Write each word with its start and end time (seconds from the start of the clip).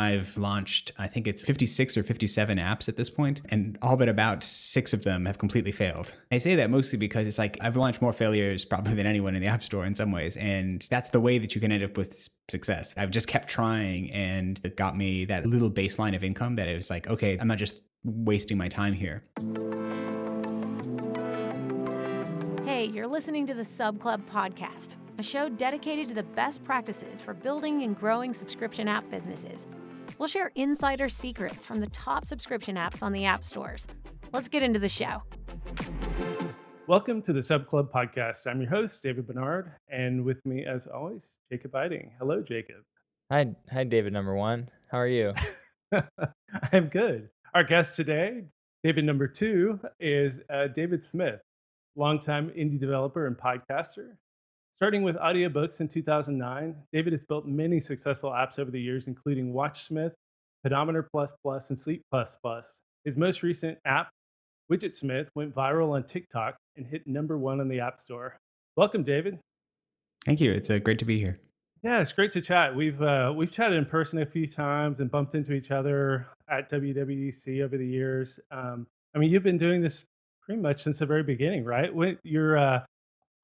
I've 0.00 0.34
launched, 0.38 0.92
I 0.98 1.08
think 1.08 1.26
it's 1.26 1.44
56 1.44 1.98
or 1.98 2.02
57 2.02 2.56
apps 2.56 2.88
at 2.88 2.96
this 2.96 3.10
point, 3.10 3.42
and 3.50 3.76
all 3.82 3.98
but 3.98 4.08
about 4.08 4.42
six 4.42 4.94
of 4.94 5.04
them 5.04 5.26
have 5.26 5.36
completely 5.36 5.72
failed. 5.72 6.14
I 6.32 6.38
say 6.38 6.54
that 6.54 6.70
mostly 6.70 6.98
because 6.98 7.26
it's 7.26 7.36
like 7.36 7.58
I've 7.60 7.76
launched 7.76 8.00
more 8.00 8.14
failures 8.14 8.64
probably 8.64 8.94
than 8.94 9.04
anyone 9.04 9.34
in 9.34 9.42
the 9.42 9.48
App 9.48 9.62
Store 9.62 9.84
in 9.84 9.94
some 9.94 10.10
ways. 10.10 10.38
And 10.38 10.86
that's 10.88 11.10
the 11.10 11.20
way 11.20 11.36
that 11.36 11.54
you 11.54 11.60
can 11.60 11.70
end 11.70 11.84
up 11.84 11.98
with 11.98 12.30
success. 12.48 12.94
I've 12.96 13.10
just 13.10 13.28
kept 13.28 13.48
trying 13.48 14.10
and 14.10 14.58
it 14.64 14.74
got 14.74 14.96
me 14.96 15.26
that 15.26 15.44
little 15.44 15.70
baseline 15.70 16.16
of 16.16 16.24
income 16.24 16.54
that 16.54 16.66
it 16.66 16.76
was 16.76 16.88
like, 16.88 17.06
okay, 17.10 17.36
I'm 17.38 17.48
not 17.48 17.58
just 17.58 17.82
wasting 18.02 18.56
my 18.56 18.68
time 18.68 18.94
here. 18.94 19.22
Hey, 22.64 22.86
you're 22.86 23.06
listening 23.06 23.46
to 23.48 23.52
the 23.52 23.66
Sub 23.66 24.00
Club 24.00 24.22
podcast, 24.30 24.96
a 25.18 25.22
show 25.22 25.50
dedicated 25.50 26.08
to 26.08 26.14
the 26.14 26.22
best 26.22 26.64
practices 26.64 27.20
for 27.20 27.34
building 27.34 27.82
and 27.82 27.94
growing 27.94 28.32
subscription 28.32 28.88
app 28.88 29.10
businesses. 29.10 29.66
We'll 30.20 30.28
share 30.28 30.52
insider 30.54 31.08
secrets 31.08 31.64
from 31.64 31.80
the 31.80 31.86
top 31.86 32.26
subscription 32.26 32.76
apps 32.76 33.02
on 33.02 33.12
the 33.12 33.24
app 33.24 33.42
stores. 33.42 33.86
Let's 34.34 34.50
get 34.50 34.62
into 34.62 34.78
the 34.78 34.86
show. 34.86 35.22
Welcome 36.86 37.22
to 37.22 37.32
the 37.32 37.42
Sub 37.42 37.66
Club 37.66 37.90
podcast. 37.90 38.46
I'm 38.46 38.60
your 38.60 38.68
host, 38.68 39.02
David 39.02 39.26
Barnard, 39.26 39.72
and 39.88 40.22
with 40.22 40.44
me, 40.44 40.66
as 40.66 40.86
always, 40.86 41.32
Jacob 41.50 41.72
Eiting. 41.72 42.10
Hello, 42.18 42.42
Jacob. 42.42 42.82
Hi, 43.30 43.54
hi, 43.72 43.84
David. 43.84 44.12
Number 44.12 44.34
one. 44.34 44.68
How 44.90 44.98
are 44.98 45.06
you? 45.06 45.32
I'm 46.70 46.88
good. 46.88 47.30
Our 47.54 47.64
guest 47.64 47.96
today, 47.96 48.44
David 48.84 49.06
number 49.06 49.26
two, 49.26 49.80
is 50.00 50.42
uh, 50.52 50.66
David 50.66 51.02
Smith, 51.02 51.40
longtime 51.96 52.50
indie 52.50 52.78
developer 52.78 53.26
and 53.26 53.38
podcaster. 53.38 54.16
Starting 54.80 55.02
with 55.02 55.16
audiobooks 55.16 55.80
in 55.80 55.88
2009, 55.88 56.74
David 56.90 57.12
has 57.12 57.22
built 57.22 57.44
many 57.44 57.80
successful 57.80 58.30
apps 58.30 58.58
over 58.58 58.70
the 58.70 58.80
years, 58.80 59.08
including 59.08 59.52
WatchSmith, 59.52 60.12
Pedometer 60.62 61.02
Plus 61.02 61.34
Plus, 61.42 61.68
and 61.68 61.78
Sleep 61.78 62.02
Plus 62.10 62.34
Plus. 62.42 62.78
His 63.04 63.14
most 63.14 63.42
recent 63.42 63.76
app, 63.84 64.08
Widgetsmith, 64.72 65.28
went 65.34 65.54
viral 65.54 65.90
on 65.90 66.04
TikTok 66.04 66.56
and 66.78 66.86
hit 66.86 67.06
number 67.06 67.36
one 67.36 67.60
on 67.60 67.68
the 67.68 67.78
App 67.78 68.00
Store. 68.00 68.38
Welcome, 68.74 69.02
David. 69.02 69.38
Thank 70.24 70.40
you. 70.40 70.50
It's 70.50 70.70
uh, 70.70 70.78
great 70.78 70.98
to 71.00 71.04
be 71.04 71.18
here. 71.18 71.38
Yeah, 71.82 72.00
it's 72.00 72.14
great 72.14 72.32
to 72.32 72.40
chat. 72.40 72.74
We've 72.74 73.02
uh, 73.02 73.34
we've 73.36 73.52
chatted 73.52 73.76
in 73.76 73.84
person 73.84 74.22
a 74.22 74.24
few 74.24 74.46
times 74.46 74.98
and 74.98 75.10
bumped 75.10 75.34
into 75.34 75.52
each 75.52 75.70
other 75.70 76.26
at 76.48 76.70
WWDC 76.70 77.62
over 77.62 77.76
the 77.76 77.86
years. 77.86 78.40
Um, 78.50 78.86
I 79.14 79.18
mean, 79.18 79.30
you've 79.30 79.42
been 79.42 79.58
doing 79.58 79.82
this 79.82 80.06
pretty 80.46 80.62
much 80.62 80.82
since 80.82 81.00
the 81.00 81.06
very 81.06 81.22
beginning, 81.22 81.66
right? 81.66 81.94
When 81.94 82.18
your 82.22 82.56
uh, 82.56 82.80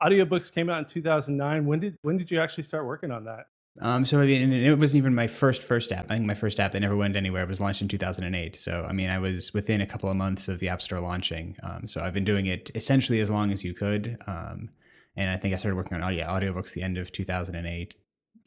audiobooks 0.03 0.53
came 0.53 0.69
out 0.69 0.79
in 0.79 0.85
2009, 0.87 1.67
when 1.67 1.81
did 1.81 1.97
when 2.03 2.17
did 2.17 2.31
you 2.31 2.41
actually 2.41 2.65
start 2.65 2.87
working 2.87 3.11
on 3.11 3.25
that? 3.25 3.47
Um, 3.81 4.05
so 4.07 4.21
I 4.21 4.27
mean, 4.27 4.53
it 4.53 4.79
wasn't 4.79 4.99
even 4.99 5.15
my 5.15 5.27
first 5.27 5.63
first 5.63 5.93
app. 5.93 6.07
I 6.11 6.15
think 6.17 6.27
my 6.27 6.35
first 6.35 6.59
app 6.61 6.73
that 6.73 6.81
never 6.81 6.97
went 6.97 7.17
anywhere 7.17 7.47
was 7.47 7.61
launched 7.61 7.83
in 7.83 7.89
2008. 7.89 8.57
So 8.57 8.87
I 8.89 8.93
mean, 8.93 9.11
I 9.11 9.19
was 9.19 9.53
within 9.53 9.81
a 9.81 9.87
couple 9.87 10.09
of 10.09 10.17
months 10.17 10.49
of 10.49 10.61
the 10.61 10.69
App 10.69 10.81
Store 10.81 11.01
launching. 11.01 11.57
Um, 11.63 11.87
so 11.87 12.01
I've 12.01 12.15
been 12.15 12.25
doing 12.25 12.47
it 12.47 12.71
essentially 12.75 13.21
as 13.21 13.31
long 13.31 13.51
as 13.51 13.65
you 13.65 13.75
could. 13.75 14.17
Um, 14.27 14.71
and 15.17 15.31
I 15.31 15.37
think 15.37 15.55
I 15.55 15.57
started 15.57 15.77
working 15.77 15.97
on 15.97 16.03
audio 16.03 16.25
audiobooks 16.27 16.73
the 16.73 16.83
end 16.83 16.99
of 16.99 17.13
2008 17.13 17.97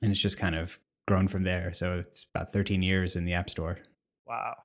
and 0.01 0.11
it's 0.11 0.21
just 0.21 0.37
kind 0.37 0.55
of 0.55 0.79
grown 1.07 1.27
from 1.27 1.43
there. 1.43 1.73
So 1.73 1.99
it's 1.99 2.25
about 2.33 2.53
13 2.53 2.81
years 2.81 3.15
in 3.15 3.25
the 3.25 3.33
App 3.33 3.49
Store. 3.49 3.79
Wow. 4.27 4.55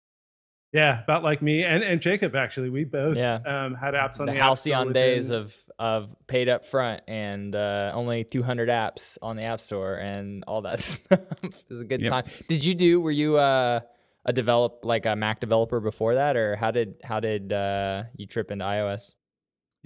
Yeah, 0.74 1.04
about 1.04 1.22
like 1.22 1.40
me 1.40 1.62
and, 1.62 1.84
and 1.84 2.00
Jacob 2.00 2.34
actually, 2.34 2.68
we 2.68 2.82
both 2.82 3.16
yeah. 3.16 3.36
um, 3.46 3.76
had 3.76 3.94
apps 3.94 4.18
on 4.18 4.26
the, 4.26 4.32
app. 4.32 4.38
the 4.38 4.42
halcyon 4.42 4.92
days 4.92 5.30
of 5.30 5.56
of 5.78 6.14
paid 6.26 6.48
up 6.48 6.64
front 6.64 7.02
and 7.06 7.54
uh, 7.54 7.92
only 7.94 8.24
200 8.24 8.68
apps 8.68 9.16
on 9.22 9.36
the 9.36 9.44
App 9.44 9.60
Store 9.60 9.94
and 9.94 10.42
all 10.48 10.62
that 10.62 10.80
stuff. 10.80 11.20
it 11.44 11.64
was 11.68 11.80
a 11.80 11.84
good 11.84 12.02
yep. 12.02 12.10
time. 12.10 12.24
Did 12.48 12.64
you 12.64 12.74
do? 12.74 13.00
Were 13.00 13.12
you 13.12 13.36
uh, 13.36 13.80
a 14.24 14.32
develop 14.32 14.80
like 14.82 15.06
a 15.06 15.14
Mac 15.14 15.38
developer 15.38 15.78
before 15.78 16.16
that, 16.16 16.36
or 16.36 16.56
how 16.56 16.72
did 16.72 16.96
how 17.04 17.20
did 17.20 17.52
uh, 17.52 18.02
you 18.16 18.26
trip 18.26 18.50
into 18.50 18.64
iOS? 18.64 19.14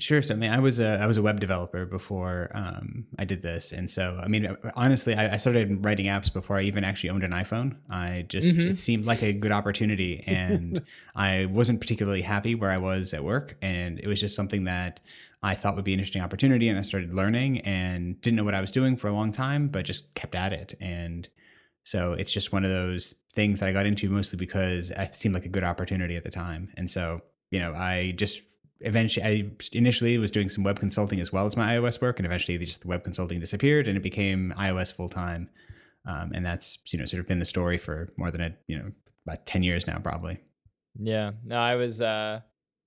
Sure. 0.01 0.23
So 0.23 0.35
I 0.35 0.37
mean, 0.37 0.51
I 0.51 0.61
was 0.61 0.79
a 0.79 1.01
I 1.01 1.07
was 1.07 1.17
a 1.17 1.23
web 1.23 1.41
developer 1.41 1.85
before 1.85 2.53
um, 2.55 3.07
I 3.19 3.25
did 3.25 3.43
this, 3.43 3.73
and 3.73 3.91
so 3.91 4.17
I 4.23 4.29
mean, 4.29 4.57
honestly, 4.77 5.15
I, 5.15 5.35
I, 5.35 5.37
started 5.39 5.85
writing 5.85 6.07
apps 6.07 6.33
before 6.33 6.57
I 6.57 6.63
even 6.63 6.85
actually 6.85 7.11
owned 7.11 7.25
an 7.25 7.33
iPhone. 7.33 7.77
I 7.91 8.25
just 8.29 8.59
mm-hmm. 8.59 8.69
it 8.69 8.79
seemed 8.79 9.07
like 9.07 9.23
a 9.23 9.33
good 9.33 9.51
opportunity, 9.51 10.23
and 10.27 10.83
I 11.17 11.47
wasn't 11.47 11.81
particularly 11.81 12.23
happy 12.23 12.55
where 12.55 12.71
I 12.71 12.79
was 12.79 13.13
at 13.13 13.25
work, 13.25 13.57
and 13.61 13.99
it 13.99 14.07
was 14.07 14.21
just 14.21 14.37
something 14.37 14.65
that 14.65 15.01
I 15.43 15.57
thought 15.57 15.75
would 15.75 15.85
be 15.85 15.95
an 15.95 15.99
interesting 15.99 16.23
opportunity, 16.23 16.69
and 16.69 16.79
I 16.79 16.83
started 16.83 17.13
learning 17.13 17.63
and 17.63 18.21
didn't 18.21 18.37
know 18.37 18.45
what 18.45 18.55
I 18.55 18.61
was 18.61 18.71
doing 18.71 18.97
for 18.97 19.09
a 19.09 19.13
long 19.13 19.33
time, 19.33 19.67
but 19.67 19.85
just 19.85 20.15
kept 20.15 20.37
at 20.37 20.53
it, 20.53 20.75
and 20.81 21.29
so 21.83 22.13
it's 22.13 22.31
just 22.31 22.53
one 22.53 22.65
of 22.65 22.71
those 22.71 23.17
things 23.33 23.59
that 23.59 23.69
I 23.69 23.73
got 23.73 23.87
into 23.87 24.09
mostly 24.11 24.37
because 24.37 24.93
it 24.93 25.17
seemed 25.17 25.35
like 25.35 25.47
a 25.47 25.49
good 25.49 25.65
opportunity 25.65 26.15
at 26.15 26.23
the 26.23 26.31
time, 26.31 26.73
and 26.77 26.89
so 26.89 27.23
you 27.51 27.59
know, 27.61 27.73
I 27.73 28.13
just 28.17 28.43
eventually 28.81 29.25
I 29.25 29.51
initially 29.73 30.19
was 30.19 30.31
doing 30.31 30.49
some 30.49 30.65
web 30.65 30.79
consulting 30.79 31.21
as 31.21 31.33
well 31.33 31.47
as 31.47 31.57
my 31.57 31.77
iOS 31.77 32.01
work, 32.01 32.19
and 32.19 32.27
eventually 32.27 32.59
just 32.59 32.83
the 32.83 32.89
web 32.89 33.05
consulting 33.05 33.41
disappeared 33.41 33.89
and 33.89 33.97
it 33.97 34.03
became 34.03 34.53
iOS 34.57 34.93
full 34.93 35.09
time. 35.09 35.51
Um, 36.07 36.33
and 36.35 36.47
that's 36.47 36.79
you 36.93 36.99
know 36.99 37.05
sort 37.05 37.21
of 37.21 37.29
been 37.29 37.39
the 37.39 37.45
story 37.45 37.77
for 37.77 38.09
more 38.17 38.31
than 38.31 38.41
a 38.41 38.55
you 38.67 38.79
know 38.79 38.93
about 39.27 39.47
ten 39.47 39.63
years 39.63 39.87
now 39.87 39.99
probably. 39.99 40.39
Yeah, 41.01 41.33
no, 41.45 41.57
I 41.57 41.77
was 41.77 42.01
uh, 42.01 42.41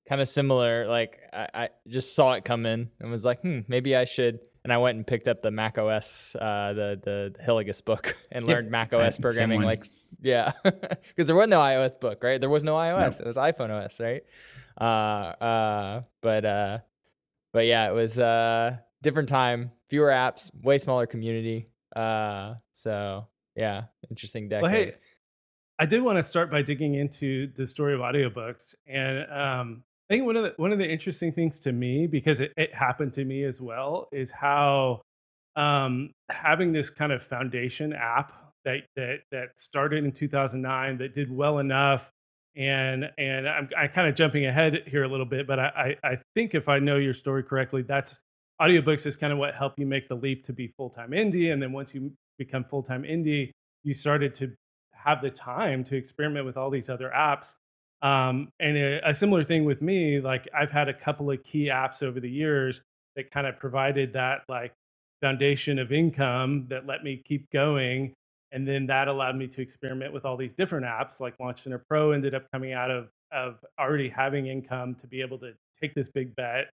kind 0.07 0.21
of 0.21 0.27
similar. 0.27 0.87
Like 0.87 1.19
I, 1.31 1.47
I, 1.53 1.69
just 1.87 2.15
saw 2.15 2.33
it 2.33 2.43
come 2.43 2.65
in 2.65 2.89
and 2.99 3.11
was 3.11 3.23
like, 3.23 3.41
hmm, 3.41 3.59
maybe 3.67 3.95
I 3.95 4.05
should. 4.05 4.39
And 4.63 4.71
I 4.71 4.77
went 4.77 4.97
and 4.97 5.07
picked 5.07 5.27
up 5.27 5.41
the 5.41 5.49
Mac 5.49 5.77
OS, 5.77 6.35
uh, 6.35 6.73
the 6.73 6.99
the 7.01 7.35
Hillegass 7.43 7.83
book, 7.83 8.15
and 8.31 8.45
learned 8.45 8.67
yep. 8.67 8.71
Mac 8.71 8.93
OS 8.93 9.17
programming. 9.17 9.61
Like, 9.61 9.87
yeah, 10.21 10.51
because 10.63 11.27
there 11.27 11.35
was 11.35 11.47
no 11.47 11.59
iOS 11.59 11.99
book, 11.99 12.23
right? 12.23 12.39
There 12.39 12.49
was 12.49 12.63
no 12.63 12.75
iOS. 12.75 13.19
No. 13.19 13.23
It 13.23 13.27
was 13.27 13.37
iPhone 13.37 13.69
OS, 13.71 13.99
right? 13.99 14.23
Uh, 14.81 14.83
uh, 14.83 16.01
but 16.21 16.43
uh, 16.43 16.79
but 17.53 17.65
yeah, 17.67 17.87
it 17.87 17.93
was 17.93 18.17
uh 18.17 18.77
different 19.03 19.29
time, 19.29 19.71
fewer 19.87 20.09
apps, 20.09 20.51
way 20.63 20.77
smaller 20.79 21.05
community. 21.05 21.69
Uh, 21.95 22.55
so 22.71 23.27
yeah, 23.55 23.83
interesting 24.09 24.49
decade. 24.49 24.63
Well, 24.63 24.71
hey, 24.71 24.95
I 25.77 25.85
did 25.85 26.01
want 26.01 26.17
to 26.17 26.23
start 26.23 26.49
by 26.49 26.63
digging 26.63 26.95
into 26.95 27.47
the 27.55 27.67
story 27.67 27.93
of 27.93 27.99
audiobooks, 27.99 28.75
and 28.87 29.31
um, 29.31 29.83
I 30.09 30.15
think 30.15 30.25
one 30.25 30.35
of 30.35 30.43
the 30.43 30.53
one 30.57 30.71
of 30.71 30.79
the 30.79 30.89
interesting 30.89 31.31
things 31.31 31.59
to 31.61 31.71
me 31.71 32.07
because 32.07 32.39
it, 32.39 32.51
it 32.57 32.73
happened 32.73 33.13
to 33.13 33.25
me 33.25 33.43
as 33.43 33.61
well 33.61 34.09
is 34.11 34.31
how 34.31 35.01
um, 35.55 36.11
having 36.29 36.71
this 36.71 36.89
kind 36.89 37.11
of 37.11 37.21
foundation 37.21 37.93
app 37.93 38.33
that 38.65 38.81
that 38.95 39.19
that 39.31 39.59
started 39.59 40.03
in 40.03 40.11
2009 40.11 40.97
that 40.97 41.13
did 41.13 41.31
well 41.31 41.59
enough 41.59 42.11
and 42.55 43.09
and 43.17 43.47
I'm, 43.47 43.69
I'm 43.77 43.89
kind 43.89 44.07
of 44.07 44.15
jumping 44.15 44.45
ahead 44.45 44.83
here 44.87 45.03
a 45.03 45.07
little 45.07 45.25
bit, 45.25 45.47
but 45.47 45.59
I, 45.59 45.95
I, 46.03 46.09
I 46.11 46.17
think 46.35 46.53
if 46.53 46.67
I 46.67 46.79
know 46.79 46.97
your 46.97 47.13
story 47.13 47.43
correctly, 47.43 47.81
that's 47.81 48.19
audiobooks 48.61 49.05
is 49.05 49.15
kind 49.15 49.31
of 49.33 49.39
what 49.39 49.55
helped 49.55 49.79
you 49.79 49.85
make 49.85 50.07
the 50.07 50.15
leap 50.15 50.45
to 50.45 50.53
be 50.53 50.67
full 50.67 50.89
time 50.89 51.11
indie, 51.11 51.51
and 51.51 51.61
then 51.61 51.71
once 51.71 51.93
you 51.93 52.11
become 52.37 52.63
full 52.63 52.83
time 52.83 53.03
indie, 53.03 53.51
you 53.83 53.93
started 53.93 54.33
to 54.35 54.53
have 54.93 55.21
the 55.21 55.31
time 55.31 55.83
to 55.85 55.95
experiment 55.95 56.45
with 56.45 56.57
all 56.57 56.69
these 56.69 56.89
other 56.89 57.11
apps. 57.15 57.55
Um, 58.01 58.49
and 58.59 58.77
a, 58.77 59.09
a 59.09 59.13
similar 59.13 59.43
thing 59.43 59.63
with 59.63 59.81
me, 59.81 60.19
like 60.19 60.47
I've 60.57 60.71
had 60.71 60.89
a 60.89 60.93
couple 60.93 61.29
of 61.31 61.43
key 61.43 61.69
apps 61.69 62.03
over 62.03 62.19
the 62.19 62.29
years 62.29 62.81
that 63.15 63.31
kind 63.31 63.45
of 63.45 63.59
provided 63.59 64.13
that 64.13 64.41
like 64.49 64.73
foundation 65.21 65.77
of 65.77 65.91
income 65.91 66.65
that 66.69 66.87
let 66.87 67.03
me 67.03 67.21
keep 67.23 67.49
going 67.51 68.13
and 68.51 68.67
then 68.67 68.85
that 68.87 69.07
allowed 69.07 69.35
me 69.35 69.47
to 69.47 69.61
experiment 69.61 70.13
with 70.13 70.25
all 70.25 70.37
these 70.37 70.53
different 70.53 70.85
apps 70.85 71.19
like 71.19 71.33
launch 71.39 71.63
center 71.63 71.83
pro 71.89 72.11
ended 72.11 72.35
up 72.35 72.43
coming 72.51 72.73
out 72.73 72.91
of 72.91 73.09
of 73.31 73.55
already 73.79 74.09
having 74.09 74.47
income 74.47 74.95
to 74.95 75.07
be 75.07 75.21
able 75.21 75.37
to 75.37 75.53
take 75.79 75.93
this 75.95 76.09
big 76.09 76.35
bet 76.35 76.69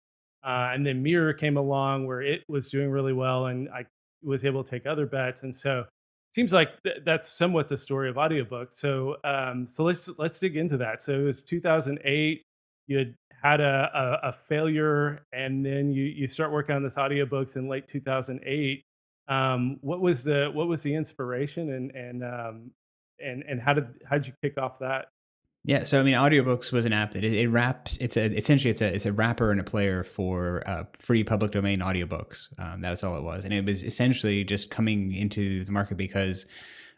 uh, 0.44 0.70
and 0.72 0.86
then 0.86 1.02
mirror 1.02 1.32
came 1.32 1.56
along 1.56 2.06
where 2.06 2.22
it 2.22 2.42
was 2.48 2.70
doing 2.70 2.90
really 2.90 3.12
well 3.12 3.46
and 3.46 3.68
i 3.70 3.84
was 4.22 4.44
able 4.44 4.62
to 4.62 4.70
take 4.70 4.86
other 4.86 5.06
bets 5.06 5.42
and 5.42 5.54
so 5.54 5.80
it 5.80 6.34
seems 6.34 6.52
like 6.52 6.70
th- 6.84 6.98
that's 7.04 7.30
somewhat 7.30 7.68
the 7.68 7.76
story 7.76 8.08
of 8.08 8.16
audiobooks 8.16 8.74
so 8.74 9.16
um, 9.24 9.66
so 9.68 9.84
let's 9.84 10.10
let's 10.18 10.38
dig 10.40 10.56
into 10.56 10.76
that. 10.78 11.02
So 11.02 11.12
it 11.14 11.24
was 11.24 11.42
2008 11.42 12.42
you 12.86 12.98
had 12.98 13.14
had 13.42 13.60
a, 13.60 14.18
a, 14.22 14.28
a 14.28 14.32
failure 14.32 15.24
and 15.32 15.64
then 15.64 15.90
you 15.90 16.04
you 16.04 16.26
start 16.26 16.52
working 16.52 16.74
on 16.76 16.82
this 16.82 16.96
audiobooks 16.96 17.56
in 17.56 17.68
late 17.68 17.86
2008 17.86 18.84
um, 19.28 19.78
what 19.80 20.00
was 20.00 20.24
the 20.24 20.50
what 20.52 20.68
was 20.68 20.82
the 20.82 20.94
inspiration 20.94 21.70
and 21.72 21.90
and 21.92 22.24
um, 22.24 22.70
and 23.20 23.42
and 23.48 23.60
how 23.60 23.74
did 23.74 23.86
how 24.08 24.16
did 24.16 24.26
you 24.26 24.32
kick 24.42 24.58
off 24.58 24.78
that? 24.80 25.06
Yeah, 25.64 25.84
so 25.84 26.00
I 26.00 26.02
mean, 26.02 26.14
audiobooks 26.14 26.72
was 26.72 26.86
an 26.86 26.92
app 26.92 27.12
that 27.12 27.22
it, 27.22 27.32
it 27.34 27.48
wraps. 27.48 27.96
It's 27.98 28.16
a 28.16 28.24
essentially 28.36 28.72
it's 28.72 28.82
a 28.82 28.92
it's 28.92 29.06
a 29.06 29.12
wrapper 29.12 29.52
and 29.52 29.60
a 29.60 29.64
player 29.64 30.02
for 30.02 30.62
uh, 30.66 30.84
free 30.92 31.22
public 31.22 31.52
domain 31.52 31.78
audiobooks. 31.78 32.48
Um, 32.58 32.80
that's 32.80 33.04
all 33.04 33.16
it 33.16 33.22
was, 33.22 33.44
and 33.44 33.54
it 33.54 33.64
was 33.64 33.84
essentially 33.84 34.42
just 34.42 34.70
coming 34.70 35.12
into 35.14 35.64
the 35.64 35.70
market 35.70 35.96
because 35.96 36.46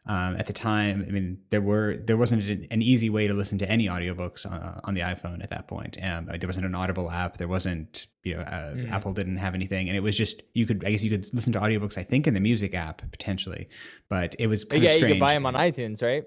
um, 0.07 0.37
at 0.37 0.47
the 0.47 0.53
time, 0.53 1.03
I 1.09 1.11
mean, 1.11 1.39
there 1.51 1.63
were 1.63 1.97
there 1.97 2.17
wasn't 2.19 2.45
an 2.71 2.83
easy 2.83 3.09
way 3.09 3.27
to 3.27 3.33
listen 3.33 3.57
to 3.59 3.71
any 3.71 3.87
audiobooks 3.87 4.45
on, 4.45 4.53
uh, 4.53 4.81
on 4.85 4.95
the 4.95 5.01
iPhone 5.01 5.43
at 5.43 5.49
that 5.51 5.67
point. 5.67 5.97
Um, 6.03 6.27
there 6.27 6.47
wasn't 6.47 6.67
an 6.67 6.75
Audible 6.75 7.11
app. 7.11 7.39
There 7.39 7.49
wasn't, 7.49 8.07
you 8.23 8.35
know, 8.37 8.43
uh, 8.43 8.75
mm. 8.75 8.91
Apple 8.91 9.13
didn't 9.15 9.39
have 9.39 9.55
anything, 9.55 9.89
and 9.89 9.97
it 9.97 10.01
was 10.01 10.17
just 10.17 10.43
you 10.53 10.67
could, 10.67 10.85
I 10.85 10.91
guess, 10.91 11.03
you 11.03 11.11
could 11.11 11.27
listen 11.33 11.55
to 11.55 11.61
audiobooks. 11.61 11.97
I 11.97 12.03
think 12.03 12.27
in 12.27 12.35
the 12.35 12.41
music 12.41 12.75
app 12.75 13.03
potentially, 13.11 13.69
but 14.11 14.37
it 14.39 14.47
was 14.47 14.65
kind 14.65 14.83
yeah, 14.83 14.91
of 14.91 14.97
strange. 14.97 15.15
you 15.15 15.21
could 15.21 15.27
buy 15.27 15.33
them 15.35 15.47
on 15.47 15.55
iTunes, 15.55 16.03
right? 16.03 16.25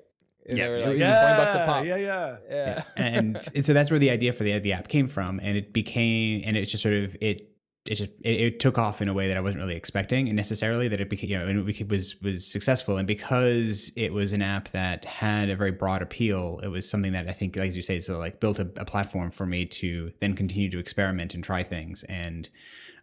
And 0.50 0.58
Yeah, 0.58 0.64
they 0.66 0.70
were 0.72 0.78
it 0.78 0.82
like 0.82 0.90
was- 0.92 1.00
yeah, 1.00 1.38
bucks 1.38 1.56
a 1.56 1.66
pop. 1.66 1.86
yeah, 1.86 1.96
yeah. 1.98 2.38
Yeah. 2.50 2.84
and, 2.96 3.50
and 3.54 3.66
so 3.66 3.74
that's 3.74 3.92
where 3.92 4.00
the 4.00 4.10
idea 4.10 4.34
for 4.34 4.44
the 4.44 4.58
the 4.60 4.74
app 4.74 4.88
came 4.88 5.08
from, 5.08 5.40
and 5.40 5.56
it 5.56 5.72
became, 5.72 6.42
and 6.46 6.58
it 6.58 6.66
just 6.66 6.82
sort 6.82 6.96
of 6.96 7.16
it 7.22 7.52
it 7.90 7.96
just 7.96 8.12
it, 8.22 8.42
it 8.42 8.60
took 8.60 8.78
off 8.78 9.02
in 9.02 9.08
a 9.08 9.14
way 9.14 9.28
that 9.28 9.38
I 9.38 9.42
wasn't 9.42 9.62
really 9.62 9.76
expecting, 9.76 10.28
and 10.28 10.36
necessarily 10.36 10.88
that 10.88 11.00
it 11.00 11.10
became 11.10 11.30
you 11.30 11.38
know 11.38 11.48
and 11.48 11.70
it 11.70 11.90
was 11.90 12.16
was 12.22 12.46
successful, 12.46 12.98
and 12.98 13.08
because 13.08 13.92
it 13.96 14.14
was 14.14 14.32
an 14.32 14.42
app 14.42 14.70
that 14.70 15.06
had 15.06 15.50
a 15.50 15.56
very 15.56 15.72
broad 15.72 16.02
appeal, 16.02 16.60
it 16.64 16.68
was 16.68 16.90
something 16.90 17.14
that 17.14 17.28
I 17.28 17.32
think, 17.32 17.58
as 17.58 17.76
you 17.76 17.82
say, 17.82 18.00
so 18.00 18.18
like 18.18 18.40
built 18.40 18.60
a, 18.60 18.70
a 18.78 18.86
platform 18.86 19.32
for 19.32 19.46
me 19.46 19.66
to 19.66 20.12
then 20.20 20.36
continue 20.36 20.70
to 20.70 20.80
experiment 20.80 21.34
and 21.34 21.44
try 21.44 21.64
things, 21.64 22.04
and 22.04 22.50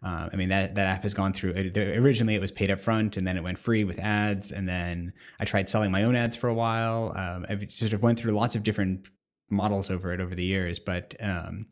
uh, 0.02 0.28
I 0.32 0.36
mean 0.36 0.50
that 0.50 0.74
that 0.74 0.86
app 0.86 1.02
has 1.02 1.14
gone 1.14 1.32
through. 1.32 1.52
It, 1.52 1.76
originally, 1.76 2.34
it 2.34 2.40
was 2.40 2.50
paid 2.50 2.70
up 2.70 2.80
front, 2.80 3.16
and 3.16 3.26
then 3.26 3.36
it 3.36 3.42
went 3.42 3.58
free 3.58 3.84
with 3.84 3.98
ads, 3.98 4.52
and 4.52 4.68
then 4.68 5.12
I 5.40 5.44
tried 5.44 5.68
selling 5.68 5.90
my 5.90 6.02
own 6.02 6.14
ads 6.14 6.36
for 6.36 6.48
a 6.48 6.54
while. 6.54 7.12
Um, 7.16 7.46
I 7.48 7.66
sort 7.70 7.92
of 7.92 8.02
went 8.02 8.18
through 8.18 8.32
lots 8.32 8.54
of 8.54 8.62
different 8.62 9.06
models 9.50 9.90
over 9.90 10.12
it 10.12 10.20
over 10.20 10.34
the 10.34 10.44
years, 10.44 10.78
but 10.78 11.14
um, 11.20 11.66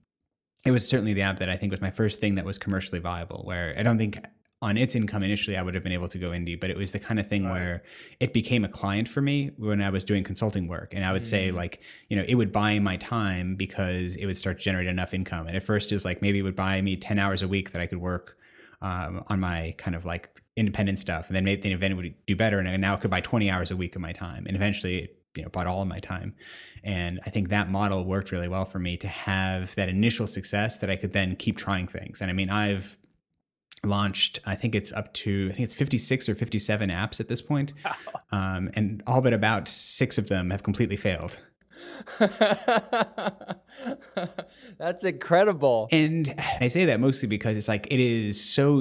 it 0.65 0.71
was 0.71 0.89
certainly 0.89 1.13
the 1.13 1.23
app 1.23 1.39
that 1.39 1.49
I 1.49 1.57
think 1.57 1.71
was 1.71 1.81
my 1.81 1.91
first 1.91 2.21
thing 2.21 2.37
that 2.37 2.45
was 2.45 2.59
commercially 2.59 3.01
viable. 3.01 3.43
Where 3.45 3.75
I 3.77 3.83
don't 3.83 3.99
think 3.99 4.19
on 4.61 4.77
its 4.77 4.95
income 4.95 5.25
initially 5.25 5.57
I 5.57 5.63
would 5.63 5.75
have 5.75 5.83
been 5.83 5.93
able 5.93 6.07
to 6.09 6.19
go 6.19 6.31
indie, 6.31 6.59
but 6.59 6.71
it 6.71 6.77
was 6.77 6.93
the 6.93 7.01
kind 7.01 7.19
of 7.19 7.27
thing 7.27 7.45
Right. 7.45 7.53
where 7.53 7.83
it 8.21 8.33
became 8.33 8.65
a 8.65 8.69
client 8.69 9.09
for 9.09 9.21
me 9.21 9.51
when 9.57 9.83
I 9.83 9.91
was 9.91 10.05
doing 10.05 10.23
consulting 10.23 10.69
work, 10.69 10.95
and 10.95 11.05
I 11.05 11.13
would 11.13 11.27
say 11.27 11.49
Mm. 11.49 11.55
like 11.55 11.81
you 12.09 12.17
know 12.17 12.25
it 12.29 12.37
would 12.37 12.53
buy 12.53 12.79
my 12.79 12.97
time 12.97 13.57
because 13.57 14.15
it 14.17 14.27
would 14.27 14.37
start 14.37 14.59
to 14.59 14.65
generate 14.65 14.87
enough 14.87 15.13
income. 15.15 15.49
And 15.49 15.57
at 15.57 15.63
first 15.65 15.91
it 15.91 15.97
was 15.97 16.05
like 16.05 16.23
maybe 16.23 16.39
it 16.39 16.43
would 16.43 16.55
buy 16.57 16.81
me 16.81 16.97
ten 16.97 17.19
hours 17.19 17.43
a 17.43 17.49
week 17.49 17.73
that 17.73 17.83
I 17.83 17.87
could 17.87 17.99
work 18.01 18.39
um, 18.83 19.25
on 19.29 19.41
my 19.41 19.75
kind 19.79 19.97
of 19.97 20.05
like 20.05 20.29
independent 20.57 20.99
stuff, 20.99 21.29
and 21.29 21.35
then 21.37 21.45
maybe 21.45 21.63
then 21.63 21.73
eventually 21.73 22.11
would 22.11 22.27
do 22.27 22.37
better, 22.37 22.59
and 22.61 22.81
now 22.81 22.95
it 22.95 23.01
could 23.01 23.11
buy 23.11 23.21
twenty 23.21 23.51
hours 23.51 23.71
a 23.73 23.77
week 23.77 23.97
of 23.97 24.03
my 24.03 24.13
time, 24.13 24.45
and 24.47 24.55
eventually 24.55 24.99
it 24.99 25.22
you 25.37 25.43
know 25.43 25.49
bought 25.49 25.67
all 25.67 25.83
of 25.83 25.89
my 25.89 25.99
time. 25.99 26.35
And 26.85 27.21
I 27.27 27.31
think 27.31 27.49
that 27.49 27.71
model 27.71 28.05
worked 28.05 28.33
really 28.33 28.49
well 28.49 28.65
for 28.65 28.79
me 28.79 28.97
to 28.99 29.09
have 29.09 29.75
that 29.77 29.89
initial 29.89 30.27
success 30.27 30.79
that 30.79 30.91
I 30.91 30.97
could 30.97 31.13
then 31.13 31.37
keep 31.37 31.57
trying 31.57 31.87
things. 31.87 32.21
And 32.21 32.31
I 32.31 32.35
mean, 32.35 32.51
I've 32.51 32.97
launched, 33.85 34.39
I 34.45 34.55
think 34.55 34.75
it's 34.75 34.93
up 34.93 35.13
to, 35.15 35.49
I 35.51 35.53
think 35.55 35.65
it's 35.65 35.75
56 35.75 36.29
or 36.29 36.35
57 36.35 36.91
apps 36.91 37.21
at 37.21 37.29
this 37.29 37.43
point. 37.43 37.73
Um, 38.35 38.71
and 38.73 39.03
all 39.07 39.21
but 39.21 39.35
about 39.35 39.69
six 39.69 40.17
of 40.17 40.29
them 40.29 40.49
have 40.53 40.63
completely 40.63 40.97
failed. 40.97 41.39
That's 44.79 45.05
incredible. 45.05 45.89
And 45.93 46.35
I 46.59 46.69
say 46.69 46.87
that 46.87 46.99
mostly 46.99 47.29
because 47.29 47.59
it's 47.59 47.69
like, 47.69 47.87
it 47.93 48.01
is 48.01 48.43
so, 48.43 48.81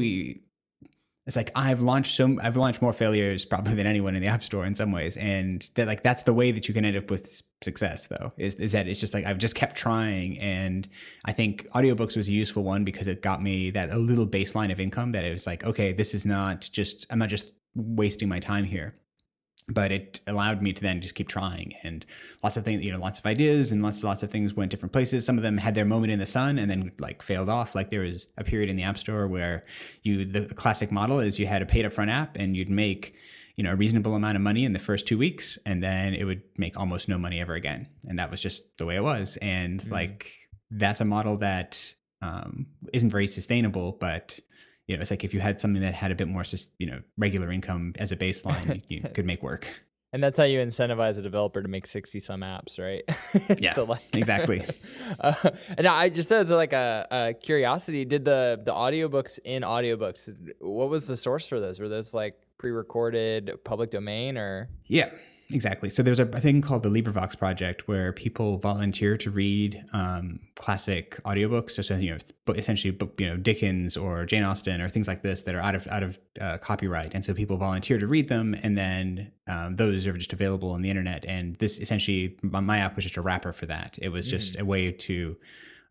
it's 1.31 1.37
like 1.37 1.51
I've 1.55 1.81
launched 1.81 2.13
so, 2.13 2.37
I've 2.41 2.57
launched 2.57 2.81
more 2.81 2.91
failures 2.91 3.45
probably 3.45 3.73
than 3.73 3.87
anyone 3.87 4.15
in 4.15 4.21
the 4.21 4.27
app 4.27 4.43
store 4.43 4.65
in 4.65 4.75
some 4.75 4.91
ways. 4.91 5.15
And 5.15 5.65
that 5.75 5.87
like, 5.87 6.03
that's 6.03 6.23
the 6.23 6.33
way 6.33 6.51
that 6.51 6.67
you 6.67 6.73
can 6.73 6.83
end 6.83 6.97
up 6.97 7.09
with 7.09 7.41
success 7.61 8.07
though, 8.07 8.33
is, 8.35 8.55
is 8.55 8.73
that 8.73 8.85
it's 8.85 8.99
just 8.99 9.13
like, 9.13 9.25
I've 9.25 9.37
just 9.37 9.55
kept 9.55 9.77
trying. 9.77 10.37
And 10.39 10.89
I 11.23 11.31
think 11.31 11.69
audiobooks 11.69 12.17
was 12.17 12.27
a 12.27 12.33
useful 12.33 12.63
one 12.63 12.83
because 12.83 13.07
it 13.07 13.21
got 13.21 13.41
me 13.41 13.71
that 13.71 13.91
a 13.91 13.97
little 13.97 14.27
baseline 14.27 14.73
of 14.73 14.79
income 14.81 15.13
that 15.13 15.23
it 15.23 15.31
was 15.31 15.47
like, 15.47 15.63
okay, 15.63 15.93
this 15.93 16.13
is 16.13 16.25
not 16.25 16.67
just, 16.69 17.07
I'm 17.09 17.19
not 17.19 17.29
just 17.29 17.53
wasting 17.75 18.27
my 18.27 18.41
time 18.41 18.65
here. 18.65 18.95
But 19.73 19.91
it 19.91 20.19
allowed 20.27 20.61
me 20.61 20.73
to 20.73 20.81
then 20.81 20.99
just 21.01 21.15
keep 21.15 21.27
trying, 21.27 21.75
and 21.83 22.05
lots 22.43 22.57
of 22.57 22.65
things, 22.65 22.83
you 22.83 22.91
know, 22.91 22.99
lots 22.99 23.19
of 23.19 23.25
ideas, 23.25 23.71
and 23.71 23.81
lots, 23.81 24.03
lots 24.03 24.21
of 24.23 24.29
things 24.31 24.53
went 24.53 24.69
different 24.71 24.91
places. 24.91 25.25
Some 25.25 25.37
of 25.37 25.43
them 25.43 25.57
had 25.57 25.75
their 25.75 25.85
moment 25.85 26.11
in 26.11 26.19
the 26.19 26.25
sun, 26.25 26.59
and 26.59 26.69
then 26.69 26.91
like 26.99 27.21
failed 27.21 27.49
off. 27.49 27.73
Like 27.75 27.89
there 27.89 28.01
was 28.01 28.27
a 28.37 28.43
period 28.43 28.69
in 28.69 28.75
the 28.75 28.83
App 28.83 28.97
Store 28.97 29.27
where 29.27 29.63
you, 30.03 30.25
the, 30.25 30.41
the 30.41 30.55
classic 30.55 30.91
model 30.91 31.19
is 31.19 31.39
you 31.39 31.45
had 31.45 31.61
a 31.61 31.65
paid 31.65 31.85
upfront 31.85 32.09
app, 32.09 32.37
and 32.37 32.57
you'd 32.57 32.69
make, 32.69 33.13
you 33.55 33.63
know, 33.63 33.71
a 33.71 33.75
reasonable 33.75 34.15
amount 34.15 34.35
of 34.35 34.41
money 34.41 34.65
in 34.65 34.73
the 34.73 34.79
first 34.79 35.07
two 35.07 35.17
weeks, 35.17 35.57
and 35.65 35.81
then 35.81 36.13
it 36.13 36.25
would 36.25 36.41
make 36.57 36.77
almost 36.77 37.07
no 37.07 37.17
money 37.17 37.39
ever 37.39 37.53
again, 37.53 37.87
and 38.07 38.19
that 38.19 38.29
was 38.31 38.41
just 38.41 38.77
the 38.77 38.85
way 38.85 38.95
it 38.97 39.03
was. 39.03 39.37
And 39.41 39.79
Mm. 39.79 39.91
like 39.91 40.31
that's 40.69 41.01
a 41.01 41.05
model 41.05 41.37
that 41.37 41.93
um, 42.21 42.67
isn't 42.93 43.09
very 43.09 43.27
sustainable, 43.27 43.93
but 43.99 44.39
you 44.87 44.95
know, 44.95 45.01
it's 45.01 45.11
like 45.11 45.23
if 45.23 45.33
you 45.33 45.39
had 45.39 45.59
something 45.61 45.81
that 45.81 45.93
had 45.93 46.11
a 46.11 46.15
bit 46.15 46.27
more, 46.27 46.43
just 46.43 46.73
you 46.79 46.87
know, 46.87 47.01
regular 47.17 47.51
income 47.51 47.93
as 47.99 48.11
a 48.11 48.17
baseline, 48.17 48.83
you, 48.87 49.01
you 49.01 49.09
could 49.13 49.25
make 49.25 49.41
work. 49.43 49.67
And 50.13 50.21
that's 50.21 50.37
how 50.37 50.43
you 50.43 50.59
incentivize 50.59 51.17
a 51.17 51.21
developer 51.21 51.61
to 51.61 51.69
make 51.69 51.87
60 51.87 52.19
some 52.19 52.41
apps, 52.41 52.77
right? 52.77 53.03
Yeah, 53.61 53.79
like- 53.79 54.01
exactly. 54.13 54.61
uh, 55.21 55.33
and 55.77 55.87
I 55.87 56.09
just 56.09 56.27
said, 56.27 56.47
as 56.47 56.51
like 56.51 56.73
a, 56.73 57.07
a 57.09 57.33
curiosity, 57.33 58.03
did 58.03 58.25
the 58.25 58.59
the 58.63 58.73
audiobooks 58.73 59.39
in 59.45 59.63
audiobooks, 59.63 60.29
what 60.59 60.89
was 60.89 61.05
the 61.05 61.15
source 61.15 61.47
for 61.47 61.59
those? 61.61 61.79
Were 61.79 61.87
those 61.87 62.13
like 62.13 62.35
pre-recorded 62.57 63.51
public 63.63 63.89
domain 63.89 64.37
or 64.37 64.69
Yeah, 64.87 65.11
exactly. 65.53 65.89
So 65.89 66.03
there's 66.03 66.19
a, 66.19 66.25
thing 66.25 66.61
called 66.61 66.83
the 66.83 66.89
LibriVox 66.89 67.37
project 67.37 67.87
where 67.87 68.11
people 68.13 68.57
volunteer 68.57 69.17
to 69.17 69.29
read 69.29 69.83
um, 69.93 70.39
classic 70.55 71.21
audiobooks, 71.23 71.71
so, 71.71 71.81
so 71.81 71.95
you 71.95 72.11
know, 72.11 72.17
essentially 72.55 72.97
you 73.17 73.27
know 73.27 73.37
Dickens 73.37 73.95
or 73.95 74.25
Jane 74.25 74.43
Austen 74.43 74.81
or 74.81 74.89
things 74.89 75.07
like 75.07 75.21
this 75.21 75.41
that 75.43 75.55
are 75.55 75.61
out 75.61 75.75
of 75.75 75.87
out 75.87 76.03
of 76.03 76.19
uh, 76.39 76.57
copyright, 76.57 77.13
and 77.13 77.23
so 77.23 77.33
people 77.33 77.57
volunteer 77.57 77.99
to 77.99 78.07
read 78.07 78.27
them, 78.27 78.55
and 78.63 78.77
then 78.77 79.31
um, 79.47 79.75
those 79.75 80.07
are 80.07 80.13
just 80.13 80.33
available 80.33 80.71
on 80.71 80.81
the 80.81 80.89
internet. 80.89 81.25
And 81.25 81.55
this 81.57 81.79
essentially, 81.79 82.37
my, 82.41 82.59
my 82.59 82.77
app 82.79 82.95
was 82.95 83.05
just 83.05 83.17
a 83.17 83.21
wrapper 83.21 83.53
for 83.53 83.65
that. 83.67 83.99
It 84.01 84.09
was 84.09 84.29
just 84.29 84.59
a 84.59 84.65
way 84.65 84.91
to 84.91 85.37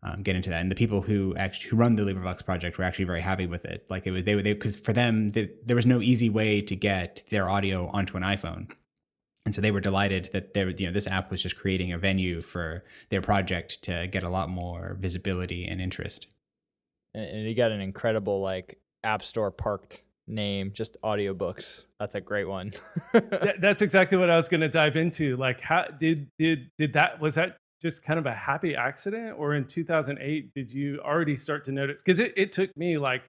um, 0.03 0.23
get 0.23 0.35
into 0.35 0.49
that. 0.49 0.61
And 0.61 0.71
the 0.71 0.75
people 0.75 1.01
who 1.01 1.35
actually 1.35 1.69
who 1.69 1.77
run 1.77 1.95
the 1.95 2.03
LibriVox 2.03 2.43
project 2.45 2.77
were 2.77 2.83
actually 2.83 3.05
very 3.05 3.21
happy 3.21 3.45
with 3.45 3.65
it. 3.65 3.85
Like 3.89 4.07
it 4.07 4.11
was 4.11 4.23
they 4.23 4.35
they 4.35 4.53
because 4.53 4.75
for 4.75 4.93
them 4.93 5.29
the, 5.29 5.51
there 5.65 5.75
was 5.75 5.85
no 5.85 6.01
easy 6.01 6.29
way 6.29 6.61
to 6.61 6.75
get 6.75 7.23
their 7.29 7.49
audio 7.49 7.87
onto 7.87 8.17
an 8.17 8.23
iPhone. 8.23 8.71
And 9.45 9.55
so 9.55 9.61
they 9.61 9.71
were 9.71 9.81
delighted 9.81 10.29
that 10.33 10.53
there, 10.53 10.69
you 10.69 10.85
know, 10.85 10.91
this 10.93 11.07
app 11.07 11.31
was 11.31 11.41
just 11.41 11.57
creating 11.57 11.91
a 11.91 11.97
venue 11.97 12.41
for 12.41 12.83
their 13.09 13.21
project 13.21 13.81
to 13.83 14.07
get 14.07 14.23
a 14.23 14.29
lot 14.29 14.49
more 14.49 14.97
visibility 14.99 15.65
and 15.65 15.81
interest. 15.81 16.33
and, 17.13 17.25
and 17.25 17.47
you 17.49 17.55
got 17.55 17.71
an 17.71 17.81
incredible 17.81 18.39
like 18.41 18.77
app 19.03 19.23
store 19.23 19.49
parked 19.51 20.03
name, 20.27 20.71
just 20.73 20.95
audiobooks. 21.01 21.85
That's 21.99 22.15
a 22.15 22.21
great 22.21 22.47
one. 22.47 22.71
That- 23.13 23.55
that's 23.59 23.81
exactly 23.81 24.17
what 24.17 24.29
I 24.29 24.37
was 24.37 24.47
going 24.47 24.61
to 24.61 24.69
dive 24.69 24.95
into. 24.95 25.35
Like, 25.37 25.59
how 25.61 25.85
did 25.85 26.27
did 26.37 26.69
did 26.77 26.93
that 26.93 27.19
was 27.19 27.35
that 27.35 27.57
just 27.81 28.03
kind 28.03 28.19
of 28.19 28.27
a 28.27 28.33
happy 28.33 28.75
accident, 28.75 29.35
or 29.39 29.55
in 29.55 29.65
2008 29.65 30.53
did 30.53 30.71
you 30.71 30.99
already 31.03 31.35
start 31.35 31.65
to 31.65 31.71
notice? 31.71 32.01
Because 32.01 32.19
it, 32.19 32.31
it 32.37 32.51
took 32.51 32.69
me 32.77 32.97
like 32.99 33.23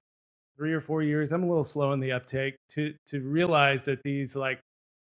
three 0.55 0.73
or 0.73 0.79
four 0.79 1.01
years. 1.01 1.31
I'm 1.31 1.43
a 1.43 1.47
little 1.47 1.63
slow 1.63 1.91
in 1.91 1.99
the 1.99 2.11
uptake 2.11 2.55
to 2.75 2.93
to 3.07 3.19
realize 3.21 3.85
that 3.85 4.03
these 4.03 4.35
like 4.35 4.59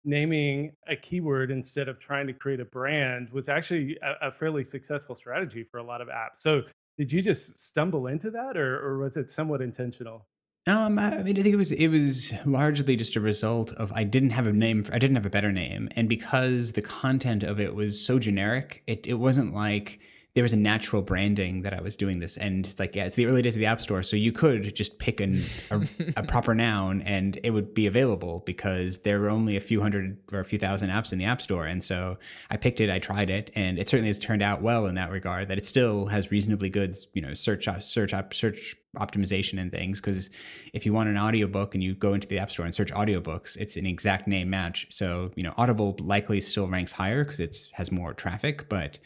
naming 0.07 0.73
a 0.89 0.97
keyword 0.97 1.51
instead 1.51 1.89
of 1.89 1.99
trying 1.99 2.27
to 2.29 2.33
create 2.33 2.61
a 2.61 2.65
brand 2.65 3.29
was 3.31 3.49
actually 3.49 3.99
a, 4.03 4.29
a 4.29 4.31
fairly 4.31 4.65
successful 4.65 5.15
strategy 5.15 5.65
for 5.65 5.79
a 5.79 5.83
lot 5.83 6.01
of 6.01 6.09
apps. 6.09 6.37
So 6.39 6.63
did 6.97 7.13
you 7.13 7.21
just 7.21 7.59
stumble 7.59 8.07
into 8.07 8.31
that, 8.31 8.57
or 8.57 8.81
or 8.85 8.99
was 8.99 9.17
it 9.17 9.29
somewhat 9.29 9.61
intentional? 9.61 10.27
Um, 10.69 10.99
I 10.99 11.23
mean, 11.23 11.39
I 11.39 11.43
think 11.43 11.53
it 11.53 11.57
was 11.57 11.73
it 11.73 11.89
was 11.89 12.33
largely 12.47 12.97
just 12.97 13.15
a 13.17 13.21
result 13.21 13.73
of 13.73 13.93
I 13.93 14.05
didn't 14.05 14.31
have 14.31 14.47
a 14.47 14.53
name. 14.53 14.83
For, 14.83 14.95
I 14.95 14.99
didn't 14.99 15.17
have 15.17 15.27
a 15.27 15.31
better 15.31 15.53
name, 15.53 15.89
and 15.95 16.09
because 16.09 16.73
the 16.73 16.83
content 16.83 17.43
of 17.43 17.61
it 17.61 17.75
was 17.75 18.05
so 18.05 18.19
generic, 18.19 18.83
it 18.87 19.07
it 19.07 19.15
wasn't 19.15 19.55
like 19.55 20.01
there 20.37 20.43
was 20.43 20.53
a 20.53 20.57
natural 20.59 21.01
branding 21.01 21.63
that 21.63 21.73
I 21.73 21.81
was 21.81 21.97
doing 21.97 22.19
this. 22.19 22.37
And 22.37 22.67
it's 22.67 22.79
like, 22.79 22.95
yeah, 22.95 23.07
it's 23.07 23.17
the 23.17 23.25
early 23.25 23.41
days 23.41 23.57
of 23.57 23.61
the 23.61 23.65
App 23.65 23.81
Store, 23.81 24.03
so 24.03 24.17
you 24.17 24.33
could 24.33 24.75
just 24.75 24.99
pick 24.99 25.19
an, 25.19 25.43
a, 25.71 25.81
a 26.19 26.23
proper 26.29 26.55
noun 26.55 27.01
and 27.07 27.41
it 27.43 27.53
would 27.53 27.73
be 27.73 27.87
available 27.87 28.43
because 28.45 28.99
there 28.99 29.19
were 29.19 29.31
only 29.31 29.57
a 29.57 29.61
few 29.61 29.81
hundred 29.81 30.19
or 30.31 30.41
a 30.41 30.45
few 30.45 30.59
thousand 30.59 30.91
apps 30.91 31.11
in 31.11 31.19
the 31.19 31.25
App 31.25 31.41
Store. 31.41 31.65
And 31.65 31.83
so 31.83 32.19
I 32.51 32.59
picked 32.59 32.83
it, 32.83 32.91
I 32.91 32.99
tried 32.99 33.31
it, 33.31 33.51
and 33.55 33.79
it 33.79 33.89
certainly 33.89 34.09
has 34.09 34.19
turned 34.19 34.43
out 34.43 34.61
well 34.61 34.85
in 34.85 34.95
that 34.97 35.11
regard. 35.11 35.49
That 35.49 35.57
it 35.57 35.65
still 35.65 36.05
has 36.09 36.31
reasonably 36.31 36.69
good, 36.69 36.95
you 37.15 37.23
know, 37.23 37.33
search 37.33 37.67
uh, 37.67 37.81
search 37.81 38.13
search 38.35 38.77
optimization 38.99 39.61
and 39.61 39.71
things 39.71 40.01
because 40.01 40.31
if 40.73 40.87
you 40.87 40.93
want 40.93 41.09
an 41.09 41.19
audiobook 41.19 41.75
and 41.75 41.85
you 41.85 41.95
go 41.95 42.15
into 42.15 42.27
the 42.29 42.39
app 42.39 42.51
store 42.51 42.65
and 42.65 42.75
search 42.75 42.91
audiobooks 42.93 43.55
it's 43.59 43.77
an 43.77 43.85
exact 43.85 44.27
name 44.27 44.49
match 44.49 44.87
so 44.89 45.31
you 45.37 45.43
know 45.43 45.53
audible 45.59 45.95
likely 46.01 46.41
still 46.41 46.67
ranks 46.67 46.93
higher 46.93 47.23
because 47.23 47.39
it 47.39 47.69
has 47.73 47.93
more 47.93 48.15
traffic 48.15 48.71
but 48.71 48.99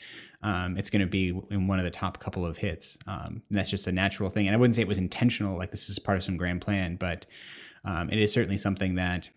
um, 0.43 0.77
it's 0.77 0.91
going 0.91 1.01
to 1.01 1.07
be 1.07 1.29
in 1.51 1.67
one 1.67 1.79
of 1.79 1.85
the 1.85 1.91
top 1.91 2.19
couple 2.19 2.47
of 2.47 2.57
hits. 2.57 2.99
Um, 3.07 3.43
and 3.49 3.59
that's 3.59 3.71
just 3.71 3.87
a 3.87 3.93
natural 3.93 4.31
thing. 4.31 4.47
And 4.47 4.55
i 4.55 4.59
wouldn't 4.59 4.77
say 4.77 4.83
it 4.83 4.89
was 4.89 4.99
intentional 4.99 5.57
like 5.57 5.71
this 5.71 5.89
is 5.89 5.99
part 5.99 6.19
of 6.19 6.25
some 6.25 6.37
grand 6.37 6.61
plan 6.61 6.97
but 6.97 7.27
um, 7.85 8.11
it 8.11 8.19
is 8.19 8.33
certainly 8.33 8.57
something 8.57 8.97
that 8.97 9.31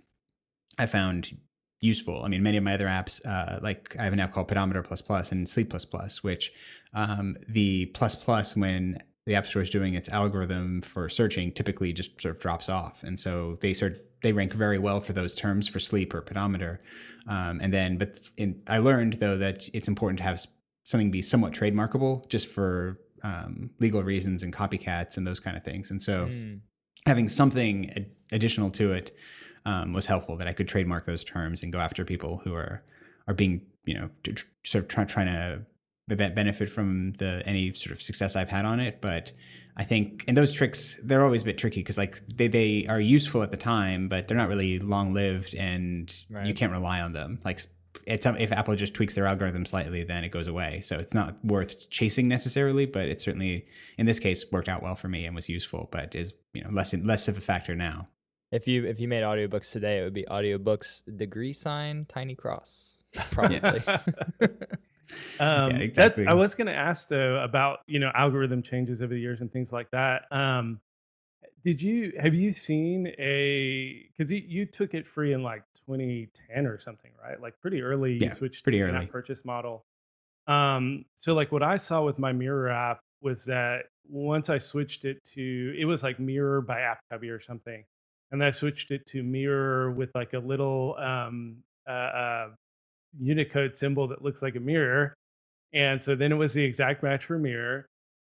i 0.77 0.85
found 0.85 1.37
useful. 1.81 2.23
I 2.23 2.29
mean 2.29 2.43
many 2.43 2.57
of 2.57 2.63
my 2.63 2.73
other 2.73 2.87
apps 2.87 3.25
uh, 3.25 3.59
like 3.61 3.95
i 3.99 4.03
have 4.03 4.13
an 4.13 4.19
app 4.19 4.33
called 4.33 4.47
pedometer 4.47 4.81
plus 4.81 5.01
plus 5.01 5.31
and 5.31 5.47
sleep 5.47 5.69
plus 5.69 5.85
plus 5.85 6.23
which 6.23 6.51
um, 6.93 7.35
the 7.47 7.87
plus 7.87 8.15
plus 8.15 8.55
when 8.55 8.99
the 9.25 9.35
app 9.35 9.47
store 9.47 9.61
is 9.61 9.69
doing 9.69 9.93
its 9.93 10.09
algorithm 10.09 10.81
for 10.81 11.07
searching 11.07 11.51
typically 11.51 11.93
just 11.93 12.19
sort 12.21 12.35
of 12.35 12.41
drops 12.41 12.67
off. 12.69 13.03
And 13.03 13.19
so 13.19 13.57
they 13.61 13.73
sort 13.73 14.05
they 14.21 14.33
rank 14.33 14.53
very 14.53 14.77
well 14.77 15.01
for 15.01 15.13
those 15.13 15.35
terms 15.35 15.67
for 15.67 15.79
sleep 15.79 16.13
or 16.13 16.21
pedometer. 16.21 16.81
Um, 17.27 17.59
and 17.61 17.73
then 17.73 17.97
but 17.97 18.19
in, 18.37 18.61
i 18.67 18.77
learned 18.79 19.13
though 19.13 19.37
that 19.37 19.69
it's 19.73 19.87
important 19.87 20.17
to 20.19 20.23
have 20.23 20.41
something 20.83 21.11
be 21.11 21.21
somewhat 21.21 21.53
trademarkable 21.53 22.27
just 22.29 22.47
for 22.47 22.99
um, 23.23 23.69
legal 23.79 24.03
reasons 24.03 24.43
and 24.43 24.53
copycats 24.53 25.17
and 25.17 25.25
those 25.25 25.39
kind 25.39 25.55
of 25.55 25.63
things 25.63 25.89
and 25.91 26.01
so 26.01 26.25
Mm. 26.27 26.59
having 27.05 27.29
something 27.29 27.89
ad- 27.91 28.11
additional 28.31 28.69
to 28.71 28.91
it 28.91 29.15
um, 29.65 29.93
was 29.93 30.05
helpful 30.07 30.35
that 30.37 30.47
i 30.47 30.53
could 30.53 30.67
trademark 30.67 31.05
those 31.05 31.23
terms 31.23 31.63
and 31.63 31.71
go 31.71 31.79
after 31.79 32.03
people 32.03 32.37
who 32.43 32.53
are 32.53 32.83
are 33.27 33.33
being 33.33 33.61
you 33.85 33.93
know 33.93 34.09
sort 34.65 34.83
of 34.83 34.87
try, 34.89 35.03
trying 35.05 35.27
to 35.27 35.65
benefit 36.07 36.69
from 36.69 37.13
the 37.13 37.41
any 37.45 37.73
sort 37.73 37.91
of 37.93 38.01
success 38.01 38.35
I've 38.35 38.49
had 38.49 38.65
on 38.65 38.79
it, 38.81 38.99
but 38.99 39.31
I 39.77 39.83
think 39.85 40.25
and 40.27 40.35
those 40.35 40.51
tricks 40.51 40.99
they're 41.03 41.23
always 41.23 41.43
a 41.43 41.45
bit 41.45 41.57
tricky 41.57 41.79
because 41.79 41.97
like 41.97 42.17
they, 42.27 42.47
they 42.49 42.85
are 42.87 42.99
useful 42.99 43.41
at 43.41 43.51
the 43.51 43.57
time, 43.57 44.09
but 44.09 44.27
they're 44.27 44.37
not 44.37 44.49
really 44.49 44.79
long 44.79 45.13
lived 45.13 45.55
and 45.55 46.13
right. 46.29 46.45
you 46.45 46.53
can't 46.53 46.71
rely 46.73 46.99
on 46.99 47.13
them. 47.13 47.39
Like 47.45 47.61
it's, 48.05 48.25
if 48.25 48.51
Apple 48.51 48.75
just 48.75 48.93
tweaks 48.93 49.15
their 49.15 49.25
algorithm 49.25 49.65
slightly, 49.65 50.03
then 50.03 50.23
it 50.23 50.29
goes 50.29 50.47
away. 50.47 50.81
So 50.81 50.99
it's 50.99 51.13
not 51.13 51.43
worth 51.43 51.89
chasing 51.89 52.27
necessarily, 52.27 52.85
but 52.85 53.07
it 53.07 53.21
certainly 53.21 53.65
in 53.97 54.05
this 54.05 54.19
case 54.19 54.51
worked 54.51 54.69
out 54.69 54.81
well 54.81 54.95
for 54.95 55.07
me 55.07 55.25
and 55.25 55.35
was 55.35 55.49
useful, 55.49 55.89
but 55.91 56.15
is 56.15 56.33
you 56.53 56.63
know 56.63 56.69
less 56.71 56.93
less 56.93 57.27
of 57.27 57.37
a 57.37 57.41
factor 57.41 57.75
now. 57.75 58.07
If 58.51 58.67
you 58.67 58.85
if 58.85 58.99
you 58.99 59.07
made 59.07 59.23
audiobooks 59.23 59.71
today, 59.71 59.99
it 59.99 60.03
would 60.03 60.13
be 60.13 60.25
audiobooks 60.25 61.03
degree 61.17 61.53
sign 61.53 62.05
tiny 62.07 62.35
cross 62.35 62.99
probably. 63.31 63.59
um, 65.39 65.71
yeah, 65.71 65.77
exactly. 65.77 66.27
I 66.27 66.33
was 66.33 66.55
going 66.55 66.67
to 66.67 66.75
ask 66.75 67.09
though 67.09 67.37
about 67.43 67.79
you 67.87 67.99
know 67.99 68.11
algorithm 68.13 68.61
changes 68.61 69.01
over 69.01 69.13
the 69.13 69.19
years 69.19 69.41
and 69.41 69.51
things 69.51 69.71
like 69.71 69.91
that. 69.91 70.25
Um, 70.31 70.81
did 71.63 71.81
you 71.81 72.13
have 72.19 72.33
you 72.33 72.51
seen 72.51 73.07
a 73.17 74.05
because 74.11 74.31
you, 74.31 74.43
you 74.45 74.65
took 74.65 74.93
it 74.93 75.07
free 75.07 75.33
in 75.33 75.43
like 75.43 75.63
2010 75.87 76.65
or 76.65 76.79
something, 76.79 77.11
right? 77.21 77.39
Like 77.39 77.59
pretty 77.61 77.81
early. 77.81 78.13
Yeah, 78.13 78.29
you 78.29 78.35
switched 78.35 78.63
pretty 78.63 78.79
to 78.79 78.85
early 78.85 79.05
purchase 79.05 79.45
model. 79.45 79.85
Um, 80.47 81.05
so 81.17 81.33
like 81.33 81.51
what 81.51 81.63
I 81.63 81.77
saw 81.77 82.03
with 82.03 82.19
my 82.19 82.33
Mirror 82.33 82.69
app 82.69 82.99
was 83.21 83.45
that 83.45 83.85
once 84.09 84.49
I 84.49 84.57
switched 84.57 85.05
it 85.05 85.23
to 85.33 85.75
it 85.77 85.85
was 85.85 86.03
like 86.03 86.19
Mirror 86.19 86.61
by 86.61 86.81
app 86.81 86.99
AppCubby 87.11 87.29
or 87.29 87.39
something, 87.39 87.85
and 88.31 88.43
I 88.43 88.49
switched 88.49 88.91
it 88.91 89.05
to 89.07 89.23
Mirror 89.23 89.91
with 89.91 90.11
like 90.13 90.33
a 90.33 90.39
little 90.39 90.95
um 90.97 91.63
uh, 91.87 91.91
uh 91.91 92.47
Unicode 93.19 93.77
symbol 93.77 94.07
that 94.07 94.21
looks 94.21 94.41
like 94.41 94.55
a 94.55 94.59
mirror. 94.59 95.13
And 95.73 96.01
so 96.01 96.15
then 96.15 96.31
it 96.31 96.35
was 96.35 96.53
the 96.53 96.63
exact 96.63 97.03
match 97.03 97.25
for 97.25 97.37
mirror. 97.37 97.85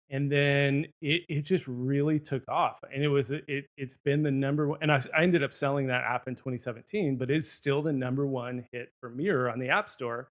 And 0.10 0.32
then 0.32 0.86
it, 1.02 1.24
it 1.28 1.42
just 1.42 1.68
really 1.68 2.20
took 2.20 2.44
off. 2.48 2.80
And 2.94 3.04
it 3.04 3.08
was, 3.08 3.32
it, 3.32 3.66
it's 3.76 3.98
been 4.06 4.24
the 4.24 4.32
number 4.32 4.68
one. 4.68 4.80
And 4.82 4.92
I, 4.92 5.02
I 5.18 5.24
ended 5.24 5.44
up 5.44 5.54
selling 5.54 5.88
that 5.88 6.04
app 6.04 6.28
in 6.28 6.36
2017, 6.36 7.18
but 7.18 7.32
it's 7.32 7.50
still 7.50 7.82
the 7.82 7.94
number 7.94 8.26
one 8.26 8.66
hit 8.72 8.90
for 9.00 9.10
mirror 9.10 9.50
on 9.50 9.60
the 9.60 9.70
App 9.70 9.90
Store. 9.90 10.30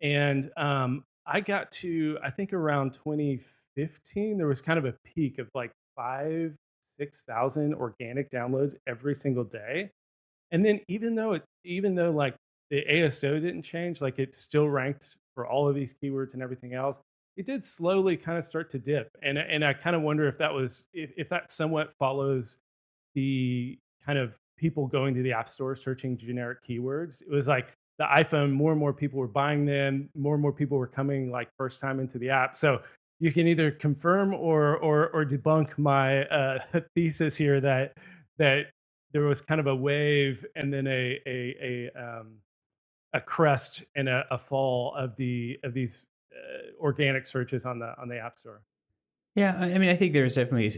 And 0.00 0.50
um, 0.56 1.04
I 1.26 1.40
got 1.40 1.70
to, 1.72 2.18
I 2.22 2.30
think 2.30 2.52
around 2.52 2.92
2015, 2.94 4.38
there 4.38 4.46
was 4.46 4.60
kind 4.60 4.78
of 4.78 4.84
a 4.84 4.94
peak 5.04 5.38
of 5.38 5.48
like 5.54 5.70
five, 5.96 6.54
6,000 6.98 7.74
organic 7.74 8.30
downloads 8.30 8.74
every 8.86 9.14
single 9.14 9.44
day. 9.44 9.90
And 10.50 10.64
then 10.64 10.80
even 10.88 11.14
though 11.14 11.34
it, 11.34 11.44
even 11.64 11.94
though 11.94 12.10
like 12.10 12.34
the 12.70 12.84
ASO 12.84 13.40
didn't 13.40 13.62
change, 13.62 14.00
like 14.00 14.18
it 14.18 14.34
still 14.34 14.68
ranked 14.68 15.16
for 15.34 15.46
all 15.46 15.68
of 15.68 15.74
these 15.74 15.94
keywords 16.02 16.34
and 16.34 16.42
everything 16.42 16.74
else. 16.74 16.98
It 17.38 17.46
did 17.46 17.64
slowly 17.64 18.16
kind 18.16 18.36
of 18.36 18.44
start 18.44 18.68
to 18.70 18.78
dip, 18.80 19.16
and 19.22 19.38
and 19.38 19.64
I 19.64 19.72
kind 19.72 19.94
of 19.94 20.02
wonder 20.02 20.26
if 20.26 20.38
that 20.38 20.52
was 20.52 20.88
if, 20.92 21.12
if 21.16 21.28
that 21.28 21.52
somewhat 21.52 21.92
follows 21.98 22.58
the 23.14 23.78
kind 24.04 24.18
of 24.18 24.34
people 24.56 24.88
going 24.88 25.14
to 25.14 25.22
the 25.22 25.32
app 25.32 25.48
store 25.48 25.76
searching 25.76 26.16
generic 26.16 26.58
keywords. 26.68 27.22
It 27.22 27.30
was 27.30 27.46
like 27.46 27.72
the 27.98 28.04
iPhone, 28.04 28.50
more 28.50 28.72
and 28.72 28.80
more 28.80 28.92
people 28.92 29.20
were 29.20 29.28
buying 29.28 29.64
them, 29.64 30.08
more 30.16 30.34
and 30.34 30.42
more 30.42 30.52
people 30.52 30.78
were 30.78 30.88
coming 30.88 31.30
like 31.30 31.48
first 31.56 31.80
time 31.80 32.00
into 32.00 32.18
the 32.18 32.30
app. 32.30 32.56
So 32.56 32.82
you 33.20 33.32
can 33.32 33.46
either 33.46 33.70
confirm 33.70 34.34
or 34.34 34.76
or 34.76 35.08
or 35.10 35.24
debunk 35.24 35.78
my 35.78 36.24
uh, 36.24 36.58
thesis 36.96 37.36
here 37.36 37.60
that 37.60 37.94
that 38.38 38.66
there 39.12 39.22
was 39.22 39.40
kind 39.40 39.60
of 39.60 39.68
a 39.68 39.76
wave 39.76 40.44
and 40.56 40.72
then 40.72 40.88
a 40.88 41.20
a 41.24 41.90
a 41.96 42.00
um, 42.02 42.38
a 43.12 43.20
crest 43.20 43.84
and 43.94 44.08
a, 44.08 44.24
a 44.30 44.38
fall 44.38 44.92
of 44.96 45.14
the 45.14 45.58
of 45.62 45.72
these 45.72 46.08
uh, 46.32 46.82
organic 46.82 47.26
searches 47.26 47.64
on 47.64 47.78
the 47.78 47.94
on 48.00 48.08
the 48.08 48.18
app 48.18 48.38
store 48.38 48.62
yeah 49.34 49.56
i 49.60 49.78
mean 49.78 49.88
i 49.88 49.94
think 49.94 50.12
there's 50.12 50.34
definitely 50.34 50.70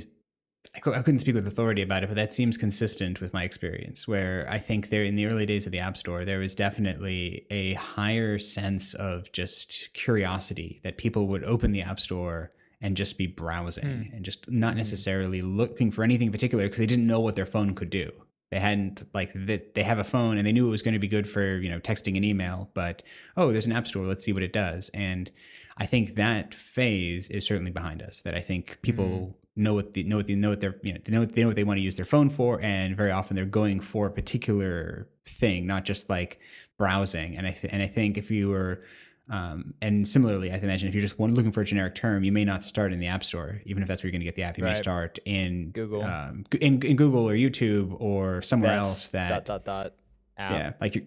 I 0.75 0.79
couldn't 0.81 1.19
speak 1.19 1.35
with 1.35 1.49
authority 1.49 1.83
about 1.83 2.05
it, 2.05 2.09
but 2.09 2.17
that 2.17 2.35
seems 2.35 2.57
consistent 2.57 3.21
with 3.21 3.33
my 3.33 3.45
experience. 3.45 4.07
Where 4.07 4.47
I 4.49 4.59
think 4.59 4.91
there, 4.91 5.03
in 5.03 5.17
the 5.17 5.27
early 5.27 5.47
days 5.47 5.67
of 5.67 5.73
the 5.73 5.81
App 5.81 5.97
Store, 5.97 6.25
there 6.25 6.39
was 6.39 6.55
definitely 6.55 7.47
a 7.51 7.75
higher 7.75 8.39
sense 8.39 8.95
of 8.95 9.33
just 9.33 9.89
curiosity 9.95 10.81
that 10.85 10.99
people 10.99 11.29
would 11.29 11.45
open 11.45 11.73
the 11.73 11.83
App 11.83 11.99
Store 11.99 12.53
and 12.81 12.97
just 12.97 13.19
be 13.19 13.27
browsing 13.27 13.85
mm. 13.85 14.15
and 14.15 14.25
just 14.25 14.51
not 14.51 14.73
hmm. 14.73 14.79
necessarily 14.79 15.43
looking 15.43 15.91
for 15.91 16.03
anything 16.03 16.27
in 16.27 16.33
particular 16.33 16.65
because 16.65 16.79
they 16.79 16.87
didn't 16.87 17.07
know 17.07 17.21
what 17.21 17.37
their 17.37 17.47
phone 17.47 17.75
could 17.75 17.91
do 17.91 18.11
they 18.51 18.59
hadn't 18.59 19.03
like 19.15 19.33
that 19.33 19.75
they 19.75 19.83
have 19.83 19.99
a 19.99 20.05
phone 20.05 20.37
and 20.37 20.47
they 20.47 20.53
knew 20.53 20.67
it 20.67 20.71
was 20.71 20.83
going 20.83 20.95
to 20.95 21.01
be 21.01 21.09
good 21.09 21.29
for 21.29 21.59
you 21.59 21.71
know 21.71 21.81
texting 21.81 22.17
and 22.17 22.25
email 22.25 22.71
but 22.75 23.03
oh 23.37 23.53
there's 23.53 23.67
an 23.67 23.73
app 23.73 23.87
store 23.87 24.05
let's 24.05 24.25
see 24.25 24.33
what 24.33 24.43
it 24.43 24.53
does 24.53 24.91
and 24.93 25.31
i 25.77 25.87
think 25.87 26.15
that 26.17 26.55
phase 26.55 27.29
is 27.31 27.47
certainly 27.47 27.71
behind 27.71 28.03
us 28.03 28.23
that 28.23 28.35
i 28.35 28.41
think 28.41 28.79
people 28.83 29.07
mm. 29.07 29.35
know 29.57 29.75
what 29.75 29.95
they 29.95 30.03
know 30.03 30.17
what 30.17 30.27
they 30.27 30.35
know 30.35 30.51
what 30.51 30.61
they're 30.61 30.77
you 30.83 30.93
know 30.93 31.01
they 31.05 31.13
know, 31.13 31.25
they 31.25 31.41
know 31.43 31.49
what 31.49 31.57
they 31.57 31.65
want 31.65 31.79
to 31.79 31.83
use 31.83 31.97
their 31.97 32.05
phone 32.05 32.29
for 32.29 32.61
and 32.61 32.97
very 32.97 33.11
often 33.11 33.37
they're 33.37 33.45
going 33.45 33.81
for 33.81 34.07
a 34.07 34.11
particular 34.11 35.09
thing 35.25 35.67
not 35.67 35.85
just 35.85 36.11
like 36.11 36.41
browsing 36.77 37.37
and 37.37 37.47
i 37.47 37.51
th- 37.51 37.73
and 37.73 37.83
i 37.83 37.87
think 37.87 38.19
if 38.19 38.31
you 38.31 38.49
were 38.49 38.83
um, 39.31 39.75
and 39.81 40.07
similarly, 40.07 40.51
I 40.51 40.57
imagine 40.57 40.89
if 40.89 40.95
you're 40.95 41.01
just 41.01 41.19
one 41.19 41.35
looking 41.35 41.53
for 41.53 41.61
a 41.61 41.65
generic 41.65 41.95
term, 41.95 42.25
you 42.25 42.33
may 42.33 42.45
not 42.45 42.65
start 42.65 42.93
in 42.93 42.99
the 42.99 43.07
App 43.07 43.23
Store, 43.23 43.61
even 43.65 43.81
if 43.81 43.89
that's 43.89 44.03
where 44.03 44.09
you're 44.09 44.13
going 44.13 44.23
to 44.23 44.25
get 44.25 44.35
the 44.35 44.43
app. 44.43 44.59
You 44.59 44.65
right. 44.65 44.73
may 44.73 44.79
start 44.79 45.21
in 45.25 45.71
Google, 45.71 46.03
um, 46.03 46.45
in, 46.61 46.83
in, 46.83 46.97
Google 46.97 47.29
or 47.29 47.35
YouTube 47.35 47.97
or 48.01 48.43
somewhere 48.43 48.75
that's 48.75 48.89
else. 48.89 49.09
That 49.11 49.45
dot 49.45 49.65
dot 49.65 49.65
dot. 49.65 49.95
App. 50.37 50.51
Yeah, 50.53 50.73
like 50.81 50.97
you're, 50.97 51.05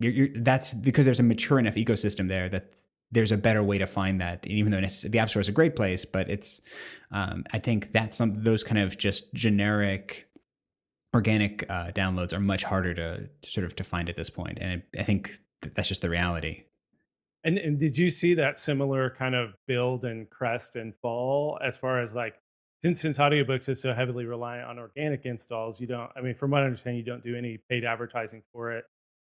you're, 0.00 0.12
you're, 0.12 0.28
that's 0.42 0.74
because 0.74 1.06
there's 1.06 1.20
a 1.20 1.22
mature 1.22 1.58
enough 1.58 1.76
ecosystem 1.76 2.28
there 2.28 2.48
that 2.50 2.76
there's 3.10 3.32
a 3.32 3.38
better 3.38 3.62
way 3.62 3.78
to 3.78 3.86
find 3.86 4.20
that. 4.20 4.44
And 4.44 4.52
even 4.52 4.70
though 4.70 4.80
the 4.80 5.18
App 5.18 5.30
Store 5.30 5.40
is 5.40 5.48
a 5.48 5.52
great 5.52 5.74
place, 5.74 6.04
but 6.04 6.28
it's, 6.28 6.60
um, 7.10 7.44
I 7.52 7.58
think 7.58 7.92
that's 7.92 8.16
some 8.16 8.42
those 8.42 8.64
kind 8.64 8.78
of 8.78 8.98
just 8.98 9.32
generic 9.32 10.28
organic 11.14 11.64
uh, 11.70 11.92
downloads 11.92 12.34
are 12.34 12.40
much 12.40 12.64
harder 12.64 12.92
to, 12.94 13.28
to, 13.40 13.50
sort 13.50 13.64
of 13.64 13.76
to 13.76 13.84
find 13.84 14.10
at 14.10 14.16
this 14.16 14.28
point. 14.28 14.56
point, 14.56 14.58
and 14.60 14.82
I 14.98 15.04
think 15.04 15.38
that's 15.74 15.88
just 15.88 16.02
the 16.02 16.10
reality. 16.10 16.64
And, 17.44 17.58
and 17.58 17.78
did 17.78 17.98
you 17.98 18.08
see 18.08 18.34
that 18.34 18.58
similar 18.58 19.10
kind 19.10 19.34
of 19.34 19.54
build 19.66 20.04
and 20.04 20.30
crest 20.30 20.76
and 20.76 20.94
fall 21.02 21.58
as 21.62 21.76
far 21.76 22.00
as 22.00 22.14
like 22.14 22.38
since 22.82 23.00
since 23.00 23.18
audiobooks 23.18 23.68
is 23.68 23.80
so 23.80 23.92
heavily 23.92 24.26
reliant 24.26 24.68
on 24.68 24.78
organic 24.78 25.24
installs, 25.24 25.80
you 25.80 25.86
don't 25.86 26.10
I 26.16 26.20
mean 26.20 26.34
from 26.34 26.50
what 26.50 26.62
I 26.62 26.66
understand 26.66 26.96
you 26.96 27.02
don't 27.02 27.22
do 27.22 27.36
any 27.36 27.58
paid 27.68 27.84
advertising 27.84 28.42
for 28.52 28.72
it. 28.72 28.84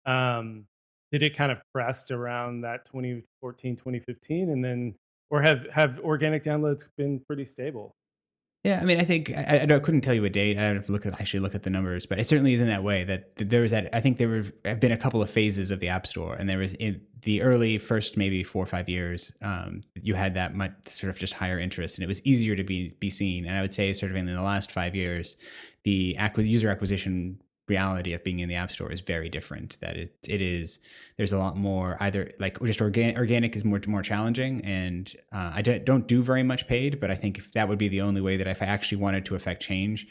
Um, 0.06 0.66
did 1.12 1.22
it 1.22 1.36
kind 1.36 1.50
of 1.50 1.58
crest 1.74 2.10
around 2.10 2.62
that 2.62 2.84
2014 2.84 3.76
2015 3.76 4.50
and 4.50 4.64
then 4.64 4.94
or 5.30 5.42
have 5.42 5.66
have 5.72 5.98
organic 6.00 6.42
downloads 6.42 6.88
been 6.96 7.20
pretty 7.20 7.44
stable? 7.44 7.94
Yeah, 8.64 8.80
I 8.80 8.84
mean, 8.84 8.98
I 8.98 9.04
think 9.04 9.30
I, 9.30 9.66
I, 9.70 9.78
couldn't 9.78 10.00
tell 10.00 10.14
you 10.14 10.24
a 10.24 10.30
date. 10.30 10.58
I 10.58 10.62
have 10.62 10.86
to 10.86 10.92
look 10.92 11.06
at 11.06 11.20
actually 11.20 11.40
look 11.40 11.54
at 11.54 11.62
the 11.62 11.70
numbers, 11.70 12.06
but 12.06 12.18
it 12.18 12.26
certainly 12.26 12.54
isn't 12.54 12.66
that 12.66 12.82
way. 12.82 13.04
That 13.04 13.36
there 13.36 13.62
was 13.62 13.70
that. 13.70 13.88
I 13.94 14.00
think 14.00 14.18
there 14.18 14.44
have 14.64 14.80
been 14.80 14.90
a 14.90 14.96
couple 14.96 15.22
of 15.22 15.30
phases 15.30 15.70
of 15.70 15.78
the 15.78 15.88
App 15.88 16.08
Store, 16.08 16.34
and 16.34 16.48
there 16.48 16.58
was 16.58 16.74
in 16.74 17.00
the 17.22 17.42
early 17.42 17.78
first 17.78 18.16
maybe 18.16 18.42
four 18.42 18.62
or 18.62 18.66
five 18.66 18.88
years, 18.88 19.32
um, 19.42 19.82
you 19.94 20.14
had 20.14 20.34
that 20.34 20.54
much 20.54 20.72
sort 20.86 21.10
of 21.10 21.18
just 21.18 21.34
higher 21.34 21.58
interest, 21.58 21.96
and 21.96 22.04
it 22.04 22.08
was 22.08 22.24
easier 22.26 22.56
to 22.56 22.64
be 22.64 22.96
be 22.98 23.10
seen. 23.10 23.46
And 23.46 23.56
I 23.56 23.60
would 23.60 23.72
say, 23.72 23.92
sort 23.92 24.10
of 24.10 24.16
in 24.16 24.26
the 24.26 24.42
last 24.42 24.72
five 24.72 24.96
years, 24.96 25.36
the 25.84 26.18
user 26.38 26.68
acquisition 26.68 27.40
reality 27.68 28.12
of 28.12 28.24
being 28.24 28.40
in 28.40 28.48
the 28.48 28.54
app 28.54 28.70
store 28.70 28.90
is 28.90 29.00
very 29.00 29.28
different 29.28 29.78
that 29.80 29.96
it 29.96 30.16
it 30.28 30.40
is 30.40 30.80
there's 31.16 31.32
a 31.32 31.38
lot 31.38 31.56
more 31.56 31.96
either 32.00 32.32
like 32.38 32.60
just 32.62 32.80
organic 32.80 33.16
organic 33.16 33.54
is 33.54 33.64
more 33.64 33.80
more 33.86 34.02
challenging 34.02 34.60
and 34.64 35.14
uh, 35.32 35.52
I 35.54 35.62
don't 35.62 36.06
do 36.06 36.22
very 36.22 36.42
much 36.42 36.66
paid 36.66 37.00
but 37.00 37.10
I 37.10 37.14
think 37.14 37.38
if 37.38 37.52
that 37.52 37.68
would 37.68 37.78
be 37.78 37.88
the 37.88 38.00
only 38.00 38.20
way 38.20 38.36
that 38.36 38.46
if 38.46 38.62
I 38.62 38.66
actually 38.66 38.98
wanted 38.98 39.24
to 39.26 39.34
affect 39.34 39.62
change 39.62 40.06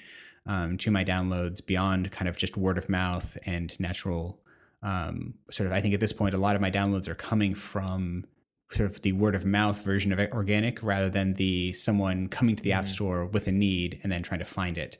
um, 0.46 0.78
to 0.78 0.92
my 0.92 1.04
downloads 1.04 1.66
beyond 1.66 2.12
kind 2.12 2.30
of 2.30 2.38
just 2.38 2.58
word 2.58 2.78
of 2.78 2.90
mouth 2.90 3.38
and 3.46 3.78
natural 3.80 4.40
um, 4.84 5.34
sort 5.52 5.68
of 5.68 5.74
I 5.74 5.82
think 5.82 5.94
at 5.94 6.00
this 6.00 6.14
point 6.14 6.36
a 6.36 6.40
lot 6.40 6.56
of 6.56 6.62
my 6.62 6.72
downloads 6.72 7.08
are 7.08 7.16
coming 7.16 7.54
from 7.54 8.26
sort 8.72 8.90
of 8.90 9.02
the 9.02 9.14
word 9.14 9.34
of 9.34 9.46
mouth 9.46 9.82
version 9.84 10.12
of 10.12 10.20
organic 10.32 10.84
rather 10.84 11.10
than 11.10 11.34
the 11.34 11.72
someone 11.74 12.28
coming 12.28 12.56
to 12.56 12.64
the 12.64 12.72
mm-hmm. 12.72 12.80
app 12.80 12.88
store 12.88 13.26
with 13.26 13.48
a 13.48 13.52
need 13.52 14.00
and 14.04 14.12
then 14.12 14.22
trying 14.22 14.40
to 14.40 14.46
find 14.46 14.78
it 14.78 14.98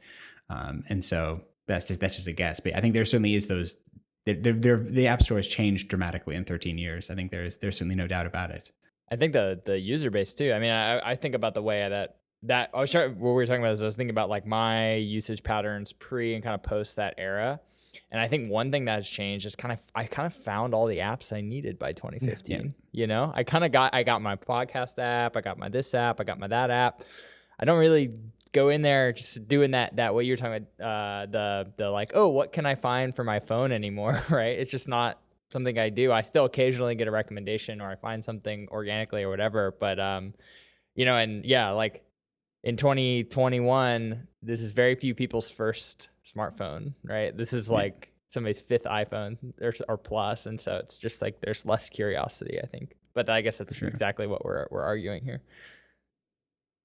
um, 0.50 0.84
and 0.88 1.04
so 1.04 1.42
that's 1.68 1.86
just 1.86 2.00
that's 2.00 2.16
just 2.16 2.28
a 2.28 2.34
guess. 2.34 2.60
But 2.60 2.76
I 2.76 2.82
think 2.82 2.94
there 2.94 3.06
certainly 3.06 3.36
is 3.36 3.48
those. 3.48 3.78
They're, 4.26 4.54
they're, 4.54 4.78
the 4.78 5.08
app 5.08 5.22
store 5.22 5.38
has 5.38 5.48
changed 5.48 5.88
dramatically 5.88 6.36
in 6.36 6.44
13 6.44 6.78
years. 6.78 7.10
I 7.10 7.16
think 7.16 7.32
there's 7.32 7.58
there's 7.60 7.78
certainly 7.78 7.96
no 7.96 8.08
doubt 8.08 8.26
about 8.26 8.52
it. 8.52 8.72
I 9.10 9.16
think 9.16 9.34
the 9.34 9.62
the 9.64 9.80
user 9.80 10.10
base 10.10 10.34
too. 10.34 10.52
I 10.52 10.60
mean, 10.60 10.72
I, 10.72 11.12
I 11.12 11.16
think 11.16 11.36
about 11.36 11.54
the 11.54 11.62
way 11.62 11.88
that 11.88 12.18
that 12.44 12.70
I 12.74 12.80
was 12.80 12.92
trying, 12.92 13.20
what 13.20 13.30
we 13.30 13.36
were 13.36 13.46
talking 13.46 13.62
about 13.62 13.74
is 13.74 13.82
I 13.82 13.86
was 13.86 13.96
thinking 13.96 14.12
about 14.12 14.30
like 14.30 14.46
my 14.46 14.96
usage 14.96 15.44
patterns 15.44 15.94
pre 15.94 16.36
and 16.36 16.44
kind 16.44 16.56
of 16.56 16.64
post 16.64 16.98
that 16.98 17.16
era. 17.18 17.60
And 18.12 18.22
I 18.22 18.28
think 18.28 18.52
one 18.52 18.72
thing 18.72 18.86
that 18.86 18.96
has 18.96 19.10
changed 19.10 19.46
is 19.46 19.56
kind 19.56 19.72
of 19.72 19.80
I 19.96 20.06
kind 20.06 20.26
of 20.26 20.34
found 20.34 20.74
all 20.74 20.88
the 20.88 20.98
apps 20.98 21.34
I 21.34 21.42
needed 21.42 21.80
by 21.80 21.94
2015. 21.94 22.58
Yeah. 22.92 23.02
You 23.02 23.06
know, 23.06 23.32
I 23.36 23.44
kind 23.44 23.64
of 23.64 23.72
got 23.72 23.94
I 23.94 24.04
got 24.04 24.22
my 24.22 24.36
podcast 24.36 24.98
app, 24.98 25.38
I 25.38 25.42
got 25.42 25.60
my 25.60 25.70
this 25.70 25.94
app, 25.94 26.20
I 26.20 26.24
got 26.24 26.40
my 26.40 26.48
that 26.48 26.72
app. 26.72 27.04
I 27.60 27.66
don't 27.66 27.80
really 27.80 28.14
go 28.54 28.70
in 28.70 28.82
there 28.82 29.14
just 29.14 29.48
doing 29.48 29.72
that 29.72 29.96
that 29.96 30.14
way 30.16 30.24
you're 30.24 30.38
talking 30.38 30.66
about 30.80 30.86
uh, 30.86 31.26
the 31.26 31.72
the 31.78 31.90
like 31.90 32.12
oh 32.14 32.30
what 32.30 32.52
can 32.52 32.66
I 32.66 32.76
find 32.76 33.16
for 33.16 33.24
my 33.24 33.40
phone 33.40 33.72
anymore 33.72 34.24
right 34.30 34.58
it's 34.60 34.72
just 34.72 34.88
not 34.88 35.20
something 35.50 35.78
I 35.78 35.90
do. 35.90 36.12
I 36.12 36.22
still 36.22 36.46
occasionally 36.46 36.96
get 36.96 37.08
a 37.08 37.12
recommendation 37.12 37.82
or 37.82 37.90
I 37.90 37.96
find 37.96 38.24
something 38.24 38.68
organically 38.70 39.24
or 39.24 39.30
whatever. 39.30 39.76
But 39.80 40.00
um, 40.00 40.34
you 40.96 41.06
know, 41.06 41.16
and 41.16 41.46
yeah, 41.46 41.70
like 41.72 42.04
in 42.64 42.78
2021, 42.78 44.28
this 44.42 44.62
is 44.62 44.72
very 44.72 44.96
few 44.96 45.16
people's 45.16 45.50
first 45.50 46.10
smartphone, 46.26 46.94
right? 47.04 47.36
This 47.36 47.54
is 47.54 47.70
like 47.70 48.12
somebody's 48.28 48.60
fifth 48.60 48.84
iPhone 48.84 49.38
or, 49.62 49.74
or 49.88 49.98
plus, 49.98 50.46
and 50.46 50.60
so 50.60 50.78
it's 50.78 50.98
just 50.98 51.22
like 51.22 51.40
there's 51.42 51.66
less 51.66 51.90
curiosity, 51.90 52.60
I 52.62 52.66
think. 52.66 52.96
But 53.14 53.30
I 53.30 53.42
guess 53.42 53.58
that's 53.58 53.76
sure. 53.76 53.88
exactly 53.88 54.28
what 54.28 54.46
we're 54.46 54.68
we're 54.70 54.84
arguing 54.84 55.24
here. 55.24 55.42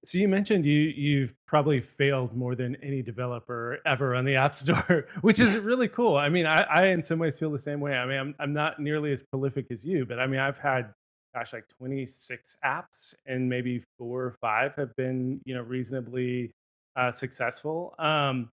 So 0.04 0.18
you 0.18 0.28
mentioned 0.28 0.66
you 0.66 0.80
you've 0.80 1.34
probably 1.46 1.80
failed 1.80 2.36
more 2.36 2.54
than 2.54 2.76
any 2.82 3.02
developer 3.02 3.78
ever 3.86 4.14
on 4.14 4.24
the 4.24 4.36
App 4.36 4.54
Store, 4.56 5.06
which 5.20 5.38
is 5.38 5.56
really 5.58 5.88
cool. 5.88 6.16
I 6.16 6.28
mean, 6.28 6.46
I, 6.46 6.62
I 6.62 6.86
in 6.86 7.02
some 7.02 7.18
ways 7.18 7.38
feel 7.38 7.50
the 7.50 7.58
same 7.58 7.80
way. 7.80 7.94
I 7.94 8.06
mean, 8.06 8.18
I'm 8.18 8.34
I'm 8.38 8.52
not 8.52 8.80
nearly 8.80 9.12
as 9.12 9.22
prolific 9.22 9.66
as 9.70 9.84
you, 9.84 10.04
but 10.04 10.18
I 10.18 10.26
mean, 10.26 10.40
I've 10.40 10.58
had 10.58 10.92
gosh, 11.34 11.52
like 11.52 11.66
26 11.78 12.56
apps, 12.64 13.14
and 13.26 13.48
maybe 13.48 13.82
four 13.98 14.22
or 14.22 14.36
five 14.40 14.74
have 14.76 14.94
been 14.96 15.40
you 15.44 15.54
know 15.54 15.62
reasonably 15.62 16.52
uh, 16.96 17.10
successful. 17.10 17.94
Um, 17.98 18.50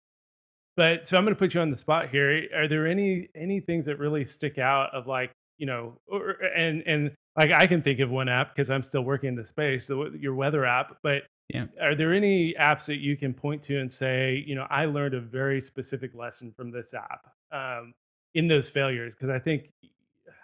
but 0.75 1.07
so 1.07 1.17
I'm 1.17 1.23
going 1.23 1.35
to 1.35 1.39
put 1.39 1.53
you 1.53 1.61
on 1.61 1.69
the 1.69 1.77
spot 1.77 2.09
here. 2.09 2.47
Are 2.55 2.67
there 2.67 2.87
any 2.87 3.29
any 3.35 3.59
things 3.59 3.85
that 3.85 3.99
really 3.99 4.23
stick 4.23 4.57
out 4.57 4.93
of 4.93 5.07
like 5.07 5.31
you 5.57 5.67
know, 5.67 5.93
or, 6.07 6.31
and 6.55 6.83
and 6.85 7.11
like 7.37 7.51
I 7.53 7.67
can 7.67 7.81
think 7.81 7.99
of 7.99 8.09
one 8.09 8.29
app 8.29 8.53
because 8.53 8.69
I'm 8.69 8.83
still 8.83 9.03
working 9.03 9.29
in 9.29 9.35
the 9.35 9.43
space, 9.43 9.87
the, 9.87 10.17
your 10.19 10.35
weather 10.35 10.65
app. 10.65 10.97
But 11.03 11.23
yeah. 11.49 11.65
Are 11.81 11.95
there 11.95 12.13
any 12.13 12.53
apps 12.53 12.85
that 12.85 12.97
you 12.97 13.17
can 13.17 13.33
point 13.33 13.61
to 13.63 13.79
and 13.79 13.91
say, 13.91 14.43
you 14.47 14.55
know, 14.55 14.65
I 14.69 14.85
learned 14.85 15.13
a 15.13 15.21
very 15.21 15.59
specific 15.59 16.15
lesson 16.15 16.51
from 16.51 16.71
this 16.71 16.93
app 16.93 17.31
um, 17.51 17.93
in 18.33 18.47
those 18.47 18.69
failures? 18.69 19.13
Because 19.13 19.29
I 19.29 19.39
think 19.39 19.69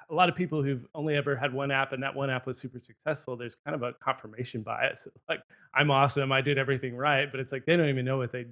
a 0.10 0.13
lot 0.13 0.29
of 0.29 0.36
people 0.36 0.63
who've 0.63 0.86
only 0.96 1.15
ever 1.15 1.36
had 1.36 1.53
one 1.53 1.72
app 1.72 1.94
and 1.94 2.03
that 2.03 2.15
one 2.15 2.29
app 2.29 2.46
was 2.46 2.58
super 2.58 2.79
successful, 2.79 3.38
there's 3.38 3.56
kind 3.65 3.75
of 3.75 3.84
a 3.84 3.94
confirmation 3.94 4.62
bias. 4.62 5.08
Like, 5.29 5.41
I'm 5.74 5.91
awesome, 5.91 6.32
I 6.32 6.41
did 6.41 6.58
everything 6.58 6.96
right, 6.96 7.29
but 7.29 7.39
it's 7.39 7.51
like 7.51 7.65
they 7.65 7.77
don't 7.77 7.89
even 7.89 8.06
know 8.06 8.18
what 8.18 8.32
they 8.32 8.48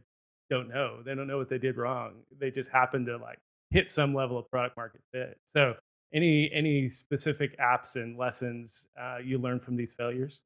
don't 0.50 0.70
know. 0.70 1.02
They 1.04 1.16
don't 1.16 1.28
know 1.28 1.38
what 1.38 1.50
they 1.50 1.58
did 1.58 1.78
wrong. 1.78 2.14
They 2.40 2.52
just 2.52 2.70
happen 2.70 3.06
to 3.06 3.18
like 3.18 3.40
hit 3.72 3.92
some 3.92 4.14
level 4.14 4.38
of 4.38 4.50
product 4.50 4.78
market 4.78 5.02
fit. 5.12 5.38
So, 5.54 5.76
any 6.14 6.50
any 6.54 6.88
specific 6.90 7.58
apps 7.60 7.96
and 7.96 8.18
lessons 8.18 8.88
uh, 9.00 9.18
you 9.18 9.40
learned 9.40 9.64
from 9.64 9.76
these 9.76 9.94
failures? 9.94 10.42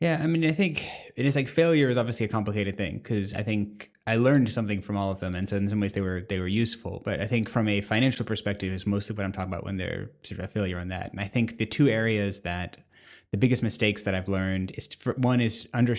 Yeah, 0.00 0.20
I 0.22 0.28
mean, 0.28 0.44
I 0.44 0.52
think 0.52 0.88
it 1.16 1.26
is 1.26 1.34
like 1.34 1.48
failure 1.48 1.90
is 1.90 1.98
obviously 1.98 2.24
a 2.24 2.28
complicated 2.28 2.76
thing 2.76 2.98
because 2.98 3.34
I 3.34 3.42
think 3.42 3.90
I 4.06 4.14
learned 4.14 4.48
something 4.52 4.80
from 4.80 4.96
all 4.96 5.10
of 5.10 5.18
them, 5.18 5.34
and 5.34 5.48
so 5.48 5.56
in 5.56 5.66
some 5.66 5.80
ways 5.80 5.92
they 5.92 6.00
were 6.00 6.24
they 6.28 6.38
were 6.38 6.46
useful. 6.46 7.02
But 7.04 7.20
I 7.20 7.26
think 7.26 7.48
from 7.48 7.68
a 7.68 7.80
financial 7.80 8.24
perspective 8.24 8.72
is 8.72 8.86
mostly 8.86 9.16
what 9.16 9.24
I'm 9.24 9.32
talking 9.32 9.52
about 9.52 9.64
when 9.64 9.76
they're 9.76 10.10
sort 10.22 10.38
of 10.38 10.44
a 10.44 10.48
failure 10.48 10.78
on 10.78 10.88
that. 10.88 11.10
And 11.10 11.20
I 11.20 11.24
think 11.24 11.58
the 11.58 11.66
two 11.66 11.88
areas 11.88 12.40
that 12.42 12.78
the 13.32 13.38
biggest 13.38 13.62
mistakes 13.62 14.04
that 14.04 14.14
I've 14.14 14.28
learned 14.28 14.70
is 14.76 14.86
for, 14.86 15.14
one 15.14 15.40
is 15.40 15.68
under 15.74 15.96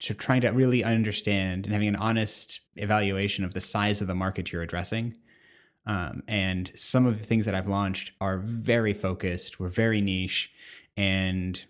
trying 0.00 0.40
to 0.40 0.48
really 0.48 0.82
understand 0.82 1.66
and 1.66 1.72
having 1.72 1.88
an 1.88 1.96
honest 1.96 2.60
evaluation 2.76 3.44
of 3.44 3.52
the 3.52 3.60
size 3.60 4.00
of 4.00 4.06
the 4.06 4.14
market 4.14 4.52
you're 4.52 4.62
addressing. 4.62 5.16
Um, 5.86 6.22
and 6.26 6.72
some 6.74 7.04
of 7.04 7.18
the 7.18 7.24
things 7.24 7.44
that 7.44 7.54
I've 7.54 7.68
launched 7.68 8.12
are 8.22 8.38
very 8.38 8.94
focused, 8.94 9.60
were 9.60 9.68
very 9.68 10.00
niche, 10.00 10.50
and 10.96 11.62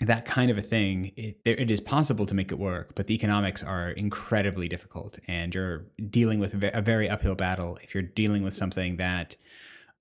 that 0.00 0.24
kind 0.24 0.50
of 0.50 0.58
a 0.58 0.62
thing, 0.62 1.12
it, 1.16 1.38
it 1.44 1.70
is 1.70 1.80
possible 1.80 2.26
to 2.26 2.34
make 2.34 2.50
it 2.50 2.58
work, 2.58 2.94
but 2.94 3.06
the 3.06 3.14
economics 3.14 3.62
are 3.62 3.90
incredibly 3.90 4.68
difficult, 4.68 5.18
and 5.28 5.54
you're 5.54 5.86
dealing 6.10 6.40
with 6.40 6.54
a 6.54 6.82
very 6.82 7.08
uphill 7.08 7.34
battle 7.34 7.78
if 7.82 7.94
you're 7.94 8.02
dealing 8.02 8.42
with 8.42 8.54
something 8.54 8.96
that 8.96 9.36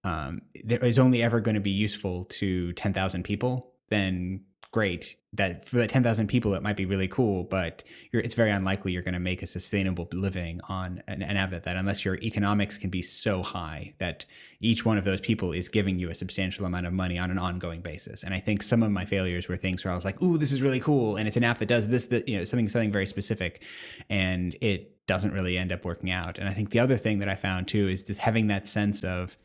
um, 0.03 0.41
is 0.53 0.99
only 0.99 1.21
ever 1.21 1.39
going 1.39 1.55
to 1.55 1.61
be 1.61 1.71
useful 1.71 2.25
to 2.25 2.73
10,000 2.73 3.23
people. 3.23 3.71
Then 3.89 4.41
great 4.73 5.17
that 5.31 5.65
for 5.65 5.77
the 5.77 5.85
10,000 5.85 6.27
people 6.27 6.55
it 6.55 6.63
might 6.63 6.75
be 6.75 6.85
really 6.85 7.07
cool 7.07 7.43
but 7.43 7.83
it's 8.11 8.33
very 8.33 8.49
unlikely 8.49 8.91
you're 8.91 9.03
going 9.03 9.13
to 9.13 9.19
make 9.19 9.43
a 9.43 9.47
sustainable 9.47 10.07
living 10.11 10.59
on 10.67 11.01
an, 11.07 11.21
an 11.21 11.37
app 11.37 11.51
that 11.51 11.77
unless 11.77 12.03
your 12.03 12.17
economics 12.17 12.75
can 12.75 12.89
be 12.89 13.01
so 13.01 13.43
high 13.43 13.93
that 13.99 14.25
each 14.61 14.83
one 14.83 14.97
of 14.97 15.03
those 15.03 15.21
people 15.21 15.51
is 15.51 15.69
giving 15.69 15.99
you 15.99 16.09
a 16.09 16.15
substantial 16.15 16.65
amount 16.65 16.87
of 16.87 16.91
money 16.91 17.19
on 17.19 17.29
an 17.29 17.37
ongoing 17.37 17.81
basis. 17.81 18.23
And 18.23 18.33
i 18.33 18.39
think 18.39 18.63
some 18.63 18.81
of 18.81 18.91
my 18.91 19.05
failures 19.05 19.47
were 19.47 19.55
things 19.55 19.85
where 19.85 19.91
i 19.91 19.95
was 19.95 20.05
like 20.05 20.19
ooh 20.23 20.39
this 20.39 20.51
is 20.51 20.63
really 20.63 20.79
cool 20.79 21.17
and 21.17 21.27
it's 21.27 21.37
an 21.37 21.43
app 21.43 21.59
that 21.59 21.67
does 21.67 21.87
this 21.87 22.05
that 22.05 22.27
you 22.27 22.37
know 22.37 22.43
something 22.43 22.67
something 22.67 22.91
very 22.91 23.07
specific 23.07 23.63
and 24.09 24.55
it 24.59 25.05
doesn't 25.05 25.33
really 25.33 25.57
end 25.57 25.71
up 25.71 25.85
working 25.85 26.09
out. 26.09 26.39
And 26.39 26.49
i 26.49 26.53
think 26.53 26.71
the 26.71 26.79
other 26.79 26.97
thing 26.97 27.19
that 27.19 27.29
i 27.29 27.35
found 27.35 27.67
too 27.67 27.87
is 27.87 28.01
just 28.01 28.19
having 28.19 28.47
that 28.47 28.67
sense 28.67 29.03
of 29.03 29.37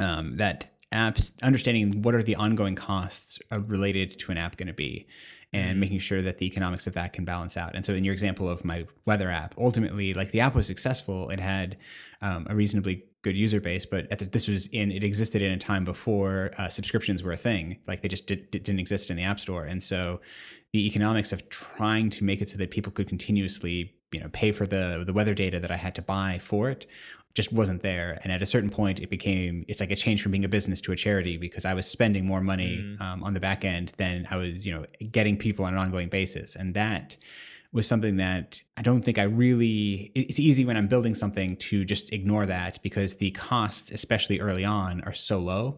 um, 0.00 0.34
that 0.36 0.71
apps, 0.92 1.40
understanding 1.42 2.02
what 2.02 2.14
are 2.14 2.22
the 2.22 2.36
ongoing 2.36 2.74
costs 2.74 3.38
related 3.50 4.18
to 4.20 4.32
an 4.32 4.38
app 4.38 4.56
going 4.56 4.68
to 4.68 4.72
be, 4.72 5.06
and 5.52 5.72
mm-hmm. 5.72 5.80
making 5.80 5.98
sure 5.98 6.22
that 6.22 6.38
the 6.38 6.46
economics 6.46 6.86
of 6.86 6.94
that 6.94 7.12
can 7.12 7.24
balance 7.24 7.56
out. 7.56 7.74
And 7.74 7.84
so, 7.84 7.92
in 7.94 8.04
your 8.04 8.12
example 8.12 8.48
of 8.48 8.64
my 8.64 8.86
weather 9.04 9.30
app, 9.30 9.54
ultimately, 9.58 10.14
like 10.14 10.30
the 10.30 10.40
app 10.40 10.54
was 10.54 10.66
successful, 10.66 11.30
it 11.30 11.40
had 11.40 11.76
um, 12.20 12.46
a 12.48 12.54
reasonably 12.54 13.04
good 13.22 13.36
user 13.36 13.60
base, 13.60 13.86
but 13.86 14.08
the, 14.18 14.24
this 14.24 14.48
was 14.48 14.66
in 14.68 14.90
it 14.90 15.04
existed 15.04 15.42
in 15.42 15.52
a 15.52 15.58
time 15.58 15.84
before 15.84 16.50
uh, 16.58 16.68
subscriptions 16.68 17.22
were 17.22 17.32
a 17.32 17.36
thing. 17.36 17.78
Like 17.86 18.02
they 18.02 18.08
just 18.08 18.26
did, 18.26 18.50
didn't 18.50 18.80
exist 18.80 19.10
in 19.10 19.16
the 19.16 19.22
app 19.22 19.40
store, 19.40 19.64
and 19.64 19.82
so 19.82 20.20
the 20.72 20.86
economics 20.86 21.32
of 21.32 21.48
trying 21.48 22.10
to 22.10 22.24
make 22.24 22.40
it 22.40 22.48
so 22.48 22.58
that 22.58 22.70
people 22.70 22.92
could 22.92 23.08
continuously 23.08 23.94
you 24.12 24.20
know 24.20 24.28
pay 24.32 24.52
for 24.52 24.66
the 24.66 25.02
the 25.06 25.12
weather 25.12 25.34
data 25.34 25.58
that 25.60 25.70
I 25.70 25.76
had 25.76 25.94
to 25.96 26.02
buy 26.02 26.38
for 26.38 26.68
it 26.68 26.86
just 27.34 27.52
wasn't 27.52 27.82
there. 27.82 28.18
And 28.22 28.32
at 28.32 28.42
a 28.42 28.46
certain 28.46 28.70
point, 28.70 29.00
it 29.00 29.10
became 29.10 29.64
it's 29.68 29.80
like 29.80 29.90
a 29.90 29.96
change 29.96 30.22
from 30.22 30.32
being 30.32 30.44
a 30.44 30.48
business 30.48 30.80
to 30.82 30.92
a 30.92 30.96
charity 30.96 31.36
because 31.36 31.64
I 31.64 31.74
was 31.74 31.86
spending 31.86 32.26
more 32.26 32.40
money 32.40 32.78
mm. 32.78 33.00
um, 33.00 33.22
on 33.22 33.34
the 33.34 33.40
back 33.40 33.64
end 33.64 33.92
than 33.96 34.26
I 34.30 34.36
was, 34.36 34.66
you 34.66 34.72
know, 34.72 34.84
getting 35.10 35.36
people 35.36 35.64
on 35.64 35.74
an 35.74 35.80
ongoing 35.80 36.08
basis, 36.08 36.56
and 36.56 36.74
that 36.74 37.16
was 37.72 37.86
something 37.86 38.16
that 38.16 38.60
I 38.76 38.82
don't 38.82 39.02
think 39.02 39.18
I 39.18 39.24
really. 39.24 40.12
It's 40.14 40.40
easy 40.40 40.64
when 40.64 40.76
I'm 40.76 40.88
building 40.88 41.14
something 41.14 41.56
to 41.56 41.84
just 41.84 42.12
ignore 42.12 42.46
that 42.46 42.82
because 42.82 43.16
the 43.16 43.30
costs, 43.32 43.90
especially 43.90 44.40
early 44.40 44.64
on, 44.64 45.02
are 45.02 45.12
so 45.12 45.38
low. 45.38 45.76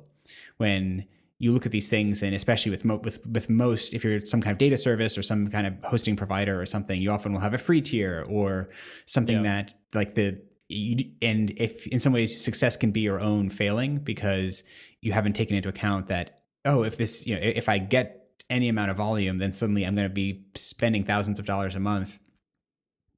When 0.56 1.04
you 1.38 1.52
look 1.52 1.66
at 1.66 1.72
these 1.72 1.88
things, 1.88 2.22
and 2.22 2.34
especially 2.34 2.70
with 2.70 2.84
mo- 2.84 3.00
with 3.04 3.24
with 3.26 3.48
most, 3.48 3.94
if 3.94 4.02
you're 4.02 4.24
some 4.24 4.40
kind 4.40 4.52
of 4.52 4.58
data 4.58 4.76
service 4.76 5.16
or 5.16 5.22
some 5.22 5.48
kind 5.50 5.66
of 5.66 5.74
hosting 5.84 6.16
provider 6.16 6.60
or 6.60 6.66
something, 6.66 7.00
you 7.00 7.10
often 7.10 7.32
will 7.32 7.40
have 7.40 7.54
a 7.54 7.58
free 7.58 7.80
tier 7.80 8.26
or 8.28 8.68
something 9.06 9.36
yeah. 9.36 9.42
that 9.42 9.74
like 9.94 10.14
the 10.14 10.40
and 10.70 11.52
if 11.56 11.86
in 11.88 12.00
some 12.00 12.12
ways 12.12 12.42
success 12.42 12.76
can 12.76 12.90
be 12.90 13.00
your 13.00 13.20
own 13.20 13.50
failing 13.50 13.98
because 13.98 14.62
you 15.02 15.12
haven't 15.12 15.34
taken 15.34 15.56
into 15.56 15.68
account 15.68 16.06
that 16.08 16.40
oh 16.64 16.82
if 16.82 16.96
this 16.96 17.26
you 17.26 17.34
know 17.34 17.40
if 17.42 17.68
i 17.68 17.76
get 17.76 18.42
any 18.48 18.68
amount 18.68 18.90
of 18.90 18.96
volume 18.96 19.38
then 19.38 19.52
suddenly 19.52 19.84
i'm 19.84 19.94
going 19.94 20.08
to 20.08 20.14
be 20.14 20.42
spending 20.54 21.04
thousands 21.04 21.38
of 21.38 21.44
dollars 21.44 21.74
a 21.74 21.80
month 21.80 22.18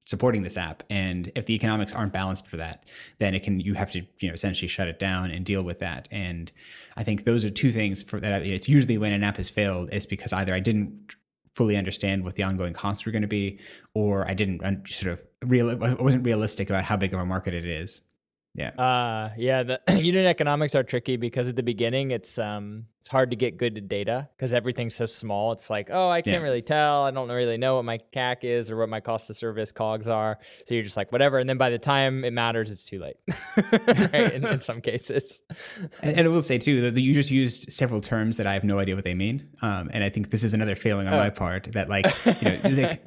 supporting 0.07 0.43
this 0.43 0.57
app. 0.57 0.85
And 0.89 1.31
if 1.35 1.47
the 1.47 1.55
economics 1.55 1.93
aren't 1.93 2.13
balanced 2.13 2.47
for 2.47 2.57
that 2.57 2.85
then 3.19 3.35
it 3.35 3.43
can 3.43 3.61
you 3.61 3.75
have 3.75 3.93
to 3.93 4.07
you 4.21 4.29
know 4.29 4.33
essentially 4.33 4.69
shut 4.69 4.89
it 4.89 4.99
down 4.99 5.31
and 5.31 5.45
deal 5.45 5.63
with 5.63 5.81
that. 5.81 6.09
And 6.11 6.51
i 6.97 7.05
think 7.05 7.25
those 7.25 7.45
are 7.45 7.51
two 7.51 7.71
things 7.71 8.03
for 8.03 8.21
that 8.21 8.47
it's 8.47 8.69
usually 8.69 8.97
when 8.97 9.13
an 9.13 9.23
app 9.23 9.37
has 9.37 9.51
failed 9.51 9.91
it's 9.93 10.07
because 10.07 10.33
either 10.33 10.55
i 10.55 10.61
didn't 10.61 11.15
fully 11.57 11.75
understand 11.75 12.23
what 12.23 12.35
the 12.35 12.43
ongoing 12.43 12.75
costs 12.75 13.07
were 13.07 13.13
going 13.13 13.23
to 13.23 13.29
be, 13.29 13.59
or 13.95 14.29
I 14.29 14.35
didn't 14.35 14.61
sort 14.89 15.11
of 15.11 15.25
real 15.43 15.71
I 15.71 15.95
wasn't 15.95 16.27
realistic 16.27 16.69
about 16.69 16.85
how 16.85 16.99
big 16.99 17.15
of 17.15 17.21
a 17.21 17.25
market 17.25 17.55
it 17.55 17.65
is. 17.65 18.03
Yeah. 18.55 18.71
Uh 18.71 19.31
yeah, 19.39 19.63
the 19.63 19.81
unit 20.03 20.27
economics 20.27 20.75
are 20.75 20.83
tricky 20.83 21.17
because 21.17 21.49
at 21.49 21.57
the 21.57 21.63
beginning 21.63 22.11
it's 22.11 22.39
um 22.39 22.85
it's 23.07 23.13
hard 23.13 23.31
to 23.31 23.37
get 23.37 23.57
good 23.57 23.89
data 23.89 24.29
because 24.37 24.53
everything's 24.53 24.97
so 24.97 25.07
small. 25.07 25.53
It's 25.53 25.71
like, 25.71 25.91
oh, 25.93 26.09
I 26.09 26.23
can't 26.23 26.39
yeah. 26.39 26.43
really 26.43 26.61
tell. 26.61 27.05
I 27.05 27.13
don't 27.13 27.29
really 27.29 27.57
know 27.57 27.77
what 27.77 27.85
my 27.85 28.01
CAC 28.13 28.43
is 28.43 28.69
or 28.69 28.77
what 28.79 28.89
my 28.89 28.99
cost 28.99 29.31
of 29.31 29.37
service 29.37 29.71
COGS 29.71 30.09
are. 30.09 30.41
So 30.67 30.75
you're 30.75 30.83
just 30.83 30.97
like, 30.97 31.13
whatever. 31.13 31.39
And 31.39 31.49
then 31.49 31.57
by 31.57 31.71
the 31.71 31.79
time 31.79 32.25
it 32.25 32.33
matters, 32.33 32.69
it's 32.69 32.85
too 32.85 32.99
late. 32.99 33.15
right? 34.13 34.33
In, 34.33 34.45
in, 34.45 34.61
some 34.61 34.81
cases. 34.81 35.41
And, 36.03 36.19
and, 36.19 36.27
I 36.27 36.31
will 36.33 36.43
say 36.43 36.59
too 36.59 36.91
that 36.91 37.01
you 37.01 37.15
just 37.15 37.31
used 37.31 37.73
several 37.73 38.01
terms 38.01 38.39
that 38.39 38.47
I 38.49 38.55
have 38.55 38.65
no 38.65 38.81
idea 38.81 38.97
what 38.97 39.05
they 39.05 39.15
mean. 39.15 39.51
Um, 39.63 39.89
and 39.93 40.03
I 40.03 40.11
think 40.11 40.31
this 40.31 40.43
is 40.43 40.53
another 40.53 40.75
failing 40.75 41.07
on 41.07 41.15
oh. 41.15 41.19
my 41.19 41.31
part 41.31 41.71
that 41.75 41.89
like, 41.89 42.07
you 42.43 42.49
know, 42.49 42.59
like 42.65 43.01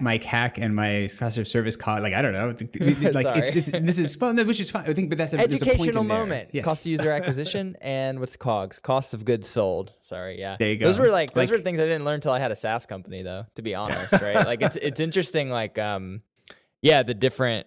my 0.00 0.18
CAC 0.18 0.58
and 0.58 0.74
my 0.74 1.08
cost 1.18 1.38
of 1.38 1.48
service 1.48 1.76
cost. 1.76 2.02
Like 2.02 2.14
I 2.14 2.22
don't 2.22 2.32
know. 2.32 2.48
Like 2.48 2.60
it's, 2.60 3.50
it's, 3.50 3.70
this 3.70 3.98
is 3.98 4.18
well, 4.18 4.34
which 4.44 4.60
is 4.60 4.70
fine. 4.70 4.84
I 4.86 4.92
think, 4.92 5.08
but 5.08 5.18
that's 5.18 5.32
a, 5.32 5.40
educational 5.40 6.04
moment. 6.04 6.50
Yes. 6.52 6.64
Cost 6.64 6.86
of 6.86 6.92
user 6.92 7.10
acquisition 7.18 7.76
and 7.80 8.20
what's 8.20 8.36
COGS? 8.36 8.78
Cost 8.78 9.14
of 9.14 9.24
goods 9.24 9.39
sold. 9.44 9.92
Sorry, 10.00 10.38
yeah. 10.38 10.56
There 10.58 10.70
you 10.70 10.76
go. 10.76 10.86
Those 10.86 10.98
were 10.98 11.10
like 11.10 11.32
those 11.32 11.50
like, 11.50 11.58
were 11.58 11.62
things 11.62 11.80
I 11.80 11.84
didn't 11.84 12.04
learn 12.04 12.16
until 12.16 12.32
I 12.32 12.38
had 12.38 12.50
a 12.50 12.56
SaaS 12.56 12.86
company, 12.86 13.22
though. 13.22 13.46
To 13.56 13.62
be 13.62 13.74
honest, 13.74 14.12
right? 14.12 14.46
Like 14.50 14.62
it's 14.62 14.76
it's 14.76 15.00
interesting. 15.00 15.50
Like 15.50 15.78
um, 15.78 16.22
yeah, 16.82 17.02
the 17.02 17.14
different 17.14 17.66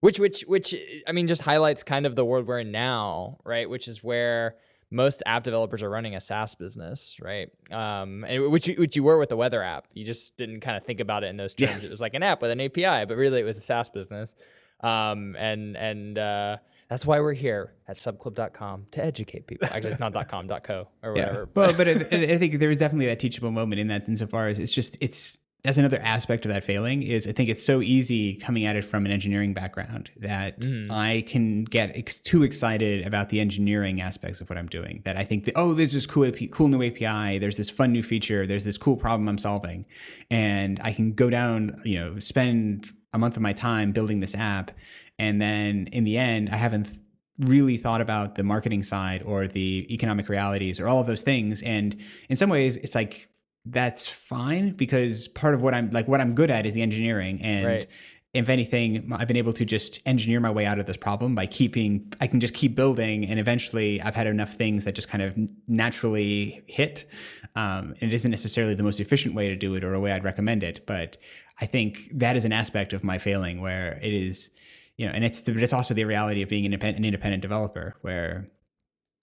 which 0.00 0.18
which 0.18 0.42
which 0.42 0.74
I 1.06 1.12
mean 1.12 1.28
just 1.28 1.42
highlights 1.42 1.82
kind 1.82 2.06
of 2.06 2.16
the 2.16 2.24
world 2.24 2.46
we're 2.46 2.60
in 2.60 2.72
now, 2.72 3.38
right? 3.44 3.68
Which 3.68 3.88
is 3.88 4.02
where 4.02 4.56
most 4.90 5.22
app 5.26 5.42
developers 5.42 5.82
are 5.82 5.90
running 5.90 6.14
a 6.14 6.20
SaaS 6.20 6.54
business, 6.54 7.18
right? 7.20 7.48
Um, 7.70 8.24
and 8.26 8.50
which 8.50 8.68
which 8.68 8.96
you 8.96 9.02
were 9.02 9.18
with 9.18 9.30
the 9.30 9.36
weather 9.36 9.62
app. 9.62 9.86
You 9.94 10.04
just 10.04 10.36
didn't 10.36 10.60
kind 10.60 10.76
of 10.76 10.84
think 10.84 11.00
about 11.00 11.24
it 11.24 11.28
in 11.28 11.36
those 11.36 11.54
terms. 11.54 11.82
Yeah. 11.82 11.86
It 11.86 11.90
was 11.90 12.00
like 12.00 12.14
an 12.14 12.22
app 12.22 12.42
with 12.42 12.50
an 12.50 12.60
API, 12.60 13.04
but 13.06 13.16
really 13.16 13.40
it 13.40 13.44
was 13.44 13.58
a 13.58 13.62
SaaS 13.62 13.90
business. 13.90 14.34
Um, 14.80 15.34
and 15.38 15.76
and 15.76 16.18
uh, 16.18 16.56
that's 16.88 17.04
why 17.04 17.20
we're 17.20 17.32
here 17.32 17.74
at 17.88 17.96
subclub.com 17.96 18.86
to 18.92 19.04
educate 19.04 19.46
people. 19.46 19.68
Actually, 19.70 19.90
it's 19.90 20.00
not 20.00 20.28
.com, 20.28 20.48
.co 20.62 20.88
or 21.02 21.12
whatever. 21.12 21.40
Yeah. 21.40 21.44
Well, 21.54 21.72
but 21.74 21.88
I, 21.88 21.92
I 21.92 22.38
think 22.38 22.58
there 22.58 22.68
was 22.68 22.78
definitely 22.78 23.06
that 23.06 23.18
teachable 23.18 23.50
moment 23.50 23.80
in 23.80 23.88
that 23.88 24.08
insofar 24.08 24.48
as 24.48 24.58
it's 24.58 24.72
just 24.72 24.96
it's 25.00 25.38
that's 25.62 25.78
another 25.78 25.98
aspect 25.98 26.44
of 26.44 26.52
that 26.52 26.62
failing 26.62 27.02
is 27.02 27.26
I 27.26 27.32
think 27.32 27.48
it's 27.48 27.64
so 27.64 27.80
easy 27.80 28.36
coming 28.36 28.66
at 28.66 28.76
it 28.76 28.84
from 28.84 29.04
an 29.04 29.10
engineering 29.10 29.52
background 29.52 30.12
that 30.18 30.60
mm. 30.60 30.88
I 30.92 31.24
can 31.26 31.64
get 31.64 31.96
ex- 31.96 32.20
too 32.20 32.44
excited 32.44 33.04
about 33.04 33.30
the 33.30 33.40
engineering 33.40 34.00
aspects 34.00 34.40
of 34.40 34.48
what 34.48 34.58
I'm 34.58 34.68
doing 34.68 35.00
that 35.04 35.18
I 35.18 35.24
think 35.24 35.44
that 35.46 35.54
oh 35.56 35.74
there's 35.74 35.92
this 35.92 36.06
cool 36.06 36.26
AP- 36.26 36.50
cool 36.52 36.68
new 36.68 36.84
API 36.84 37.38
there's 37.38 37.56
this 37.56 37.68
fun 37.68 37.90
new 37.90 38.04
feature 38.04 38.46
there's 38.46 38.64
this 38.64 38.78
cool 38.78 38.96
problem 38.96 39.28
I'm 39.28 39.38
solving 39.38 39.86
and 40.30 40.78
I 40.84 40.92
can 40.92 41.14
go 41.14 41.30
down 41.30 41.80
you 41.84 41.98
know 41.98 42.18
spend 42.20 42.92
a 43.12 43.18
month 43.18 43.34
of 43.34 43.42
my 43.42 43.52
time 43.52 43.90
building 43.90 44.20
this 44.20 44.36
app 44.36 44.70
and 45.18 45.40
then 45.40 45.88
in 45.92 46.04
the 46.04 46.18
end 46.18 46.50
I 46.50 46.56
haven't 46.56 46.84
th- 46.84 47.00
really 47.38 47.76
thought 47.76 48.00
about 48.00 48.34
the 48.34 48.42
marketing 48.42 48.82
side 48.82 49.22
or 49.22 49.46
the 49.46 49.86
economic 49.90 50.28
realities 50.28 50.80
or 50.80 50.88
all 50.88 51.00
of 51.00 51.06
those 51.06 51.22
things. 51.22 51.62
And 51.62 51.96
in 52.28 52.36
some 52.36 52.50
ways 52.50 52.76
it's 52.76 52.94
like 52.94 53.28
that's 53.64 54.06
fine 54.06 54.70
because 54.70 55.28
part 55.28 55.54
of 55.54 55.62
what 55.62 55.74
I'm 55.74 55.90
like 55.90 56.08
what 56.08 56.20
I'm 56.20 56.34
good 56.34 56.50
at 56.50 56.66
is 56.66 56.74
the 56.74 56.82
engineering. 56.82 57.40
And 57.42 57.66
right. 57.66 57.86
if 58.32 58.48
anything 58.48 59.12
I've 59.12 59.28
been 59.28 59.36
able 59.36 59.52
to 59.54 59.64
just 59.64 60.00
engineer 60.06 60.40
my 60.40 60.50
way 60.50 60.64
out 60.64 60.78
of 60.78 60.86
this 60.86 60.96
problem 60.96 61.34
by 61.34 61.46
keeping 61.46 62.12
I 62.20 62.26
can 62.26 62.40
just 62.40 62.54
keep 62.54 62.74
building. 62.74 63.26
And 63.26 63.38
eventually 63.38 64.00
I've 64.00 64.14
had 64.14 64.26
enough 64.26 64.52
things 64.52 64.84
that 64.84 64.94
just 64.94 65.08
kind 65.08 65.22
of 65.22 65.36
naturally 65.68 66.62
hit. 66.66 67.06
Um, 67.54 67.94
and 68.00 68.10
it 68.10 68.14
isn't 68.14 68.30
necessarily 68.30 68.74
the 68.74 68.82
most 68.82 69.00
efficient 69.00 69.34
way 69.34 69.48
to 69.48 69.56
do 69.56 69.74
it 69.74 69.84
or 69.84 69.94
a 69.94 70.00
way 70.00 70.12
I'd 70.12 70.24
recommend 70.24 70.62
it. 70.62 70.86
But 70.86 71.16
I 71.60 71.66
think 71.66 72.10
that 72.14 72.36
is 72.36 72.44
an 72.44 72.52
aspect 72.52 72.92
of 72.92 73.02
my 73.02 73.18
failing 73.18 73.60
where 73.60 73.98
it 74.02 74.12
is 74.12 74.50
you 74.96 75.06
know 75.06 75.12
and 75.12 75.24
it's 75.24 75.42
the, 75.42 75.58
it's 75.58 75.72
also 75.72 75.94
the 75.94 76.04
reality 76.04 76.42
of 76.42 76.48
being 76.48 76.64
an 76.64 76.72
independent, 76.72 76.98
an 76.98 77.04
independent 77.04 77.42
developer 77.42 77.96
where 78.02 78.48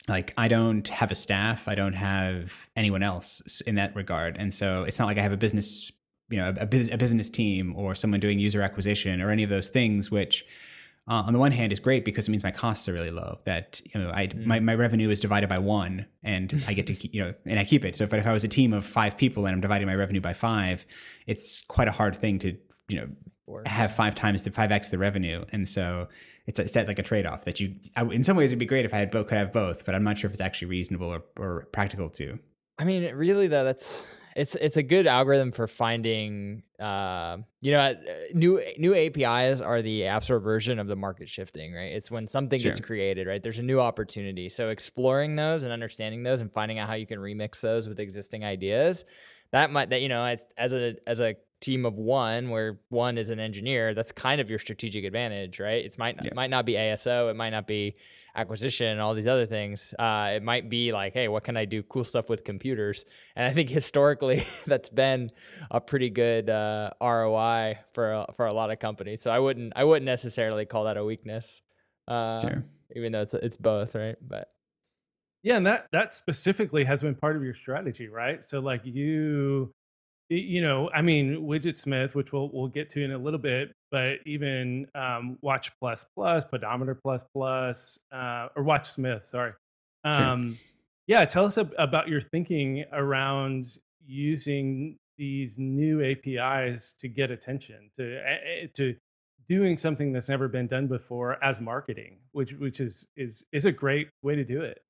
like 0.07 0.33
I 0.38 0.47
don't 0.47 0.88
have 0.89 1.12
a 1.12 1.15
staff, 1.15 1.67
I 1.67 1.75
don't 1.75 1.93
have 1.93 2.69
anyone 2.75 3.03
else 3.03 3.62
in 3.62 3.75
that 3.75 3.95
regard, 3.95 4.36
and 4.38 4.53
so 4.53 4.83
it's 4.83 4.99
not 4.99 5.05
like 5.05 5.17
I 5.17 5.21
have 5.21 5.31
a 5.31 5.38
business, 5.38 5.91
you 6.29 6.38
know, 6.38 6.53
a, 6.57 6.63
a 6.63 6.97
business 6.97 7.29
team 7.29 7.73
or 7.75 7.95
someone 7.95 8.19
doing 8.19 8.39
user 8.39 8.62
acquisition 8.62 9.21
or 9.21 9.31
any 9.31 9.43
of 9.43 9.49
those 9.49 9.69
things, 9.69 10.12
which. 10.12 10.45
Uh, 11.05 11.15
on 11.27 11.33
the 11.33 11.39
one 11.39 11.51
hand 11.51 11.73
is 11.73 11.81
great 11.81 12.05
because 12.05 12.29
it 12.29 12.31
means 12.31 12.45
my 12.45 12.51
costs 12.51 12.88
are 12.88 12.93
really 12.93 13.12
low 13.12 13.38
that 13.43 13.81
you 13.93 13.99
know 13.99 14.09
i 14.13 14.25
mm. 14.25 14.45
my, 14.45 14.62
my 14.62 14.73
revenue 14.73 15.09
is 15.09 15.19
divided 15.19 15.49
by 15.49 15.57
one 15.57 16.05
and 16.23 16.63
i 16.65 16.73
get 16.73 16.88
to 16.88 16.95
keep, 16.95 17.13
you 17.13 17.21
know 17.21 17.33
and 17.45 17.59
i 17.59 17.65
keep 17.65 17.83
it 17.83 17.93
so 17.93 18.05
if, 18.05 18.13
if 18.13 18.25
i 18.25 18.31
was 18.31 18.45
a 18.45 18.47
team 18.47 18.71
of 18.71 18.86
five 18.86 19.17
people 19.17 19.45
and 19.45 19.53
i'm 19.53 19.59
dividing 19.59 19.86
my 19.86 19.95
revenue 19.95 20.21
by 20.21 20.31
five 20.31 20.86
it's 21.27 21.62
quite 21.65 21.89
a 21.89 21.91
hard 21.91 22.15
thing 22.15 22.39
to 22.39 22.55
you 22.88 22.97
know 22.97 23.09
have 23.65 23.93
five 23.93 24.15
times 24.15 24.43
the 24.43 24.51
five 24.51 24.71
x 24.71 24.89
the 24.89 24.97
revenue 24.97 25.43
and 25.51 25.67
so 25.67 26.08
it's, 26.45 26.60
it's 26.60 26.75
like 26.75 26.99
a 26.99 27.03
trade 27.03 27.25
off 27.25 27.45
that 27.45 27.60
you. 27.60 27.75
I, 27.95 28.03
in 28.03 28.23
some 28.23 28.36
ways, 28.36 28.49
it'd 28.51 28.60
be 28.60 28.65
great 28.65 28.86
if 28.86 28.93
I 28.93 28.97
had 28.97 29.12
both, 29.12 29.27
could 29.27 29.38
have 29.38 29.53
both, 29.53 29.86
but 29.86 29.95
I'm 29.95 30.03
not 30.03 30.17
sure 30.17 30.27
if 30.27 30.34
it's 30.34 30.41
actually 30.41 30.67
reasonable 30.67 31.08
or, 31.08 31.23
or 31.39 31.67
practical 31.71 32.10
to. 32.10 32.38
I 32.77 32.84
mean, 32.84 33.15
really 33.15 33.47
though, 33.47 33.63
that's 33.63 34.06
it's 34.36 34.56
it's 34.56 34.77
a 34.77 34.84
good 34.84 35.08
algorithm 35.08 35.51
for 35.51 35.67
finding 35.67 36.63
uh, 36.79 37.38
you 37.62 37.71
know 37.71 37.79
uh, 37.79 37.95
new 38.34 38.62
new 38.77 38.93
apis 38.93 39.62
are 39.62 39.82
the 39.82 40.08
app 40.08 40.23
store 40.23 40.39
version 40.39 40.79
of 40.79 40.88
the 40.88 40.95
market 40.95 41.29
shifting 41.29 41.71
right 41.71 41.91
it's 41.91 42.10
when 42.10 42.25
something 42.25 42.60
sure. 42.60 42.71
gets 42.71 42.82
created 42.82 43.27
right 43.27 43.43
there's 43.43 43.60
a 43.60 43.63
new 43.63 43.79
opportunity 43.79 44.49
so 44.49 44.69
exploring 44.69 45.36
those 45.36 45.63
and 45.63 45.71
understanding 45.71 46.23
those 46.23 46.41
and 46.41 46.51
finding 46.51 46.79
out 46.79 46.89
how 46.89 46.95
you 46.95 47.06
can 47.06 47.19
remix 47.19 47.62
those 47.62 47.88
with 47.88 47.99
existing 47.99 48.43
ideas 48.43 49.06
that 49.51 49.69
might 49.69 49.91
that 49.91 50.01
you 50.01 50.10
know 50.10 50.25
as, 50.25 50.45
as 50.58 50.73
a 50.73 50.95
as 51.06 51.19
a 51.19 51.36
team 51.63 51.86
of 51.86 51.97
one 51.97 52.49
where 52.49 52.82
one 52.89 53.17
is 53.17 53.30
an 53.30 53.39
engineer 53.39 53.93
that's 53.93 54.12
kind 54.12 54.41
of 54.41 54.49
your 54.49 54.60
strategic 54.60 55.06
advantage 55.06 55.62
right? 55.62 55.86
It's 55.86 55.97
might 55.97 56.17
yeah. 56.21 56.28
it 56.28 56.36
might 56.36 56.49
not 56.49 56.65
be 56.65 56.73
aso 56.73 57.32
it 57.32 57.36
might 57.36 57.52
not 57.52 57.67
be 57.67 57.95
acquisition 58.36 58.88
and 58.88 58.99
all 58.99 59.13
these 59.13 59.28
other 59.28 59.45
things. 59.45 59.93
Uh, 59.97 60.34
it 60.36 60.43
might 60.43 60.69
be 60.69 60.91
like 60.91 61.13
hey 61.13 61.30
what 61.30 61.45
can 61.45 61.56
i 61.56 61.63
do 61.63 61.82
cool 61.84 62.04
stuff 62.04 62.30
with 62.30 62.43
computers? 62.43 63.06
And 63.38 63.47
i 63.47 63.54
think 63.54 63.69
historically 63.80 64.45
that's 64.67 64.89
been 64.89 65.32
a 65.71 65.80
pretty 65.80 66.10
good 66.10 66.49
uh, 66.49 66.91
roi 67.02 67.80
for 67.93 68.12
a, 68.12 68.26
for 68.36 68.45
a 68.45 68.54
lot 68.54 68.69
of 68.69 68.80
companies. 68.80 69.21
So 69.21 69.32
i 69.32 69.39
wouldn't 69.39 69.71
i 69.76 69.86
wouldn't 69.86 70.06
necessarily 70.06 70.65
call 70.65 70.84
that 70.84 70.97
a 70.97 71.06
weakness 71.06 71.62
uh, 72.10 72.41
sure. 72.41 72.65
even 72.93 73.13
though 73.13 73.21
it's 73.21 73.34
it's 73.34 73.58
both 73.58 73.95
right? 73.95 74.17
But 74.21 74.49
yeah 75.43 75.56
and 75.56 75.65
that 75.65 75.88
that 75.93 76.13
specifically 76.13 76.84
has 76.84 77.02
been 77.02 77.15
part 77.15 77.38
of 77.38 77.43
your 77.43 77.56
strategy 77.56 78.10
right? 78.10 78.43
So 78.43 78.60
like 78.60 78.82
you 78.84 79.73
you 80.36 80.62
know, 80.62 80.89
I 80.93 81.02
mean, 81.02 81.41
Widgetsmith, 81.48 82.15
which 82.15 82.32
we'll 82.32 82.50
we'll 82.54 82.67
get 82.67 82.89
to 82.91 83.04
in 83.04 83.12
a 83.12 83.17
little 83.17 83.39
bit, 83.39 83.72
but 83.91 84.19
even 84.26 84.88
um, 84.96 85.38
Watch 85.41 85.72
Plus 85.80 86.06
Plus, 86.15 86.46
Pedometer 86.46 86.96
Plus 86.96 87.24
Plus, 87.34 88.00
uh, 88.12 88.48
or 88.56 88.63
Watch 88.63 88.89
Smith, 88.89 89.24
sorry. 89.24 89.54
Um, 90.04 90.54
sure. 90.54 90.65
Yeah, 91.08 91.26
tell 91.26 91.46
us 91.46 91.58
ab- 91.58 91.74
about 91.78 92.08
your 92.08 92.22
thinking 92.22 92.86
around 92.91 93.78
using 94.06 94.98
these 95.17 95.58
new 95.58 96.04
APIs 96.04 96.93
to 96.93 97.08
get 97.08 97.32
attention, 97.32 97.91
to 97.98 98.19
uh, 98.19 98.67
to 98.76 98.96
doing 99.48 99.78
something 99.78 100.12
that's 100.13 100.30
never 100.30 100.48
been 100.48 100.67
done 100.67 100.88
before 100.88 101.43
as 101.43 101.60
marketing, 101.62 102.17
which 102.32 102.54
which 102.54 102.80
is 102.80 103.08
is 103.15 103.46
is 103.52 103.65
a 103.65 103.72
great 103.72 104.10
way 104.22 104.36
to 104.36 104.43
do 104.43 104.62
it. 104.62 104.82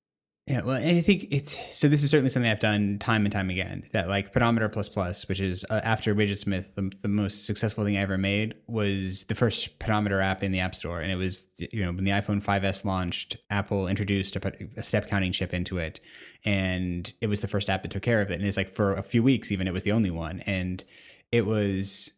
Yeah, 0.46 0.62
well, 0.62 0.76
and 0.76 0.98
I 0.98 1.00
think 1.00 1.28
it's 1.32 1.58
so. 1.74 1.88
This 1.88 2.04
is 2.04 2.12
certainly 2.12 2.30
something 2.30 2.52
I've 2.52 2.60
done 2.60 3.00
time 3.00 3.24
and 3.24 3.32
time 3.32 3.50
again. 3.50 3.84
That 3.94 4.10
like 4.10 4.34
Pedometer 4.34 4.68
Plus 4.68 4.90
Plus, 4.90 5.26
which 5.30 5.40
is 5.40 5.66
uh, 5.70 5.80
after 5.86 6.14
Widgetsmith, 6.14 6.76
the, 6.76 6.92
the 7.02 7.08
most 7.08 7.46
successful 7.46 7.86
thing 7.86 7.96
I 7.96 8.02
ever 8.02 8.18
made 8.18 8.56
was 8.68 9.24
the 9.26 9.36
first 9.36 9.80
pedometer 9.80 10.20
app 10.20 10.44
in 10.44 10.52
the 10.52 10.60
App 10.60 10.76
Store, 10.76 11.00
and 11.00 11.14
it 11.14 11.16
was 11.16 11.48
you 11.58 11.86
know 11.86 11.94
when 11.94 12.04
the 12.04 12.12
iPhone 12.12 12.44
5s 12.44 12.84
launched, 12.84 13.38
Apple 13.50 13.88
introduced 13.88 14.36
a, 14.36 14.54
a 14.76 14.84
step 14.84 15.08
counting 15.08 15.32
chip 15.32 15.54
into 15.54 15.78
it, 15.78 16.02
and 16.44 17.14
it 17.22 17.28
was 17.28 17.40
the 17.40 17.48
first 17.48 17.70
app 17.70 17.82
that 17.84 17.92
took 17.92 18.04
care 18.04 18.20
of 18.20 18.30
it. 18.30 18.36
And 18.36 18.46
it's 18.46 18.58
like 18.58 18.70
for 18.70 18.92
a 18.92 19.02
few 19.02 19.24
weeks, 19.24 19.50
even 19.50 19.66
it 19.66 19.74
was 19.74 19.84
the 19.84 19.94
only 19.94 20.12
one, 20.12 20.42
and 20.42 20.84
it 21.32 21.46
was 21.46 22.12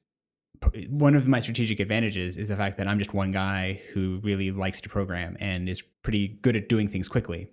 one 0.90 1.14
of 1.14 1.28
my 1.28 1.40
strategic 1.42 1.80
advantages 1.80 2.38
is 2.38 2.48
the 2.48 2.56
fact 2.56 2.78
that 2.78 2.88
I'm 2.88 2.98
just 2.98 3.14
one 3.14 3.32
guy 3.32 3.82
who 3.94 4.20
really 4.24 4.50
likes 4.50 4.82
to 4.82 4.90
program 4.90 5.38
and 5.40 5.70
is 5.70 5.84
pretty 6.02 6.40
good 6.42 6.56
at 6.56 6.70
doing 6.70 6.88
things 6.88 7.08
quickly 7.08 7.50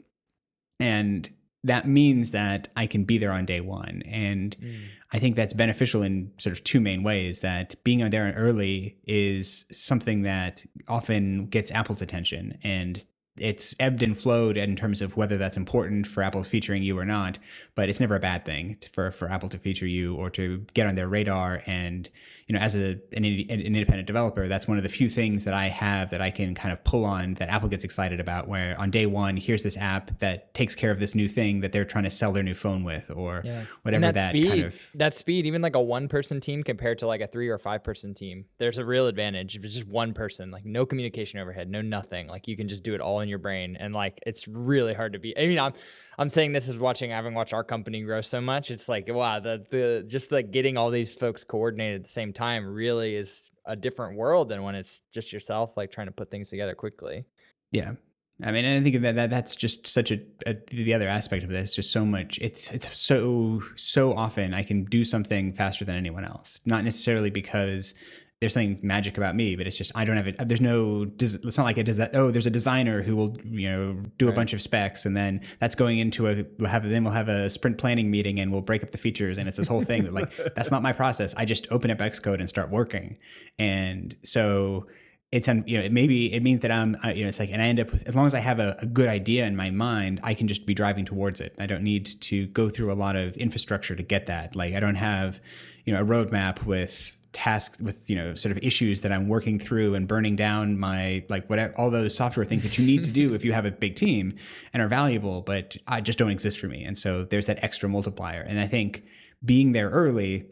and 0.83 1.31
that 1.65 1.87
means 1.87 2.33
that 2.33 2.69
I 2.77 2.87
can 2.87 3.05
be 3.05 3.19
there 3.19 3.31
on 3.31 3.47
day 3.47 3.61
one. 3.61 4.03
And 4.05 4.57
mm. 4.61 4.81
I 5.13 5.21
think 5.21 5.37
that's 5.37 5.53
beneficial 5.53 6.03
in 6.03 6.33
sort 6.39 6.57
of 6.57 6.65
two 6.65 6.81
main 6.81 7.05
ways 7.05 7.41
that 7.41 7.77
being 7.85 8.09
there 8.11 8.33
early 8.37 8.97
is 9.07 9.65
something 9.71 10.23
that 10.23 10.65
often 10.89 11.47
gets 11.47 11.71
Apple's 11.71 12.03
attention. 12.03 12.59
And 12.65 13.05
it's 13.37 13.75
ebbed 13.81 14.03
and 14.03 14.17
flowed 14.17 14.59
in 14.59 14.77
terms 14.77 15.01
of 15.01 15.17
whether 15.17 15.39
that's 15.39 15.57
important 15.57 16.07
for 16.07 16.23
Apple 16.23 16.43
featuring 16.43 16.83
you 16.83 16.99
or 16.99 17.05
not, 17.05 17.39
but 17.75 17.89
it's 17.89 17.99
never 17.99 18.15
a 18.15 18.21
bad 18.21 18.45
thing 18.45 18.77
for, 18.93 19.11
for 19.11 19.31
Apple 19.31 19.49
to 19.49 19.59
feature 19.59 19.87
you 19.87 20.15
or 20.17 20.29
to 20.31 20.67
get 20.75 20.87
on 20.87 20.95
their 20.95 21.09
radar. 21.09 21.63
And 21.67 22.11
you 22.47 22.55
know, 22.55 22.61
as 22.61 22.77
a 22.77 22.99
an, 23.13 23.25
an, 23.25 23.61
independent 23.61 24.07
developer, 24.07 24.49
that's 24.49 24.69
one 24.69 24.77
of 24.77 24.83
the 24.83 24.91
few 24.91 25.09
things 25.09 25.45
that 25.47 25.55
I 25.55 25.69
have 25.69 26.11
that 26.11 26.21
I 26.21 26.31
can 26.31 26.55
kind 26.55 26.73
of 26.73 26.85
pull 26.85 27.07
on 27.07 27.35
that 27.35 27.49
Apple 27.49 27.71
gets 27.71 27.85
excited 27.85 28.21
about. 28.21 28.49
Where 28.49 28.79
on 28.79 28.91
day 28.91 29.07
one, 29.07 29.39
here's 29.39 29.63
this 29.63 29.79
app 29.79 30.19
that 30.19 30.53
takes 30.53 30.75
care 30.75 30.91
of 30.91 31.01
this 31.01 31.15
new 31.15 31.29
thing 31.29 31.61
that 31.61 31.73
they're 31.73 31.87
trying 31.87 32.05
to 32.05 32.11
sell 32.11 32.33
their 32.33 32.43
new 32.43 32.53
phone 32.53 32.85
with, 32.85 33.11
or 33.15 33.41
yeah. 33.47 33.65
whatever 33.83 34.03
that, 34.03 34.15
that 34.15 34.29
speed, 34.31 34.49
kind 34.49 34.65
of 34.65 34.91
that 34.95 35.15
speed. 35.15 35.47
Even 35.47 35.63
like 35.63 35.77
a 35.77 35.81
one 35.81 36.07
person 36.09 36.39
team 36.39 36.63
compared 36.63 36.99
to 36.99 37.07
like 37.07 37.23
a 37.23 37.27
three 37.27 37.49
or 37.49 37.57
five 37.57 37.83
person 37.83 38.13
team, 38.13 38.45
there's 38.59 38.77
a 38.77 38.85
real 38.85 39.07
advantage. 39.07 39.57
If 39.57 39.65
it's 39.65 39.73
just 39.73 39.89
one 39.89 40.13
person, 40.13 40.51
like 40.51 40.67
no 40.67 40.85
communication 40.85 41.41
overhead, 41.41 41.71
no 41.71 41.81
nothing, 41.81 42.27
like 42.27 42.47
you 42.47 42.57
can 42.59 42.69
just 42.69 42.83
do 42.83 42.95
it 42.95 43.01
all 43.01 43.22
in 43.23 43.29
your 43.29 43.39
brain, 43.39 43.77
and 43.79 43.95
like 43.95 44.19
it's 44.27 44.47
really 44.47 44.95
hard 44.95 45.15
to 45.15 45.19
be. 45.19 45.37
I 45.39 45.47
mean, 45.47 45.59
I'm 45.59 45.73
I'm 46.19 46.29
saying 46.29 46.53
this 46.53 46.69
is 46.69 46.79
watching, 46.79 47.11
having 47.11 47.35
watched 47.35 47.55
our 47.55 47.65
company 47.65 48.03
grow 48.03 48.21
so 48.21 48.41
much. 48.41 48.71
It's 48.71 48.89
like 48.89 49.09
wow, 49.09 49.41
the 49.41 49.65
the 49.71 50.05
just 50.07 50.31
like 50.31 50.51
getting 50.51 50.77
all 50.77 50.91
these 50.91 51.15
folks 51.15 51.45
coordinated 51.45 51.97
at 51.97 52.03
the 52.03 52.11
same 52.11 52.33
time 52.33 52.67
really 52.67 53.15
is 53.15 53.51
a 53.65 53.77
different 53.77 54.17
world 54.17 54.49
than 54.49 54.63
when 54.63 54.75
it's 54.75 55.03
just 55.13 55.33
yourself 55.33 55.77
like 55.77 55.91
trying 55.91 56.09
to 56.09 56.13
put 56.13 56.31
things 56.31 56.51
together 56.51 56.75
quickly. 56.75 57.25
Yeah. 57.71 57.95
I 58.43 58.51
mean, 58.51 58.65
I 58.65 58.83
think 58.83 59.03
that, 59.03 59.15
that 59.15 59.31
that's 59.31 59.55
just 59.55 59.87
such 59.87 60.11
a, 60.11 60.21
a, 60.47 60.57
the 60.69 60.95
other 60.95 61.09
aspect 61.09 61.45
of 61.45 61.51
this. 61.51 61.75
Just 61.77 61.93
so 61.93 62.05
much. 62.05 62.39
It's 62.41 62.73
it's 62.73 62.97
so 62.97 63.63
so 63.77 64.15
often 64.15 64.55
I 64.55 64.65
can 64.65 64.85
do 64.85 65.05
something 65.05 65.53
faster 65.53 65.85
than 65.85 65.97
anyone 65.97 66.25
else. 66.25 66.59
Not 66.67 66.83
necessarily 66.83 67.31
because 67.31 67.95
there's 68.43 68.55
something 68.55 68.81
magic 68.83 69.17
about 69.17 69.37
me, 69.37 69.55
but 69.55 69.69
it's 69.69 69.79
just 69.79 69.93
I 69.95 70.05
don't 70.05 70.17
have 70.17 70.27
it. 70.27 70.35
Uh, 70.37 70.43
there's 70.43 70.61
no. 70.61 71.07
It's 71.21 71.57
not 71.57 71.63
like 71.63 71.79
a 71.79 71.85
design. 71.85 72.11
Oh, 72.13 72.33
there's 72.33 72.45
a 72.45 72.51
designer 72.51 73.01
who 73.01 73.15
will 73.15 73.37
you 73.45 73.71
know 73.71 73.93
do 74.19 74.27
right. 74.27 74.33
a 74.33 74.35
bunch 74.35 74.53
of 74.53 74.61
specs, 74.61 75.07
and 75.07 75.17
then 75.17 75.43
that's 75.61 75.77
going 75.77 75.99
into 75.99 76.27
a. 76.27 76.45
We'll 76.59 76.69
have 76.69 76.83
then 76.89 77.05
we'll 77.05 77.13
have 77.13 77.29
a 77.29 77.49
sprint 77.49 77.79
planning 77.79 78.11
meeting, 78.11 78.41
and 78.41 78.51
we'll 78.51 78.61
break 78.61 78.83
up 78.83 78.91
the 78.91 78.99
features, 78.99 79.39
and 79.39 79.47
it's 79.47 79.59
this 79.59 79.69
whole 79.69 79.85
thing 79.85 80.03
that 80.03 80.13
like 80.13 80.35
that's 80.57 80.73
not 80.73 80.83
my 80.83 80.93
process. 80.93 81.37
I 81.37 81.45
just 81.45 81.71
open 81.71 81.93
up 81.93 81.99
Xcode 81.99 82.41
and 82.41 82.49
start 82.49 82.69
working, 82.69 83.17
and 83.61 84.17
so 84.25 84.89
it's 85.31 85.47
um, 85.47 85.63
you 85.69 85.79
know 85.79 85.85
it 85.85 85.93
maybe 85.93 86.35
it 86.35 86.43
means 86.43 86.63
that 86.63 86.73
I'm 86.73 86.97
you 87.15 87.23
know 87.23 87.29
it's 87.29 87.39
like 87.39 87.53
and 87.53 87.63
I 87.63 87.67
end 87.67 87.79
up 87.79 87.93
with 87.93 88.09
as 88.09 88.17
long 88.17 88.27
as 88.27 88.35
I 88.35 88.41
have 88.41 88.59
a, 88.59 88.77
a, 88.81 88.87
good 88.87 89.09
idea 89.09 89.47
in 89.47 89.55
my 89.55 89.71
mind 89.71 90.19
I 90.23 90.35
can 90.35 90.47
just 90.49 90.67
be 90.67 90.75
driving 90.75 91.07
towards 91.07 91.41
it 91.41 91.55
I 91.59 91.67
don't 91.67 91.83
need 91.83 92.05
to 92.23 92.49
go 92.49 92.69
through 92.69 92.93
a 92.93 92.95
lot 92.95 93.17
of 93.17 93.35
infrastructure 93.39 93.97
to 93.97 94.03
get 94.03 94.27
that 94.27 94.55
like 94.55 94.75
I 94.75 94.81
don't 94.81 94.97
have 94.97 95.41
you 95.87 95.95
know 95.95 96.03
a 96.03 96.05
roadmap 96.05 96.67
with 96.67 97.17
tasked 97.33 97.81
with 97.81 98.09
you 98.11 98.17
know 98.17 98.35
sort 98.35 98.53
of 98.53 98.63
issues 98.63 99.01
that 99.01 99.13
I'm 99.13 99.29
working 99.29 99.59
through 99.59 99.95
and 99.95 100.07
burning 100.07 100.37
down 100.37 100.79
my 100.79 101.25
like 101.29 101.49
whatever 101.49 101.75
all 101.77 101.91
those 101.91 102.15
software 102.15 102.45
things 102.45 102.63
that 102.63 102.79
you 102.79 102.87
need 102.87 103.05
to 103.05 103.11
do 103.11 103.35
if 103.35 103.45
you 103.45 103.53
have 103.53 103.65
a 103.65 103.71
big 103.71 103.95
team 103.95 104.35
and 104.73 104.83
are 104.83 104.89
valuable, 104.89 105.41
but 105.43 105.77
I 105.87 106.01
just 106.01 106.19
don't 106.19 106.31
exist 106.31 106.61
for 106.61 106.69
me. 106.69 106.85
And 106.85 106.99
so 106.99 107.25
there's 107.25 107.47
that 107.47 107.63
extra 107.65 107.89
multiplier. 107.89 108.43
And 108.43 108.61
I 108.61 108.67
think 108.67 109.05
being 109.45 109.73
there 109.73 109.89
early 109.91 110.47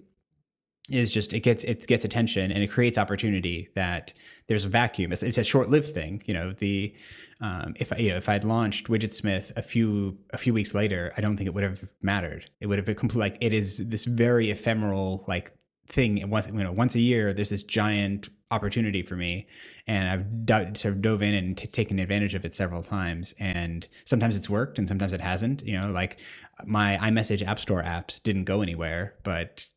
is 0.89 1.11
just 1.11 1.33
it 1.33 1.41
gets 1.41 1.65
it 1.65 1.87
gets 1.87 2.05
attention 2.05 2.51
and 2.51 2.63
it 2.63 2.69
creates 2.69 2.99
opportunity 2.99 3.69
that 3.75 4.13
there's 4.49 4.65
a 4.65 4.69
vacuum. 4.69 5.13
It's, 5.13 5.23
it's 5.23 5.39
a 5.39 5.45
short 5.45 5.69
lived 5.69 5.89
thing. 5.89 6.23
You 6.27 6.35
know 6.35 6.53
the 6.53 6.95
um, 7.43 7.75
if 7.77 7.93
I, 7.93 7.97
you 7.97 8.11
know 8.11 8.17
if 8.17 8.29
I'd 8.29 8.45
launched 8.45 8.89
Widgetsmith 8.89 9.57
a 9.57 9.63
few 9.63 10.19
a 10.31 10.39
few 10.39 10.53
weeks 10.55 10.75
later, 10.75 11.13
I 11.17 11.21
don't 11.21 11.37
think 11.37 11.47
it 11.47 11.55
would 11.55 11.65
have 11.65 11.93
mattered. 12.03 12.51
It 12.61 12.67
would 12.67 12.79
have 12.79 12.87
been 12.87 12.97
complete 12.97 13.21
like 13.21 13.39
it 13.41 13.53
is 13.53 13.79
this 13.89 14.05
very 14.05 14.51
ephemeral 14.51 15.25
like 15.29 15.53
thing. 15.91 16.29
Once 16.31 16.49
you 16.49 16.65
know 16.65 16.73
once 16.73 16.95
a 16.95 17.01
year, 17.01 17.33
there's 17.33 17.51
this 17.51 17.63
giant 17.63 18.29
opportunity 18.51 19.03
for 19.03 19.17
me, 19.17 19.47
and 19.87 20.09
I've 20.09 20.47
do, 20.47 20.75
sort 20.75 20.95
of 20.95 21.03
dove 21.03 21.23
in 21.23 21.35
and 21.35 21.57
t- 21.57 21.67
taken 21.67 21.99
advantage 21.99 22.35
of 22.35 22.45
it 22.45 22.55
several 22.55 22.83
times. 22.83 23.35
And 23.39 23.87
sometimes 24.05 24.37
it's 24.37 24.49
worked, 24.49 24.79
and 24.79 24.89
sometimes 24.89 25.13
it 25.13 25.21
hasn't. 25.21 25.65
You 25.65 25.81
know, 25.81 25.91
like 25.91 26.19
my 26.65 26.99
iMessage 27.01 27.47
App 27.47 27.59
Store 27.59 27.83
apps 27.83 28.23
didn't 28.23 28.45
go 28.45 28.63
anywhere, 28.63 29.15
but 29.23 29.69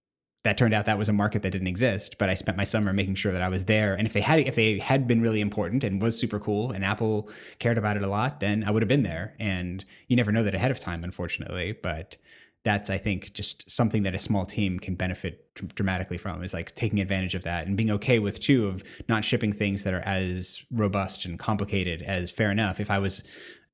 that 0.44 0.58
turned 0.58 0.74
out 0.74 0.86
that 0.86 0.98
was 0.98 1.08
a 1.08 1.14
market 1.14 1.42
that 1.42 1.52
didn't 1.52 1.68
exist 1.68 2.18
but 2.18 2.30
i 2.30 2.34
spent 2.34 2.58
my 2.58 2.64
summer 2.64 2.94
making 2.94 3.16
sure 3.16 3.32
that 3.32 3.42
i 3.42 3.50
was 3.50 3.66
there 3.66 3.94
and 3.94 4.06
if 4.06 4.14
they 4.14 4.22
had 4.22 4.40
if 4.40 4.56
they 4.56 4.78
had 4.78 5.08
been 5.08 5.22
really 5.22 5.42
important 5.42 5.84
and 5.84 6.02
was 6.02 6.18
super 6.18 6.40
cool 6.40 6.72
and 6.72 6.84
apple 6.84 7.30
cared 7.60 7.78
about 7.78 7.96
it 7.96 8.04
a 8.04 8.08
lot 8.08 8.40
then 8.40 8.64
i 8.66 8.72
would 8.72 8.82
have 8.82 8.90
been 8.90 9.04
there 9.04 9.36
and 9.40 9.86
you 10.08 10.16
never 10.16 10.32
know 10.32 10.44
that 10.44 10.54
ahead 10.54 10.72
of 10.72 10.80
time 10.80 11.04
unfortunately 11.04 11.72
but 11.72 12.18
that's 12.64 12.90
i 12.90 12.98
think 12.98 13.34
just 13.34 13.70
something 13.70 14.04
that 14.04 14.16
a 14.16 14.20
small 14.20 14.46
team 14.46 14.80
can 14.80 14.96
benefit 14.96 15.54
dramatically 15.76 16.18
from 16.18 16.44
is 16.44 16.54
like 16.54 16.74
taking 16.76 17.00
advantage 17.00 17.36
of 17.36 17.44
that 17.44 17.68
and 17.68 17.78
being 17.78 17.92
okay 17.92 18.20
with 18.20 18.40
too 18.40 18.68
of 18.68 18.84
not 19.08 19.24
shipping 19.24 19.52
things 19.52 19.84
that 19.84 19.94
are 19.94 20.04
as 20.06 20.64
robust 20.72 21.26
and 21.26 21.40
complicated 21.40 22.02
as 22.02 22.32
fair 22.32 22.52
enough. 22.52 22.80
If 22.80 22.90
i 22.90 23.00
was 23.00 23.24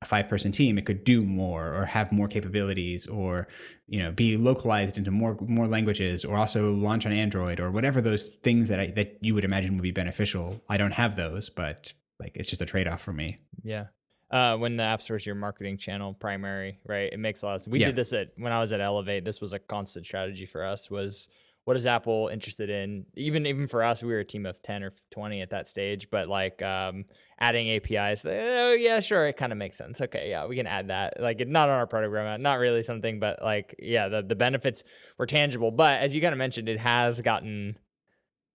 a 0.02 0.06
five 0.06 0.30
person 0.30 0.52
team 0.52 0.78
it 0.78 0.86
could 0.86 1.04
do 1.04 1.22
more 1.22 1.74
or 1.74 1.86
have 1.86 2.12
more 2.12 2.28
capabilities 2.28 3.06
or 3.08 3.48
you 3.88 4.00
know 4.00 4.12
be 4.12 4.38
localized 4.38 4.98
into 4.98 5.12
more 5.12 5.36
more 5.42 5.68
languages 5.68 6.24
or 6.24 6.38
also 6.38 6.72
launch 6.72 7.06
on 7.06 7.12
android 7.12 7.60
or 7.60 7.70
whatever 7.70 8.00
those 8.00 8.28
things 8.28 8.70
that 8.70 8.80
I, 8.80 8.88
that 8.92 9.18
you 9.22 9.34
would 9.36 9.44
imagine 9.44 9.76
would 9.76 9.84
be 9.84 9.92
beneficial. 9.92 10.62
I 10.70 10.78
don't 10.78 10.94
have 10.94 11.16
those 11.16 11.50
but 11.50 11.94
like 12.20 12.32
it's 12.36 12.50
just 12.50 12.62
a 12.62 12.66
trade-off 12.66 13.02
for 13.02 13.14
me. 13.14 13.38
Yeah 13.62 13.88
uh, 14.32 14.56
when 14.58 14.78
the 14.78 14.84
app 14.84 15.02
store 15.02 15.18
is 15.18 15.26
your 15.26 15.36
marketing 15.36 15.78
channel 15.78 16.14
primary 16.14 16.80
right 16.86 17.12
it 17.12 17.20
makes 17.20 17.42
a 17.42 17.46
lot 17.46 17.56
of 17.56 17.62
sense 17.62 17.72
we 17.72 17.80
yeah. 17.80 17.88
did 17.88 17.96
this 17.96 18.14
at 18.14 18.30
when 18.38 18.52
i 18.52 18.60
was 18.60 18.72
at 18.72 18.82
elevate 18.82 19.26
this 19.26 19.42
was 19.42 19.54
a 19.54 19.60
constant 19.60 20.06
strategy 20.06 20.46
for 20.46 20.64
us 20.64 20.90
was 20.90 21.30
what 21.70 21.78
is 21.78 21.86
Apple 21.86 22.30
interested 22.34 22.72
in? 22.72 23.06
Even 23.16 23.46
even 23.46 23.68
for 23.68 23.84
us, 23.84 24.02
we 24.02 24.12
were 24.12 24.22
a 24.22 24.26
team 24.26 24.48
of 24.48 24.60
ten 24.64 24.82
or 24.82 24.92
twenty 25.12 25.42
at 25.42 25.52
that 25.52 25.68
stage, 25.68 26.10
but 26.10 26.28
like 26.28 26.64
um, 26.64 27.06
adding 27.40 27.70
APIs, 27.70 28.26
oh 28.26 28.72
yeah, 28.74 29.00
sure, 29.00 29.28
it 29.28 29.38
kind 29.38 29.52
of 29.52 29.60
makes 29.60 29.78
sense. 29.78 30.02
Okay, 30.02 30.32
yeah, 30.32 30.48
we 30.48 30.56
can 30.56 30.66
add 30.66 30.88
that. 30.88 31.22
Like 31.22 31.48
not 31.48 31.70
on 31.70 31.76
our 31.76 31.86
product 31.86 32.12
roadmap, 32.12 32.42
not 32.42 32.56
really 32.56 32.82
something, 32.82 33.20
but 33.20 33.44
like 33.44 33.76
yeah, 33.78 34.08
the 34.08 34.24
the 34.24 34.36
benefits 34.36 34.84
were 35.20 35.28
tangible. 35.28 35.70
But 35.70 36.02
as 36.02 36.16
you 36.16 36.22
kind 36.22 36.34
of 36.34 36.40
mentioned, 36.40 36.70
it 36.70 36.80
has 36.80 37.22
gotten 37.22 37.78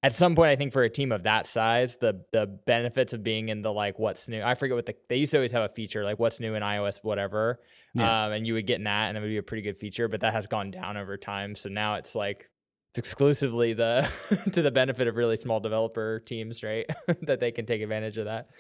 at 0.05 0.15
some 0.15 0.37
point, 0.37 0.51
I 0.51 0.57
think 0.57 0.75
for 0.75 0.83
a 0.83 0.91
team 0.91 1.13
of 1.13 1.23
that 1.23 1.47
size, 1.47 1.97
the 1.97 2.23
the 2.31 2.47
benefits 2.47 3.15
of 3.15 3.25
being 3.25 3.49
in 3.49 3.63
the 3.63 3.73
like 3.73 3.99
what's 3.99 4.29
new. 4.29 4.43
I 4.43 4.55
forget 4.55 4.77
what 4.77 4.85
the 4.85 4.95
they 5.09 5.17
used 5.17 5.33
to 5.33 5.39
always 5.39 5.53
have 5.53 5.63
a 5.63 5.73
feature 5.73 6.05
like 6.05 6.19
what's 6.19 6.41
new 6.41 6.55
in 6.55 6.63
iOS, 6.63 6.99
whatever. 7.03 7.61
Yeah. 7.95 8.27
Um, 8.27 8.33
and 8.33 8.47
you 8.47 8.53
would 8.53 8.67
get 8.67 8.77
in 8.77 8.85
that, 8.85 9.09
and 9.09 9.17
it 9.17 9.23
would 9.23 9.29
be 9.29 9.39
a 9.39 9.43
pretty 9.43 9.63
good 9.63 9.79
feature. 9.79 10.07
But 10.07 10.21
that 10.21 10.35
has 10.35 10.47
gone 10.47 10.71
down 10.71 10.99
over 10.99 11.17
time. 11.17 11.57
So 11.57 11.71
now 11.71 11.95
it's 11.95 12.15
like 12.15 12.51
it's 12.91 12.99
exclusively 12.99 13.73
the 13.73 14.07
to 14.53 14.61
the 14.61 14.71
benefit 14.71 15.09
of 15.09 15.17
really 15.17 15.39
small 15.39 15.59
developer 15.59 16.21
teams, 16.21 16.63
right? 16.63 16.85
that 17.23 17.41
they 17.41 17.51
can 17.51 17.65
take 17.65 17.81
advantage 17.81 18.19
of 18.19 18.27
that. 18.27 18.51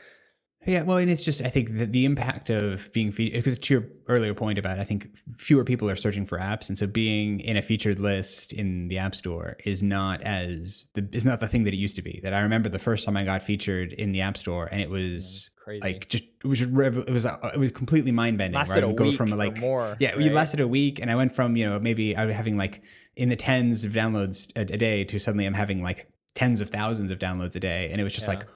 Yeah, 0.66 0.82
well, 0.82 0.96
and 0.96 1.10
it's 1.10 1.24
just 1.24 1.44
I 1.44 1.48
think 1.48 1.76
the, 1.76 1.86
the 1.86 2.04
impact 2.04 2.48
of 2.48 2.90
being 2.92 3.10
because 3.10 3.58
to 3.58 3.74
your 3.74 3.84
earlier 4.08 4.34
point 4.34 4.58
about 4.58 4.78
I 4.78 4.84
think 4.84 5.08
fewer 5.36 5.64
people 5.64 5.90
are 5.90 5.96
searching 5.96 6.24
for 6.24 6.38
apps, 6.38 6.68
and 6.68 6.78
so 6.78 6.86
being 6.86 7.40
in 7.40 7.56
a 7.56 7.62
featured 7.62 7.98
list 7.98 8.52
in 8.52 8.88
the 8.88 8.98
App 8.98 9.14
Store 9.14 9.56
is 9.64 9.82
not 9.82 10.22
as 10.22 10.86
the 10.94 11.06
is 11.12 11.24
not 11.24 11.40
the 11.40 11.48
thing 11.48 11.64
that 11.64 11.74
it 11.74 11.76
used 11.76 11.96
to 11.96 12.02
be. 12.02 12.20
That 12.22 12.32
I 12.32 12.40
remember 12.40 12.68
the 12.68 12.78
first 12.78 13.04
time 13.04 13.16
I 13.16 13.24
got 13.24 13.42
featured 13.42 13.92
in 13.92 14.12
the 14.12 14.22
App 14.22 14.36
Store, 14.36 14.66
and 14.70 14.80
it 14.80 14.88
was 14.88 15.50
Crazy. 15.62 15.80
like 15.82 16.08
just 16.08 16.24
it 16.24 16.46
was 16.46 16.58
just 16.58 16.70
it 16.70 17.10
was 17.10 17.26
it 17.26 17.58
was 17.58 17.70
completely 17.72 18.12
mind 18.12 18.38
bending. 18.38 18.56
Lasted 18.56 18.82
right? 18.82 18.90
a 18.90 18.94
go 18.94 19.04
week 19.04 19.16
from 19.16 19.30
like 19.30 19.58
more. 19.58 19.96
Yeah, 20.00 20.10
right? 20.10 20.18
we 20.18 20.30
lasted 20.30 20.60
a 20.60 20.68
week, 20.68 20.98
and 20.98 21.10
I 21.10 21.16
went 21.16 21.34
from 21.34 21.56
you 21.56 21.66
know 21.66 21.78
maybe 21.78 22.16
I 22.16 22.24
was 22.24 22.34
having 22.34 22.56
like 22.56 22.82
in 23.16 23.28
the 23.28 23.36
tens 23.36 23.84
of 23.84 23.92
downloads 23.92 24.50
a, 24.56 24.60
a 24.60 24.78
day 24.78 25.04
to 25.04 25.18
suddenly 25.18 25.44
I'm 25.44 25.54
having 25.54 25.82
like 25.82 26.08
tens 26.34 26.60
of 26.60 26.70
thousands 26.70 27.10
of 27.10 27.18
downloads 27.18 27.54
a 27.54 27.60
day, 27.60 27.90
and 27.90 28.00
it 28.00 28.04
was 28.04 28.12
just 28.12 28.26
yeah. 28.26 28.34
like 28.34 28.46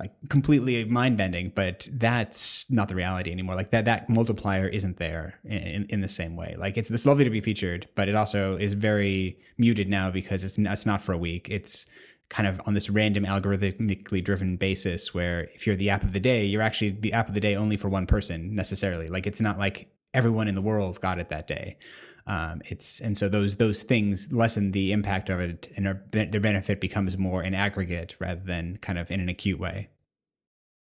like 0.00 0.12
completely 0.30 0.84
mind 0.86 1.16
bending. 1.16 1.52
But 1.54 1.86
that's 1.92 2.68
not 2.70 2.88
the 2.88 2.94
reality 2.94 3.30
anymore. 3.30 3.54
Like 3.54 3.70
that 3.70 3.84
that 3.84 4.08
multiplier 4.08 4.66
isn't 4.66 4.96
there 4.96 5.38
in, 5.44 5.86
in 5.90 6.00
the 6.00 6.08
same 6.08 6.34
way. 6.34 6.56
Like 6.58 6.76
it's 6.76 6.88
this 6.88 7.06
lovely 7.06 7.24
to 7.24 7.30
be 7.30 7.40
featured, 7.40 7.88
but 7.94 8.08
it 8.08 8.14
also 8.14 8.56
is 8.56 8.72
very 8.72 9.38
muted 9.58 9.88
now 9.88 10.10
because 10.10 10.42
it's 10.42 10.58
it's 10.58 10.86
not 10.86 11.00
for 11.00 11.12
a 11.12 11.18
week. 11.18 11.48
It's 11.50 11.86
kind 12.30 12.48
of 12.48 12.60
on 12.64 12.74
this 12.74 12.88
random 12.88 13.24
algorithmically 13.24 14.24
driven 14.24 14.56
basis 14.56 15.12
where 15.12 15.42
if 15.54 15.66
you're 15.66 15.76
the 15.76 15.90
app 15.90 16.02
of 16.02 16.12
the 16.12 16.20
day, 16.20 16.44
you're 16.44 16.62
actually 16.62 16.90
the 16.90 17.12
app 17.12 17.28
of 17.28 17.34
the 17.34 17.40
day 17.40 17.56
only 17.56 17.76
for 17.76 17.88
one 17.88 18.06
person 18.06 18.54
necessarily. 18.54 19.08
Like 19.08 19.26
it's 19.26 19.40
not 19.40 19.58
like 19.58 19.90
everyone 20.14 20.48
in 20.48 20.54
the 20.54 20.62
world 20.62 21.00
got 21.00 21.18
it 21.18 21.28
that 21.28 21.46
day. 21.46 21.76
Um, 22.26 22.62
it's 22.66 23.00
and 23.00 23.16
so 23.16 23.28
those 23.28 23.56
those 23.56 23.82
things 23.82 24.32
lessen 24.32 24.72
the 24.72 24.92
impact 24.92 25.30
of 25.30 25.40
it, 25.40 25.72
and 25.76 25.86
their 25.86 26.40
benefit 26.40 26.80
becomes 26.80 27.16
more 27.16 27.42
in 27.42 27.54
aggregate 27.54 28.16
rather 28.18 28.42
than 28.44 28.76
kind 28.78 28.98
of 28.98 29.10
in 29.10 29.20
an 29.20 29.28
acute 29.28 29.58
way. 29.58 29.88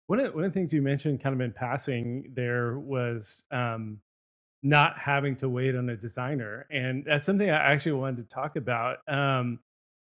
One 0.07 0.19
of 0.19 0.33
one 0.33 0.43
of 0.43 0.53
the 0.53 0.59
things 0.59 0.73
you 0.73 0.81
mentioned, 0.81 1.21
kind 1.21 1.33
of 1.33 1.41
in 1.41 1.51
passing, 1.51 2.31
there 2.33 2.77
was 2.77 3.45
um, 3.51 3.99
not 4.61 4.97
having 4.97 5.35
to 5.37 5.49
wait 5.49 5.75
on 5.75 5.89
a 5.89 5.95
designer, 5.95 6.65
and 6.69 7.05
that's 7.05 7.25
something 7.25 7.49
I 7.49 7.71
actually 7.73 7.93
wanted 7.93 8.27
to 8.27 8.35
talk 8.35 8.55
about. 8.55 8.97
Um, 9.07 9.59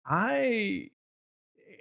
I, 0.05 0.91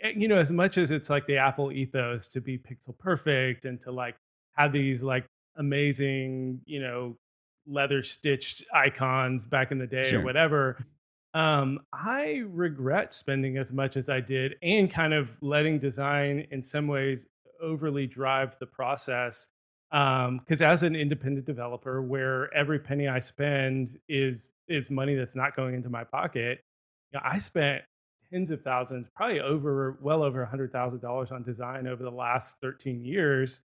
eh, 0.02 0.14
you 0.16 0.28
know, 0.28 0.38
as 0.38 0.52
much 0.52 0.78
as 0.78 0.92
it's 0.92 1.10
like 1.10 1.28
the 1.28 1.38
Apple 1.38 1.72
ethos 1.72 2.28
to 2.30 2.42
be 2.42 2.58
pixel 2.58 2.98
perfect 2.98 3.66
and 3.66 3.80
to 3.82 3.92
like 3.92 4.16
have 4.54 4.72
these 4.72 5.04
like 5.04 5.26
amazing, 5.56 6.62
you 6.66 6.82
know, 6.82 7.18
leather 7.67 8.04
stitched 8.04 8.63
icons 8.73 9.47
back 9.47 9.71
in 9.71 9.78
the 9.78 9.88
day 9.88 10.04
sure. 10.04 10.21
or 10.21 10.23
whatever. 10.23 10.86
Um, 11.34 11.80
I 11.91 12.43
regret 12.47 13.13
spending 13.13 13.58
as 13.58 13.73
much 13.73 13.97
as 13.97 14.10
I 14.10 14.21
did 14.21 14.56
and 14.62 14.89
kind 14.89 15.13
of 15.13 15.32
letting 15.41 15.80
design 15.80 16.47
in 16.51 16.62
some 16.63 16.88
ways 16.88 17.28
overly 17.62 18.08
drive 18.08 18.58
the 18.60 18.65
process. 18.65 19.47
Because 19.91 20.62
um, 20.62 20.67
as 20.67 20.84
an 20.84 20.95
independent 20.95 21.45
developer, 21.45 22.01
where 22.01 22.54
every 22.54 22.80
penny 22.80 23.08
I 23.08 23.19
spend 23.19 23.99
is 24.08 24.49
is 24.67 24.89
money 24.89 25.13
that's 25.13 25.36
not 25.36 25.56
going 25.56 25.75
into 25.75 25.89
my 25.89 26.04
pocket, 26.04 26.63
you 27.12 27.19
know, 27.19 27.21
I 27.23 27.38
spent 27.38 27.84
tens 28.32 28.49
of 28.49 28.62
thousands, 28.62 29.08
probably 29.15 29.39
over 29.39 29.97
well 30.01 30.23
over 30.23 30.41
a 30.41 30.47
hundred 30.47 30.71
thousand 30.71 31.01
dollars 31.01 31.32
on 31.32 31.43
design 31.43 31.88
over 31.88 32.04
the 32.04 32.12
last 32.12 32.58
13 32.62 33.04
years. 33.04 33.62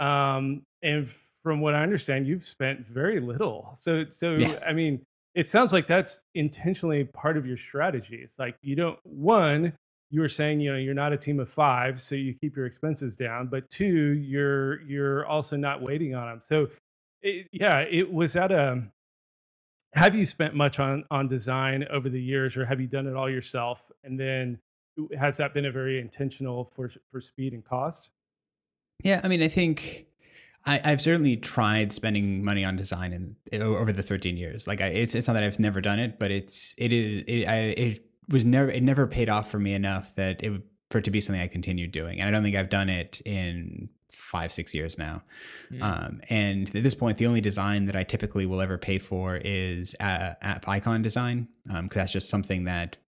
Um, 0.00 0.62
and 0.82 1.08
from 1.42 1.60
what 1.60 1.74
I 1.74 1.82
understand, 1.82 2.26
you've 2.26 2.46
spent 2.46 2.86
very 2.86 3.20
little. 3.20 3.74
So, 3.76 4.04
so 4.08 4.34
yeah. 4.34 4.58
I 4.66 4.72
mean, 4.72 5.04
it 5.34 5.48
sounds 5.48 5.72
like 5.72 5.86
that's 5.86 6.22
intentionally 6.34 7.04
part 7.04 7.36
of 7.36 7.46
your 7.46 7.56
strategy. 7.56 8.20
It's 8.22 8.38
like 8.38 8.56
you 8.62 8.76
don't 8.76 8.98
one, 9.02 9.72
you 10.10 10.20
were 10.20 10.28
saying 10.28 10.60
you 10.60 10.70
know 10.70 10.78
you're 10.78 10.94
not 10.94 11.12
a 11.12 11.16
team 11.16 11.40
of 11.40 11.48
five, 11.48 12.00
so 12.00 12.14
you 12.14 12.34
keep 12.34 12.56
your 12.56 12.66
expenses 12.66 13.16
down. 13.16 13.46
But 13.46 13.68
two, 13.70 14.12
you're 14.12 14.82
you're 14.82 15.26
also 15.26 15.56
not 15.56 15.80
waiting 15.82 16.14
on 16.14 16.28
them. 16.28 16.40
So, 16.42 16.68
it, 17.22 17.46
yeah, 17.52 17.80
it 17.80 18.12
was 18.12 18.36
at 18.36 18.52
a. 18.52 18.72
Um, 18.72 18.92
have 19.94 20.14
you 20.14 20.24
spent 20.24 20.54
much 20.54 20.78
on 20.78 21.04
on 21.10 21.28
design 21.28 21.86
over 21.90 22.08
the 22.08 22.20
years, 22.20 22.56
or 22.56 22.66
have 22.66 22.80
you 22.80 22.86
done 22.86 23.06
it 23.06 23.14
all 23.14 23.28
yourself? 23.28 23.90
And 24.04 24.18
then, 24.18 24.58
has 25.18 25.38
that 25.38 25.54
been 25.54 25.64
a 25.64 25.72
very 25.72 25.98
intentional 25.98 26.70
for 26.76 26.90
for 27.10 27.20
speed 27.20 27.54
and 27.54 27.64
cost? 27.64 28.10
Yeah, 29.02 29.20
I 29.24 29.28
mean, 29.28 29.42
I 29.42 29.48
think 29.48 30.06
I, 30.64 30.90
have 30.90 31.00
certainly 31.00 31.36
tried 31.36 31.92
spending 31.92 32.44
money 32.44 32.64
on 32.64 32.76
design 32.76 33.36
in, 33.50 33.62
over 33.62 33.92
the 33.92 34.02
13 34.02 34.36
years. 34.36 34.66
Like 34.66 34.80
I, 34.80 34.86
it's 34.86 35.14
it's 35.14 35.26
not 35.26 35.34
that 35.34 35.42
I've 35.42 35.58
never 35.58 35.80
done 35.80 35.98
it, 35.98 36.18
but 36.18 36.30
it's 36.30 36.74
it 36.78 36.92
is 36.92 37.24
it, 37.26 37.46
I, 37.48 37.56
it 37.56 38.06
was 38.28 38.44
never 38.44 38.70
it 38.70 38.82
never 38.82 39.06
paid 39.06 39.28
off 39.28 39.50
for 39.50 39.58
me 39.58 39.74
enough 39.74 40.14
that 40.16 40.42
it 40.42 40.62
for 40.90 40.98
it 40.98 41.04
to 41.04 41.10
be 41.10 41.20
something 41.20 41.42
I 41.42 41.48
continued 41.48 41.90
doing. 41.90 42.20
And 42.20 42.28
I 42.28 42.32
don't 42.32 42.42
think 42.42 42.54
I've 42.54 42.68
done 42.68 42.88
it 42.88 43.20
in 43.24 43.88
five 44.12 44.52
six 44.52 44.74
years 44.74 44.98
now. 44.98 45.22
Mm. 45.70 45.82
Um, 45.82 46.20
and 46.30 46.74
at 46.74 46.82
this 46.82 46.94
point, 46.94 47.18
the 47.18 47.26
only 47.26 47.40
design 47.40 47.86
that 47.86 47.96
I 47.96 48.04
typically 48.04 48.46
will 48.46 48.60
ever 48.60 48.78
pay 48.78 48.98
for 48.98 49.40
is 49.42 49.96
app 50.00 50.68
icon 50.68 51.02
design 51.02 51.48
because 51.64 51.78
um, 51.78 51.88
that's 51.92 52.12
just 52.12 52.28
something 52.30 52.64
that 52.64 52.98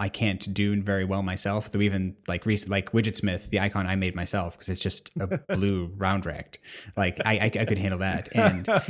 I 0.00 0.08
can't 0.08 0.52
do 0.54 0.80
very 0.82 1.04
well 1.04 1.22
myself. 1.22 1.70
Though 1.70 1.82
even 1.82 2.16
like 2.26 2.46
recent, 2.46 2.70
like 2.70 2.92
Widgetsmith, 2.92 3.50
the 3.50 3.60
icon 3.60 3.86
I 3.86 3.96
made 3.96 4.16
myself 4.16 4.54
because 4.54 4.70
it's 4.70 4.80
just 4.80 5.10
a 5.20 5.38
blue 5.54 5.92
round 5.96 6.24
rect. 6.24 6.58
Like 6.96 7.20
I, 7.24 7.34
I, 7.34 7.44
I, 7.44 7.64
could 7.66 7.78
handle 7.78 7.98
that. 8.00 8.34
And 8.34 8.68
uh, 8.68 8.80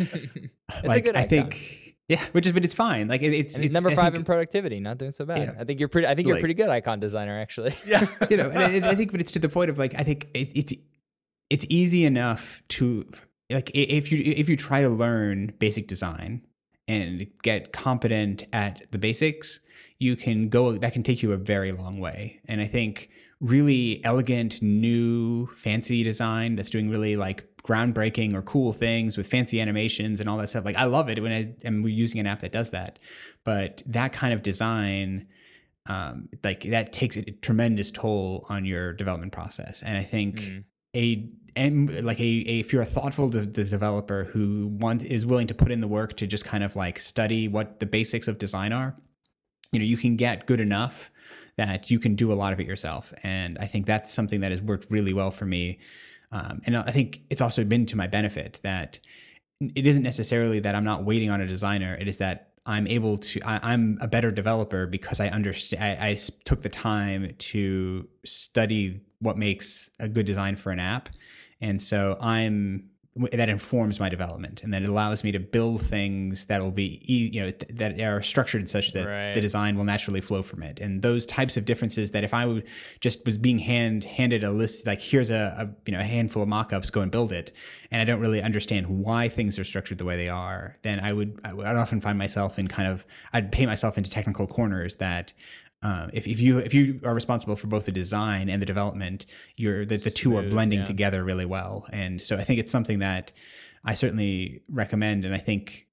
like 0.84 1.08
I 1.16 1.24
think, 1.24 1.96
Yeah, 2.08 2.24
which 2.32 2.46
is 2.46 2.52
but 2.52 2.64
it's 2.64 2.74
fine. 2.74 3.08
Like 3.08 3.22
it, 3.22 3.32
it's, 3.32 3.58
it's 3.58 3.74
number 3.74 3.90
I 3.90 3.94
five 3.96 4.12
think- 4.12 4.20
in 4.20 4.24
productivity, 4.24 4.78
not 4.78 4.98
doing 4.98 5.10
so 5.12 5.24
bad. 5.24 5.38
Yeah. 5.38 5.54
I 5.60 5.64
think 5.64 5.80
you're 5.80 5.88
pretty. 5.88 6.06
I 6.06 6.14
think 6.14 6.28
you're 6.28 6.36
Like- 6.36 6.42
pretty 6.42 6.54
good 6.54 6.68
icon 6.68 7.00
designer, 7.00 7.38
actually. 7.38 7.74
Yeah. 7.84 8.06
you 8.30 8.36
know, 8.36 8.48
and 8.48 8.84
I, 8.84 8.90
I 8.90 8.94
think, 8.94 9.10
but 9.10 9.20
it's 9.20 9.32
to 9.32 9.40
the 9.40 9.48
point 9.48 9.68
of 9.68 9.78
like, 9.78 9.94
I 9.98 10.04
think 10.04 10.28
it, 10.32 10.52
it's 10.54 10.72
it's 11.50 11.66
easy 11.68 12.04
enough 12.04 12.62
to 12.68 13.04
like 13.50 13.70
if 13.74 14.12
you 14.12 14.22
if 14.24 14.48
you 14.48 14.56
try 14.56 14.82
to 14.82 14.88
learn 14.88 15.52
basic 15.58 15.88
design 15.88 16.42
and 16.88 17.26
get 17.42 17.72
competent 17.72 18.44
at 18.52 18.90
the 18.90 18.98
basics, 18.98 19.60
you 20.00 20.16
can 20.16 20.48
go. 20.48 20.72
That 20.72 20.92
can 20.92 21.04
take 21.04 21.22
you 21.22 21.32
a 21.32 21.36
very 21.36 21.70
long 21.70 22.00
way. 22.00 22.40
And 22.48 22.60
I 22.60 22.64
think 22.66 23.10
really 23.40 24.04
elegant, 24.04 24.60
new, 24.60 25.46
fancy 25.52 26.02
design 26.02 26.56
that's 26.56 26.70
doing 26.70 26.90
really 26.90 27.14
like 27.16 27.46
groundbreaking 27.62 28.34
or 28.34 28.42
cool 28.42 28.72
things 28.72 29.16
with 29.16 29.26
fancy 29.26 29.60
animations 29.60 30.20
and 30.20 30.28
all 30.28 30.36
that 30.38 30.48
stuff. 30.48 30.64
Like 30.64 30.76
I 30.76 30.84
love 30.84 31.08
it 31.08 31.22
when 31.22 31.32
I 31.32 31.54
am 31.64 31.86
using 31.86 32.18
an 32.20 32.26
app 32.26 32.40
that 32.40 32.50
does 32.52 32.70
that. 32.70 32.98
But 33.44 33.82
that 33.86 34.12
kind 34.12 34.34
of 34.34 34.42
design 34.42 35.28
um, 35.86 36.28
like 36.44 36.62
that 36.64 36.92
takes 36.92 37.16
a 37.16 37.22
tremendous 37.22 37.90
toll 37.90 38.46
on 38.48 38.64
your 38.64 38.92
development 38.92 39.32
process. 39.32 39.82
And 39.82 39.96
I 39.96 40.02
think 40.02 40.40
Mm. 40.40 40.64
a 40.96 41.28
and 41.56 42.04
like 42.04 42.20
a, 42.20 42.22
a 42.22 42.60
if 42.60 42.72
you're 42.72 42.82
a 42.82 42.86
thoughtful 42.86 43.28
de- 43.28 43.46
de- 43.46 43.64
developer 43.64 44.24
who 44.24 44.68
wants 44.80 45.04
is 45.04 45.26
willing 45.26 45.48
to 45.48 45.54
put 45.54 45.70
in 45.72 45.80
the 45.80 45.88
work 45.88 46.16
to 46.18 46.26
just 46.26 46.44
kind 46.44 46.62
of 46.62 46.76
like 46.76 47.00
study 47.00 47.48
what 47.48 47.80
the 47.80 47.86
basics 47.86 48.28
of 48.28 48.38
design 48.38 48.72
are, 48.72 48.94
you 49.72 49.78
know, 49.78 49.84
you 49.84 49.96
can 49.96 50.16
get 50.16 50.46
good 50.46 50.60
enough 50.60 51.10
that 51.56 51.90
you 51.90 51.98
can 51.98 52.14
do 52.14 52.32
a 52.32 52.34
lot 52.34 52.52
of 52.52 52.60
it 52.60 52.66
yourself. 52.66 53.12
And 53.22 53.58
I 53.58 53.66
think 53.66 53.86
that's 53.86 54.12
something 54.12 54.40
that 54.40 54.50
has 54.50 54.62
worked 54.62 54.90
really 54.90 55.12
well 55.12 55.30
for 55.30 55.46
me. 55.46 55.78
Um, 56.32 56.60
and 56.64 56.76
I 56.76 56.90
think 56.90 57.22
it's 57.28 57.40
also 57.40 57.64
been 57.64 57.86
to 57.86 57.96
my 57.96 58.06
benefit 58.06 58.60
that 58.62 58.98
it 59.60 59.86
isn't 59.86 60.02
necessarily 60.02 60.60
that 60.60 60.74
I'm 60.74 60.84
not 60.84 61.04
waiting 61.04 61.30
on 61.30 61.40
a 61.40 61.46
designer. 61.46 61.96
It 62.00 62.08
is 62.08 62.18
that 62.18 62.50
I'm 62.66 62.86
able 62.86 63.18
to. 63.18 63.40
I, 63.44 63.72
I'm 63.72 63.98
a 64.00 64.08
better 64.08 64.30
developer 64.30 64.86
because 64.86 65.20
I 65.20 65.28
understand. 65.28 65.82
I 66.00 66.16
took 66.44 66.60
the 66.60 66.68
time 66.68 67.34
to 67.36 68.08
study 68.24 69.00
what 69.20 69.36
makes 69.36 69.90
a 69.98 70.08
good 70.08 70.26
design 70.26 70.56
for 70.56 70.70
an 70.70 70.78
app, 70.78 71.08
and 71.60 71.80
so 71.80 72.16
I'm 72.20 72.89
that 73.32 73.48
informs 73.48 73.98
my 73.98 74.08
development, 74.08 74.62
and 74.62 74.72
then 74.72 74.84
it 74.84 74.88
allows 74.88 75.24
me 75.24 75.32
to 75.32 75.40
build 75.40 75.82
things 75.82 76.46
that 76.46 76.62
will 76.62 76.70
be, 76.70 77.02
you 77.04 77.40
know, 77.40 77.50
that 77.74 77.98
are 78.00 78.22
structured 78.22 78.68
such 78.68 78.92
that 78.92 79.06
Right. 79.06 79.34
the 79.34 79.40
design 79.40 79.76
will 79.76 79.84
naturally 79.84 80.20
flow 80.20 80.42
from 80.42 80.62
it. 80.62 80.78
And 80.78 81.02
those 81.02 81.26
types 81.26 81.56
of 81.56 81.64
differences 81.64 82.12
that 82.12 82.22
if 82.22 82.32
I 82.32 82.46
would 82.46 82.64
just 83.00 83.26
was 83.26 83.36
being 83.36 83.58
hand 83.58 84.04
handed 84.04 84.44
a 84.44 84.52
list, 84.52 84.86
like 84.86 85.02
here's 85.02 85.30
a, 85.30 85.54
a 85.58 85.90
you 85.90 85.92
know 85.92 86.00
a 86.00 86.04
handful 86.04 86.42
of 86.42 86.48
mockups, 86.48 86.92
go 86.92 87.00
and 87.00 87.10
build 87.10 87.32
it, 87.32 87.50
and 87.90 88.00
I 88.00 88.04
don't 88.04 88.20
really 88.20 88.40
understand 88.40 88.86
why 88.86 89.28
things 89.28 89.58
are 89.58 89.64
structured 89.64 89.98
the 89.98 90.04
way 90.04 90.16
they 90.16 90.28
are, 90.28 90.76
then 90.82 91.00
I 91.00 91.12
would 91.12 91.40
I 91.42 91.52
would 91.52 91.66
often 91.66 92.00
find 92.00 92.16
myself 92.16 92.60
in 92.60 92.68
kind 92.68 92.88
of 92.88 93.04
I'd 93.32 93.50
paint 93.50 93.68
myself 93.68 93.98
into 93.98 94.08
technical 94.08 94.46
corners 94.46 94.96
that. 94.96 95.32
Um, 95.82 96.10
if, 96.12 96.26
if 96.26 96.40
you 96.40 96.58
if 96.58 96.74
you 96.74 97.00
are 97.04 97.14
responsible 97.14 97.56
for 97.56 97.66
both 97.66 97.86
the 97.86 97.92
design 97.92 98.50
and 98.50 98.60
the 98.60 98.66
development, 98.66 99.24
you're 99.56 99.86
the, 99.86 99.96
the 99.96 100.10
two 100.10 100.36
are 100.36 100.42
blending 100.42 100.80
yeah. 100.80 100.84
together 100.84 101.24
really 101.24 101.46
well, 101.46 101.86
and 101.90 102.20
so 102.20 102.36
I 102.36 102.44
think 102.44 102.60
it's 102.60 102.70
something 102.70 102.98
that 102.98 103.32
I 103.82 103.94
certainly 103.94 104.62
recommend, 104.68 105.24
and 105.24 105.34
I 105.34 105.38
think 105.38 105.86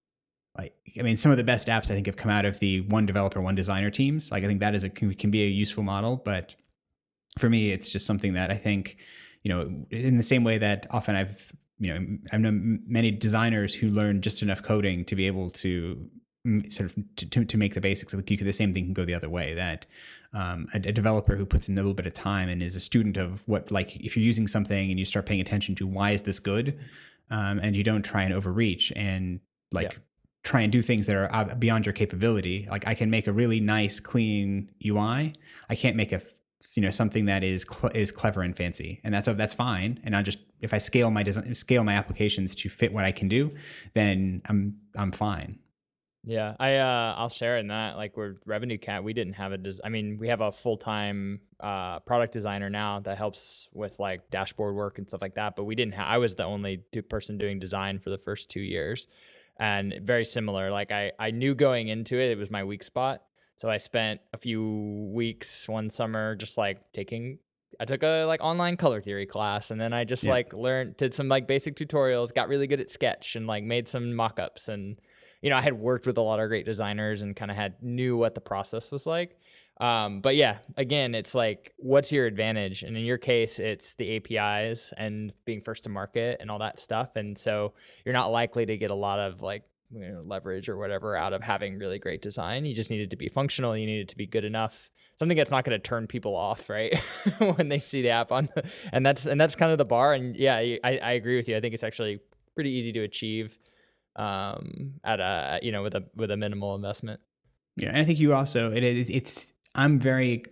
like 0.57 0.73
I 0.99 1.03
mean 1.03 1.17
some 1.17 1.31
of 1.31 1.37
the 1.37 1.43
best 1.43 1.67
apps 1.67 1.89
I 1.89 1.93
think 1.93 2.07
have 2.07 2.17
come 2.17 2.31
out 2.31 2.45
of 2.45 2.59
the 2.59 2.81
one 2.81 3.05
developer 3.05 3.39
one 3.39 3.55
designer 3.55 3.89
teams. 3.89 4.31
Like 4.31 4.43
I 4.43 4.47
think 4.47 4.59
that 4.59 4.75
is 4.75 4.83
a 4.83 4.89
can, 4.89 5.13
can 5.13 5.31
be 5.31 5.43
a 5.43 5.47
useful 5.47 5.83
model, 5.83 6.17
but 6.17 6.55
for 7.37 7.49
me 7.49 7.71
it's 7.71 7.89
just 7.89 8.05
something 8.05 8.33
that 8.33 8.51
I 8.51 8.55
think 8.55 8.97
you 9.43 9.53
know 9.53 9.85
in 9.89 10.17
the 10.17 10.23
same 10.23 10.43
way 10.43 10.57
that 10.57 10.85
often 10.91 11.15
I've 11.15 11.53
you 11.79 11.93
know 11.93 12.17
I've 12.33 12.41
known 12.41 12.81
many 12.87 13.11
designers 13.11 13.73
who 13.73 13.89
learn 13.89 14.21
just 14.21 14.41
enough 14.41 14.63
coding 14.63 15.05
to 15.05 15.15
be 15.15 15.27
able 15.27 15.49
to 15.51 16.09
sort 16.69 16.89
of 16.89 16.95
to, 17.17 17.25
to, 17.29 17.45
to 17.45 17.57
make 17.57 17.73
the 17.73 17.81
basics 17.81 18.13
like 18.13 18.29
you 18.31 18.37
could 18.37 18.47
the 18.47 18.53
same 18.53 18.73
thing 18.73 18.85
can 18.85 18.93
go 18.93 19.05
the 19.05 19.13
other 19.13 19.29
way 19.29 19.53
that 19.53 19.85
um, 20.33 20.67
a, 20.73 20.77
a 20.77 20.91
developer 20.91 21.35
who 21.35 21.45
puts 21.45 21.67
in 21.69 21.73
a 21.75 21.81
little 21.81 21.93
bit 21.93 22.05
of 22.07 22.13
time 22.13 22.49
and 22.49 22.61
is 22.61 22.75
a 22.75 22.79
student 22.79 23.17
of 23.17 23.47
what 23.47 23.71
like 23.71 23.95
if 23.97 24.15
you're 24.15 24.25
using 24.25 24.47
something 24.47 24.89
and 24.89 24.99
you 24.99 25.05
start 25.05 25.25
paying 25.25 25.41
attention 25.41 25.75
to 25.75 25.85
why 25.87 26.11
is 26.11 26.21
this 26.23 26.39
good 26.39 26.79
um, 27.29 27.59
and 27.59 27.75
you 27.75 27.83
don't 27.83 28.03
try 28.03 28.23
and 28.23 28.33
overreach 28.33 28.91
and 28.95 29.39
like 29.71 29.91
Yeah. 29.91 29.97
try 30.43 30.61
and 30.61 30.71
do 30.71 30.81
things 30.81 31.05
that 31.07 31.15
are 31.15 31.29
uh, 31.33 31.55
beyond 31.55 31.85
your 31.85 31.93
capability 31.93 32.67
like 32.69 32.87
i 32.87 32.93
can 32.93 33.09
make 33.09 33.27
a 33.27 33.31
really 33.41 33.59
nice 33.59 33.99
clean 33.99 34.69
ui 34.85 35.33
i 35.69 35.75
can't 35.75 35.95
make 35.95 36.11
a 36.11 36.21
you 36.75 36.81
know 36.81 36.89
something 37.01 37.25
that 37.25 37.43
is 37.43 37.65
cl- 37.69 37.91
is 37.93 38.11
clever 38.11 38.41
and 38.41 38.55
fancy 38.57 38.99
and 39.03 39.13
that's 39.13 39.27
that's 39.41 39.53
fine 39.53 39.99
and 40.03 40.15
i 40.15 40.21
just 40.21 40.39
if 40.61 40.73
i 40.73 40.77
scale 40.77 41.09
my 41.11 41.23
design 41.23 41.53
scale 41.55 41.83
my 41.83 41.93
applications 41.93 42.55
to 42.55 42.67
fit 42.69 42.91
what 42.93 43.05
i 43.05 43.11
can 43.11 43.27
do 43.27 43.51
then 43.93 44.41
i'm 44.49 44.75
i'm 44.95 45.11
fine 45.11 45.59
Yeah, 46.23 46.55
I 46.59 46.75
uh, 46.75 47.15
I'll 47.17 47.29
share 47.29 47.57
in 47.57 47.67
that. 47.67 47.95
Like 47.95 48.17
we're 48.17 48.33
RevenueCat, 48.45 49.03
we 49.03 49.13
didn't 49.13 49.33
have 49.33 49.53
a 49.53 49.57
des- 49.57 49.79
I 49.83 49.89
mean, 49.89 50.17
we 50.17 50.27
have 50.27 50.41
a 50.41 50.51
full 50.51 50.75
time 50.77 51.39
uh, 51.59 51.99
product 52.01 52.33
designer 52.33 52.69
now 52.69 52.99
that 53.01 53.17
helps 53.17 53.69
with 53.73 53.97
like 53.99 54.29
dashboard 54.29 54.75
work 54.75 54.97
and 54.97 55.07
stuff 55.07 55.21
like 55.21 55.35
that. 55.35 55.55
But 55.55 55.63
we 55.63 55.75
didn't 55.75 55.93
have. 55.93 56.07
I 56.07 56.17
was 56.17 56.35
the 56.35 56.43
only 56.43 56.83
do- 56.91 57.01
person 57.01 57.37
doing 57.37 57.59
design 57.59 57.99
for 57.99 58.09
the 58.09 58.17
first 58.17 58.49
two 58.49 58.59
years, 58.59 59.07
and 59.57 59.93
very 60.03 60.25
similar. 60.25 60.69
Like 60.69 60.91
I 60.91 61.13
I 61.17 61.31
knew 61.31 61.55
going 61.55 61.87
into 61.87 62.19
it, 62.19 62.29
it 62.31 62.37
was 62.37 62.51
my 62.51 62.63
weak 62.63 62.83
spot. 62.83 63.23
So 63.59 63.69
I 63.69 63.77
spent 63.77 64.19
a 64.33 64.37
few 64.37 65.09
weeks 65.13 65.67
one 65.69 65.89
summer 65.89 66.35
just 66.35 66.57
like 66.57 66.91
taking. 66.91 67.39
I 67.79 67.85
took 67.85 68.03
a 68.03 68.25
like 68.25 68.41
online 68.43 68.75
color 68.75 69.01
theory 69.01 69.25
class, 69.27 69.71
and 69.71 69.79
then 69.79 69.93
I 69.93 70.03
just 70.03 70.23
Yeah. 70.23 70.31
like 70.31 70.51
learned 70.53 70.97
did 70.97 71.13
some 71.13 71.29
like 71.29 71.47
basic 71.47 71.75
tutorials, 71.75 72.33
got 72.33 72.49
really 72.49 72.67
good 72.67 72.81
at 72.81 72.89
Sketch, 72.89 73.35
and 73.37 73.47
like 73.47 73.63
made 73.63 73.87
some 73.87 74.13
mock-ups 74.13 74.67
and 74.67 74.97
you 75.41 75.49
know, 75.49 75.57
I 75.57 75.61
had 75.61 75.73
worked 75.73 76.07
with 76.07 76.17
a 76.17 76.21
lot 76.21 76.39
of 76.39 76.49
great 76.49 76.65
designers 76.65 77.21
and 77.21 77.35
kind 77.35 77.51
of 77.51 77.57
had 77.57 77.81
knew 77.81 78.17
what 78.17 78.35
the 78.35 78.41
process 78.41 78.91
was 78.91 79.05
like. 79.05 79.37
Um, 79.79 80.21
but 80.21 80.35
yeah, 80.35 80.57
again, 80.75 81.13
it's 81.13 81.35
like, 81.35 81.73
what's 81.77 82.11
your 82.11 82.25
advantage? 82.25 82.81
And 82.81 82.97
in 82.97 83.05
your 83.05 83.19
case, 83.19 83.59
it's 83.59 83.93
the 83.93 84.15
APIs 84.15 84.91
and 84.97 85.31
being 85.45 85.61
first 85.61 85.83
to 85.83 85.89
market 85.89 86.37
and 86.39 86.49
all 86.49 86.59
that 86.59 86.79
stuff. 86.79 87.15
And 87.15 87.37
so 87.37 87.73
you're 88.03 88.13
not 88.13 88.31
likely 88.31 88.65
to 88.65 88.77
get 88.77 88.89
a 88.89 88.95
lot 88.95 89.19
of 89.19 89.41
like 89.41 89.63
you 89.91 89.99
know, 89.99 90.21
leverage 90.25 90.67
or 90.67 90.77
whatever 90.77 91.15
out 91.15 91.31
of 91.31 91.41
having 91.43 91.77
really 91.77 91.99
great 91.99 92.21
design. 92.21 92.65
You 92.65 92.73
just 92.73 92.89
needed 92.89 93.11
to 93.11 93.15
be 93.15 93.29
functional. 93.29 93.77
You 93.77 93.85
needed 93.85 94.09
to 94.09 94.17
be 94.17 94.25
good 94.25 94.43
enough. 94.43 94.89
Something 95.19 95.37
that's 95.37 95.51
not 95.51 95.63
going 95.63 95.79
to 95.79 95.83
turn 95.87 96.07
people 96.07 96.35
off, 96.35 96.69
right? 96.69 96.97
when 97.37 97.69
they 97.69 97.79
see 97.79 98.01
the 98.01 98.09
app 98.09 98.31
on, 98.31 98.49
and 98.91 99.05
that's 99.05 99.25
and 99.25 99.39
that's 99.39 99.55
kind 99.55 99.71
of 99.71 99.77
the 99.77 99.85
bar. 99.85 100.13
And 100.13 100.35
yeah, 100.35 100.55
I, 100.55 100.79
I 100.83 101.11
agree 101.13 101.37
with 101.37 101.47
you. 101.47 101.55
I 101.55 101.61
think 101.61 101.73
it's 101.73 101.83
actually 101.83 102.19
pretty 102.53 102.71
easy 102.71 102.91
to 102.93 103.01
achieve 103.01 103.57
um, 104.17 104.95
at 105.03 105.19
a 105.19 105.59
you 105.61 105.71
know 105.71 105.83
with 105.83 105.95
a 105.95 106.03
with 106.15 106.31
a 106.31 106.37
minimal 106.37 106.75
investment. 106.75 107.21
Yeah, 107.75 107.89
and 107.89 107.97
I 107.97 108.03
think 108.03 108.19
you 108.19 108.33
also 108.33 108.71
it, 108.71 108.83
it 108.83 109.09
it's 109.09 109.53
I'm 109.75 109.99
very 109.99 110.43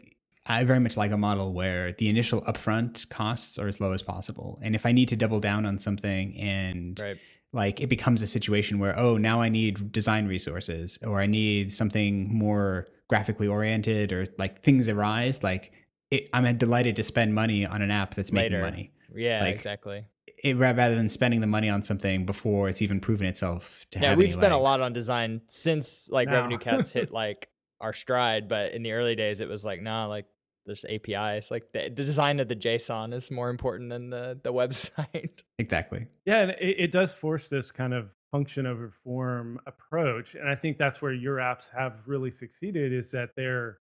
I 0.45 0.63
very 0.63 0.79
much 0.79 0.95
like 0.95 1.11
a 1.11 1.17
model 1.17 1.53
where 1.53 1.91
the 1.93 2.07
initial 2.07 2.41
upfront 2.41 3.09
costs 3.09 3.57
are 3.57 3.67
as 3.67 3.81
low 3.81 3.93
as 3.93 4.03
possible, 4.03 4.59
and 4.61 4.75
if 4.75 4.85
I 4.85 4.91
need 4.91 5.09
to 5.09 5.15
double 5.15 5.39
down 5.39 5.65
on 5.65 5.79
something 5.79 6.37
and 6.39 6.99
Right. 6.99 7.17
like 7.51 7.81
it 7.81 7.87
becomes 7.87 8.21
a 8.21 8.27
situation 8.27 8.79
where 8.79 8.97
oh 8.97 9.17
now 9.17 9.41
I 9.41 9.49
need 9.49 9.91
design 9.91 10.27
resources 10.27 10.99
or 11.05 11.19
I 11.19 11.25
need 11.25 11.71
something 11.71 12.33
more 12.33 12.87
graphically 13.07 13.47
oriented 13.47 14.11
or 14.11 14.25
like 14.37 14.61
things 14.61 14.89
arise 14.89 15.43
like 15.43 15.71
it, 16.11 16.29
I'm 16.33 16.57
delighted 16.57 16.95
to 16.97 17.03
spend 17.03 17.33
money 17.33 17.65
on 17.65 17.81
an 17.81 17.91
app 17.91 18.13
that's 18.13 18.31
making 18.31 18.61
money. 18.61 18.91
Yeah, 19.15 19.41
Like, 19.41 19.55
exactly. 19.55 20.05
It, 20.43 20.57
rather 20.57 20.95
than 20.95 21.09
spending 21.09 21.41
the 21.41 21.47
money 21.47 21.69
on 21.69 21.81
something 21.81 22.25
before 22.25 22.69
it's 22.69 22.81
even 22.81 22.99
proven 22.99 23.27
itself 23.27 23.85
to 23.91 23.99
Yeah, 23.99 24.09
have 24.09 24.17
we've 24.17 24.25
any 24.25 24.33
spent 24.33 24.53
a 24.53 24.57
lot 24.57 24.81
on 24.81 24.93
design 24.93 25.41
since 25.47 26.09
like 26.09 26.27
Now. 26.27 26.47
RevenueCat's 26.47 26.91
hit 26.91 27.11
like 27.11 27.49
our 27.79 27.93
stride, 27.93 28.47
but 28.47 28.73
in 28.73 28.83
the 28.83 28.91
early 28.91 29.15
days 29.15 29.39
it 29.39 29.47
was 29.47 29.63
like 29.63 29.81
nah, 29.81 30.07
like 30.07 30.25
this 30.65 30.83
APIs, 30.85 31.51
like 31.51 31.71
the, 31.73 31.83
the 31.83 32.03
design 32.03 32.39
of 32.39 32.47
the 32.47 32.55
JSON 32.55 33.13
is 33.13 33.29
more 33.29 33.49
important 33.49 33.89
than 33.89 34.09
the 34.09 34.39
the 34.43 34.53
website. 34.61 35.41
exactly. 35.57 36.07
Yeah, 36.25 36.41
and 36.41 36.51
it, 36.51 36.75
it 36.79 36.91
does 36.91 37.13
force 37.13 37.47
this 37.47 37.71
kind 37.71 37.93
of 37.93 38.09
function 38.31 38.65
over 38.65 38.89
form 38.89 39.59
approach, 39.65 40.35
and 40.35 40.49
I 40.49 40.55
think 40.55 40.77
that's 40.77 41.01
where 41.01 41.13
your 41.13 41.37
apps 41.37 41.69
have 41.77 41.99
really 42.05 42.31
succeeded. 42.31 42.91
Is 42.91 43.11
that 43.11 43.29
they're 43.35 43.79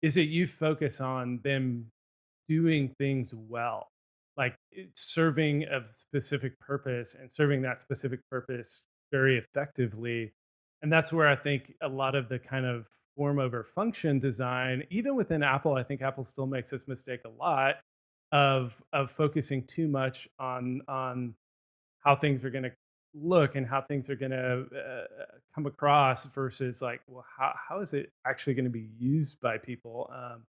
is 0.00 0.14
that 0.16 0.26
you 0.26 0.46
focus 0.46 1.00
on 1.00 1.40
them 1.44 1.92
doing 2.48 2.94
things 2.98 3.32
well, 3.34 3.88
like 4.36 4.56
serving 4.96 5.64
a 5.64 5.82
specific 5.92 6.58
purpose 6.58 7.14
and 7.18 7.30
serving 7.32 7.62
that 7.62 7.80
specific 7.80 8.20
purpose 8.30 8.86
very 9.10 9.38
effectively, 9.38 10.32
and 10.80 10.92
that's 10.92 11.12
where 11.12 11.28
I 11.28 11.36
think 11.36 11.74
a 11.82 11.88
lot 11.88 12.14
of 12.14 12.28
the 12.28 12.38
kind 12.38 12.66
of 12.66 12.86
form 13.16 13.38
over 13.38 13.62
function 13.62 14.18
design, 14.18 14.84
even 14.90 15.16
within 15.16 15.42
Apple, 15.42 15.74
I 15.74 15.82
think 15.82 16.02
Apple 16.02 16.24
still 16.24 16.46
makes 16.46 16.70
this 16.70 16.88
mistake 16.88 17.20
a 17.24 17.28
lot 17.28 17.76
of 18.32 18.82
of 18.92 19.10
focusing 19.10 19.62
too 19.64 19.88
much 19.88 20.26
on 20.38 20.80
on 20.88 21.34
how 21.98 22.16
things 22.16 22.44
are 22.44 22.50
going 22.50 22.64
to 22.64 22.72
look 23.14 23.54
and 23.54 23.66
how 23.66 23.82
things 23.82 24.08
are 24.08 24.16
going 24.16 24.30
to 24.30 24.64
uh, 24.74 25.24
come 25.54 25.66
across 25.66 26.24
versus 26.26 26.80
like 26.80 27.02
well 27.06 27.24
how, 27.36 27.52
how 27.68 27.80
is 27.80 27.92
it 27.92 28.10
actually 28.26 28.54
going 28.54 28.64
to 28.64 28.70
be 28.70 28.88
used 28.98 29.38
by 29.40 29.58
people 29.58 30.10
um, 30.14 30.42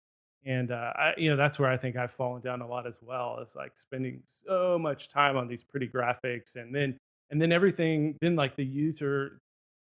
and 0.46 0.72
uh, 0.72 0.94
I, 0.96 1.14
you 1.18 1.30
know 1.30 1.36
that's 1.36 1.60
where 1.60 1.70
i 1.70 1.78
think 1.78 1.96
i've 1.96 2.12
fallen 2.12 2.42
down 2.42 2.62
a 2.62 2.68
lot 2.68 2.88
as 2.88 3.00
well 3.02 3.40
is 3.42 3.56
like 3.56 3.74
spending 3.76 4.22
so 4.46 4.78
much 4.80 5.08
time 5.10 5.38
on 5.38 5.48
these 5.48 5.64
pretty 5.64 5.88
graphics 5.88 6.56
and 6.56 6.74
then 6.74 6.98
and 7.30 7.42
then 7.42 7.52
everything 7.52 8.18
then 8.22 8.36
like 8.36 8.56
the 8.56 8.66
user 8.66 9.40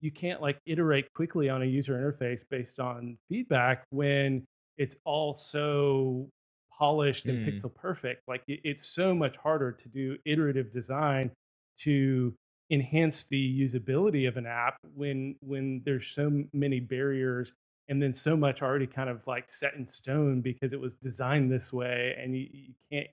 you 0.02 0.12
can't 0.12 0.42
like 0.42 0.58
iterate 0.66 1.12
quickly 1.14 1.50
on 1.50 1.62
a 1.62 1.66
user 1.66 1.94
interface 1.94 2.44
based 2.50 2.80
on 2.80 3.18
feedback 3.28 3.84
when 3.90 4.46
it's 4.78 4.96
all 5.04 5.34
so 5.34 6.30
polished 6.72 7.26
and 7.26 7.38
Mm. 7.38 7.46
pixel 7.46 7.74
perfect. 7.76 8.22
Like 8.28 8.42
it, 8.48 8.62
it's 8.64 8.88
so 8.88 9.14
much 9.14 9.36
harder 9.38 9.72
to 9.74 9.90
do 9.90 10.18
iterative 10.26 10.72
design 10.72 11.32
to 11.80 12.34
enhance 12.72 13.26
the 13.26 13.62
usability 13.62 14.28
of 14.28 14.38
an 14.38 14.46
app 14.46 14.78
when 14.96 15.36
when 15.42 15.82
there's 15.84 16.08
so 16.08 16.44
many 16.54 16.80
barriers 16.80 17.52
and 17.90 18.02
then 18.02 18.14
so 18.14 18.38
much 18.38 18.62
already 18.62 18.88
kind 18.88 19.10
of 19.10 19.26
like 19.26 19.52
set 19.52 19.74
in 19.74 19.88
stone 19.88 20.42
because 20.42 20.72
it 20.72 20.80
was 20.80 20.94
designed 20.94 21.52
this 21.52 21.74
way 21.74 22.16
and 22.22 22.38
you, 22.38 22.48
you 22.52 22.74
can't 22.92 23.08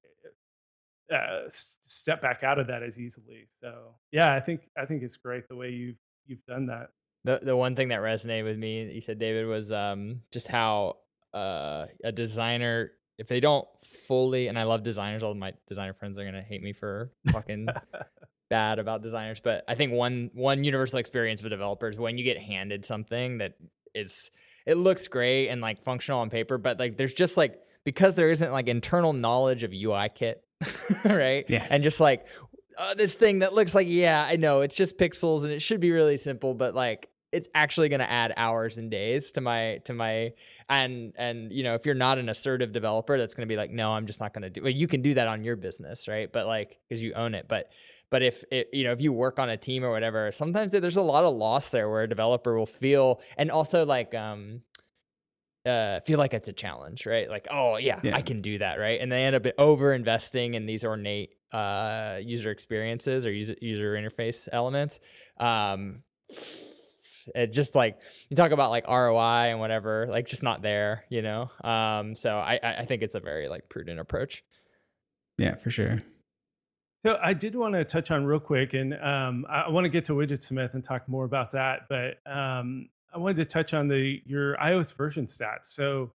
uh, 1.12 1.48
step 1.48 2.20
back 2.20 2.42
out 2.42 2.58
of 2.58 2.66
that 2.66 2.82
as 2.82 2.98
easily. 2.98 3.48
So 3.60 3.94
yeah, 4.12 4.34
I 4.34 4.40
think 4.40 4.68
I 4.76 4.84
think 4.84 5.02
it's 5.02 5.16
great 5.16 5.48
the 5.48 5.56
way 5.56 5.70
you've 5.70 5.96
you've 6.26 6.44
done 6.46 6.66
that. 6.66 6.90
The 7.24 7.40
the 7.42 7.56
one 7.56 7.74
thing 7.74 7.88
that 7.88 8.00
resonated 8.00 8.44
with 8.44 8.58
me, 8.58 8.92
you 8.92 9.00
said, 9.00 9.18
David, 9.18 9.46
was 9.46 9.72
um 9.72 10.20
just 10.30 10.48
how 10.48 10.98
uh 11.32 11.86
a 12.04 12.12
designer, 12.12 12.92
if 13.18 13.28
they 13.28 13.40
don't 13.40 13.66
fully, 14.06 14.48
and 14.48 14.58
I 14.58 14.64
love 14.64 14.82
designers, 14.82 15.22
all 15.22 15.34
my 15.34 15.54
designer 15.66 15.94
friends 15.94 16.18
are 16.18 16.24
gonna 16.24 16.42
hate 16.42 16.62
me 16.62 16.72
for 16.72 17.12
fucking 17.32 17.68
bad 18.50 18.78
about 18.78 19.02
designers, 19.02 19.40
but 19.40 19.64
I 19.68 19.74
think 19.74 19.92
one 19.92 20.30
one 20.34 20.64
universal 20.64 20.98
experience 20.98 21.40
of 21.40 21.46
a 21.46 21.50
developer 21.50 21.88
is 21.88 21.98
when 21.98 22.18
you 22.18 22.24
get 22.24 22.38
handed 22.38 22.84
something 22.84 23.38
that 23.38 23.54
is 23.94 24.30
it 24.66 24.76
looks 24.76 25.08
great 25.08 25.48
and 25.48 25.60
like 25.60 25.80
functional 25.80 26.20
on 26.20 26.30
paper, 26.30 26.58
but 26.58 26.78
like 26.78 26.96
there's 26.96 27.14
just 27.14 27.36
like 27.36 27.60
because 27.84 28.14
there 28.14 28.30
isn't 28.30 28.52
like 28.52 28.68
internal 28.68 29.12
knowledge 29.12 29.62
of 29.62 29.70
UIKit, 29.70 30.36
right? 31.04 31.44
Yeah. 31.48 31.66
And 31.70 31.82
just 31.82 32.00
like 32.00 32.26
uh, 32.76 32.94
this 32.94 33.14
thing 33.14 33.38
that 33.38 33.54
looks 33.54 33.74
like 33.74 33.86
yeah, 33.88 34.26
I 34.28 34.36
know 34.36 34.60
it's 34.60 34.76
just 34.76 34.98
pixels 34.98 35.44
and 35.44 35.52
it 35.52 35.60
should 35.60 35.80
be 35.80 35.92
really 35.92 36.18
simple, 36.18 36.52
but 36.52 36.74
like 36.74 37.10
it's 37.32 37.48
actually 37.54 37.88
going 37.88 38.00
to 38.00 38.10
add 38.10 38.32
hours 38.36 38.78
and 38.78 38.90
days 38.90 39.32
to 39.32 39.40
my 39.40 39.78
to 39.84 39.92
my 39.92 40.32
and 40.68 41.12
and 41.16 41.52
you 41.52 41.62
know 41.62 41.74
if 41.74 41.84
you're 41.84 41.94
not 41.94 42.18
an 42.18 42.28
assertive 42.28 42.72
developer 42.72 43.18
that's 43.18 43.34
going 43.34 43.46
to 43.46 43.52
be 43.52 43.56
like 43.58 43.70
no 43.70 43.90
i'm 43.90 44.06
just 44.06 44.20
not 44.20 44.32
going 44.32 44.42
to 44.42 44.48
do 44.48 44.62
well 44.62 44.70
you 44.70 44.86
can 44.86 45.02
do 45.02 45.12
that 45.12 45.26
on 45.26 45.42
your 45.42 45.56
business 45.56 46.06
right 46.06 46.32
but 46.32 46.46
like 46.46 46.78
because 46.88 47.02
you 47.02 47.12
own 47.14 47.34
it 47.34 47.46
but 47.48 47.68
but 48.10 48.22
if 48.22 48.44
it, 48.50 48.68
you 48.72 48.84
know 48.84 48.92
if 48.92 49.00
you 49.00 49.12
work 49.12 49.38
on 49.38 49.48
a 49.50 49.56
team 49.56 49.84
or 49.84 49.90
whatever 49.90 50.30
sometimes 50.32 50.70
there's 50.70 50.96
a 50.96 51.02
lot 51.02 51.24
of 51.24 51.34
loss 51.34 51.70
there 51.70 51.88
where 51.88 52.02
a 52.02 52.08
developer 52.08 52.56
will 52.56 52.66
feel 52.66 53.20
and 53.36 53.50
also 53.50 53.84
like 53.84 54.14
um 54.14 54.62
uh, 55.66 56.00
feel 56.00 56.18
like 56.18 56.32
it's 56.32 56.48
a 56.48 56.52
challenge, 56.52 57.06
right? 57.06 57.28
Like, 57.28 57.48
oh 57.50 57.76
yeah, 57.76 57.98
Yeah. 58.02 58.16
I 58.16 58.22
can 58.22 58.40
do 58.40 58.58
that, 58.58 58.78
right? 58.78 59.00
And 59.00 59.10
they 59.10 59.24
end 59.24 59.34
up 59.34 59.46
over 59.58 59.92
investing 59.92 60.54
in 60.54 60.64
these 60.64 60.84
ornate 60.84 61.30
uh, 61.52 62.18
user 62.22 62.50
experiences 62.50 63.26
or 63.26 63.32
user 63.32 63.56
user 63.60 63.94
interface 63.94 64.48
elements. 64.52 65.00
Um, 65.38 66.02
it 67.34 67.52
just 67.52 67.74
like 67.74 68.00
you 68.28 68.36
talk 68.36 68.52
about 68.52 68.70
like 68.70 68.86
ROI 68.86 69.50
and 69.50 69.58
whatever, 69.58 70.06
like 70.08 70.26
just 70.26 70.42
not 70.42 70.62
there, 70.62 71.04
you 71.08 71.22
know. 71.22 71.50
Um, 71.64 72.14
so 72.14 72.36
I 72.36 72.60
I 72.62 72.76
I 72.78 72.84
think 72.84 73.02
it's 73.02 73.14
a 73.14 73.20
very 73.20 73.48
like 73.48 73.68
prudent 73.68 73.98
approach. 73.98 74.44
Yeah, 75.38 75.56
for 75.56 75.70
sure. 75.70 76.02
So 77.06 77.20
I 77.22 77.34
did 77.34 77.54
want 77.54 77.74
to 77.74 77.84
touch 77.84 78.10
on 78.10 78.24
real 78.24 78.40
quick, 78.40 78.74
and 78.74 78.92
um, 78.94 79.46
I, 79.48 79.68
want 79.68 79.84
to 79.84 79.88
get 79.88 80.06
to 80.06 80.12
Widgetsmith 80.12 80.74
and 80.74 80.82
talk 80.82 81.08
more 81.08 81.24
about 81.24 81.52
that. 81.52 81.82
But 81.88 82.18
um, 82.26 82.88
I 83.14 83.18
wanted 83.18 83.36
to 83.36 83.44
touch 83.44 83.72
on 83.74 83.86
the 83.86 84.20
your 84.26 84.56
iOS 84.56 84.92
version 84.92 85.28
stats. 85.28 85.66
So 85.66 86.10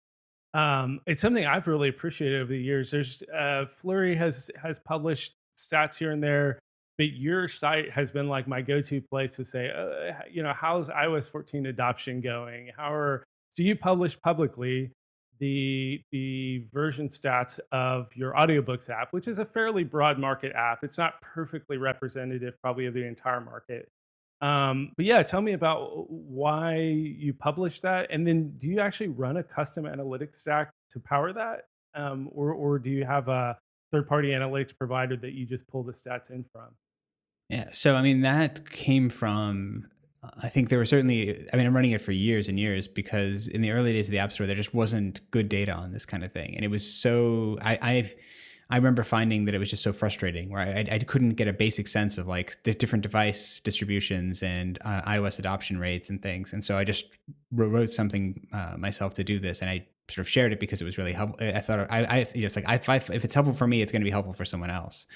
um, 0.54 1.02
it's 1.04 1.20
something 1.20 1.44
I've 1.44 1.66
really 1.66 1.90
appreciated 1.90 2.40
over 2.40 2.48
the 2.48 2.58
years. 2.58 2.90
There's 2.90 3.22
uh, 3.24 3.66
Flurry 3.66 4.16
has 4.16 4.50
has 4.62 4.78
published 4.78 5.34
stats 5.58 5.98
here 5.98 6.10
and 6.10 6.22
there, 6.22 6.58
but 6.96 7.12
your 7.12 7.48
site 7.48 7.90
has 7.90 8.10
been 8.10 8.30
like 8.30 8.48
my 8.48 8.62
go-to 8.62 9.02
place 9.02 9.36
to 9.36 9.44
say, 9.44 9.70
uh, 9.70 10.14
you 10.30 10.42
know, 10.42 10.54
how's 10.54 10.88
iOS 10.88 11.30
14 11.30 11.66
adoption 11.66 12.22
going? 12.22 12.70
How 12.74 12.94
are 12.94 13.24
so 13.58 13.62
you 13.62 13.76
publish 13.76 14.18
publicly 14.18 14.92
the 15.38 16.02
the 16.12 16.64
version 16.72 17.08
stats 17.08 17.60
of 17.72 18.08
your 18.14 18.32
audiobooks 18.32 18.90
app, 18.90 19.12
which 19.12 19.28
is 19.28 19.38
a 19.38 19.44
fairly 19.44 19.84
broad 19.84 20.18
market 20.18 20.52
app. 20.54 20.84
It's 20.84 20.98
not 20.98 21.20
perfectly 21.20 21.76
representative, 21.76 22.54
probably 22.62 22.86
of 22.86 22.94
the 22.94 23.06
entire 23.06 23.40
market. 23.40 23.88
Um, 24.40 24.92
but 24.96 25.04
yeah, 25.06 25.22
tell 25.22 25.40
me 25.40 25.52
about 25.52 26.08
why 26.10 26.76
you 26.76 27.34
publish 27.34 27.80
that, 27.80 28.08
and 28.10 28.26
then 28.26 28.50
do 28.56 28.68
you 28.68 28.80
actually 28.80 29.08
run 29.08 29.36
a 29.36 29.42
custom 29.42 29.84
analytics 29.84 30.36
stack 30.36 30.70
to 30.90 31.00
power 31.00 31.32
that, 31.32 31.64
um, 31.94 32.28
or 32.32 32.52
or 32.52 32.78
do 32.78 32.90
you 32.90 33.04
have 33.04 33.28
a 33.28 33.58
third 33.90 34.08
party 34.08 34.28
analytics 34.28 34.76
provider 34.76 35.16
that 35.16 35.32
you 35.32 35.46
just 35.46 35.66
pull 35.66 35.82
the 35.82 35.92
stats 35.92 36.30
in 36.30 36.44
from? 36.52 36.68
Yeah. 37.48 37.70
So, 37.72 37.96
I 37.96 38.02
mean, 38.02 38.20
that 38.20 38.68
came 38.70 39.08
from, 39.08 39.88
I 40.42 40.48
think 40.48 40.68
there 40.68 40.78
were 40.78 40.84
certainly, 40.84 41.46
I 41.52 41.56
mean, 41.56 41.66
I'm 41.66 41.74
running 41.74 41.92
it 41.92 42.00
for 42.00 42.12
years 42.12 42.48
and 42.48 42.58
years 42.58 42.88
because 42.88 43.46
in 43.46 43.60
the 43.60 43.70
early 43.70 43.92
days 43.92 44.08
of 44.08 44.12
the 44.12 44.18
App 44.18 44.32
Store, 44.32 44.46
there 44.46 44.56
just 44.56 44.74
wasn't 44.74 45.20
good 45.30 45.48
data 45.48 45.72
on 45.72 45.92
this 45.92 46.04
kind 46.04 46.24
of 46.24 46.32
thing. 46.32 46.56
And 46.56 46.64
it 46.64 46.68
was 46.68 46.92
so, 46.92 47.56
I, 47.62 47.78
I've, 47.80 48.14
I 48.70 48.76
remember 48.76 49.04
finding 49.04 49.44
that 49.44 49.54
it 49.54 49.58
was 49.58 49.70
just 49.70 49.82
so 49.82 49.92
frustrating 49.92 50.50
where 50.50 50.60
I, 50.60 50.86
I 50.90 50.98
couldn't 50.98 51.34
get 51.34 51.46
a 51.46 51.52
basic 51.52 51.86
sense 51.86 52.18
of 52.18 52.26
like 52.26 52.62
the 52.64 52.74
different 52.74 53.02
device 53.02 53.60
distributions 53.60 54.42
and 54.42 54.78
uh, 54.84 55.02
iOS 55.02 55.38
adoption 55.38 55.78
rates 55.78 56.10
and 56.10 56.20
things. 56.20 56.52
And 56.52 56.62
so 56.64 56.76
I 56.76 56.84
just 56.84 57.16
wrote, 57.52 57.90
something 57.90 58.46
uh, 58.52 58.74
myself 58.76 59.14
to 59.14 59.24
do 59.24 59.38
this 59.38 59.62
and 59.62 59.70
I 59.70 59.86
sort 60.08 60.18
of 60.18 60.28
shared 60.28 60.52
it 60.52 60.60
because 60.60 60.80
it 60.80 60.84
was 60.84 60.98
really 60.98 61.12
helpful. 61.12 61.46
I 61.46 61.60
thought 61.60 61.86
I, 61.90 62.04
I 62.04 62.18
you 62.34 62.42
know, 62.42 62.46
it's 62.46 62.56
like 62.56 62.64
if, 62.68 62.88
I, 62.88 62.96
if 62.96 63.24
it's 63.24 63.34
helpful 63.34 63.54
for 63.54 63.66
me, 63.66 63.82
it's 63.82 63.92
going 63.92 64.00
to 64.00 64.04
be 64.04 64.10
helpful 64.10 64.32
for 64.32 64.44
someone 64.44 64.70
else. 64.70 65.06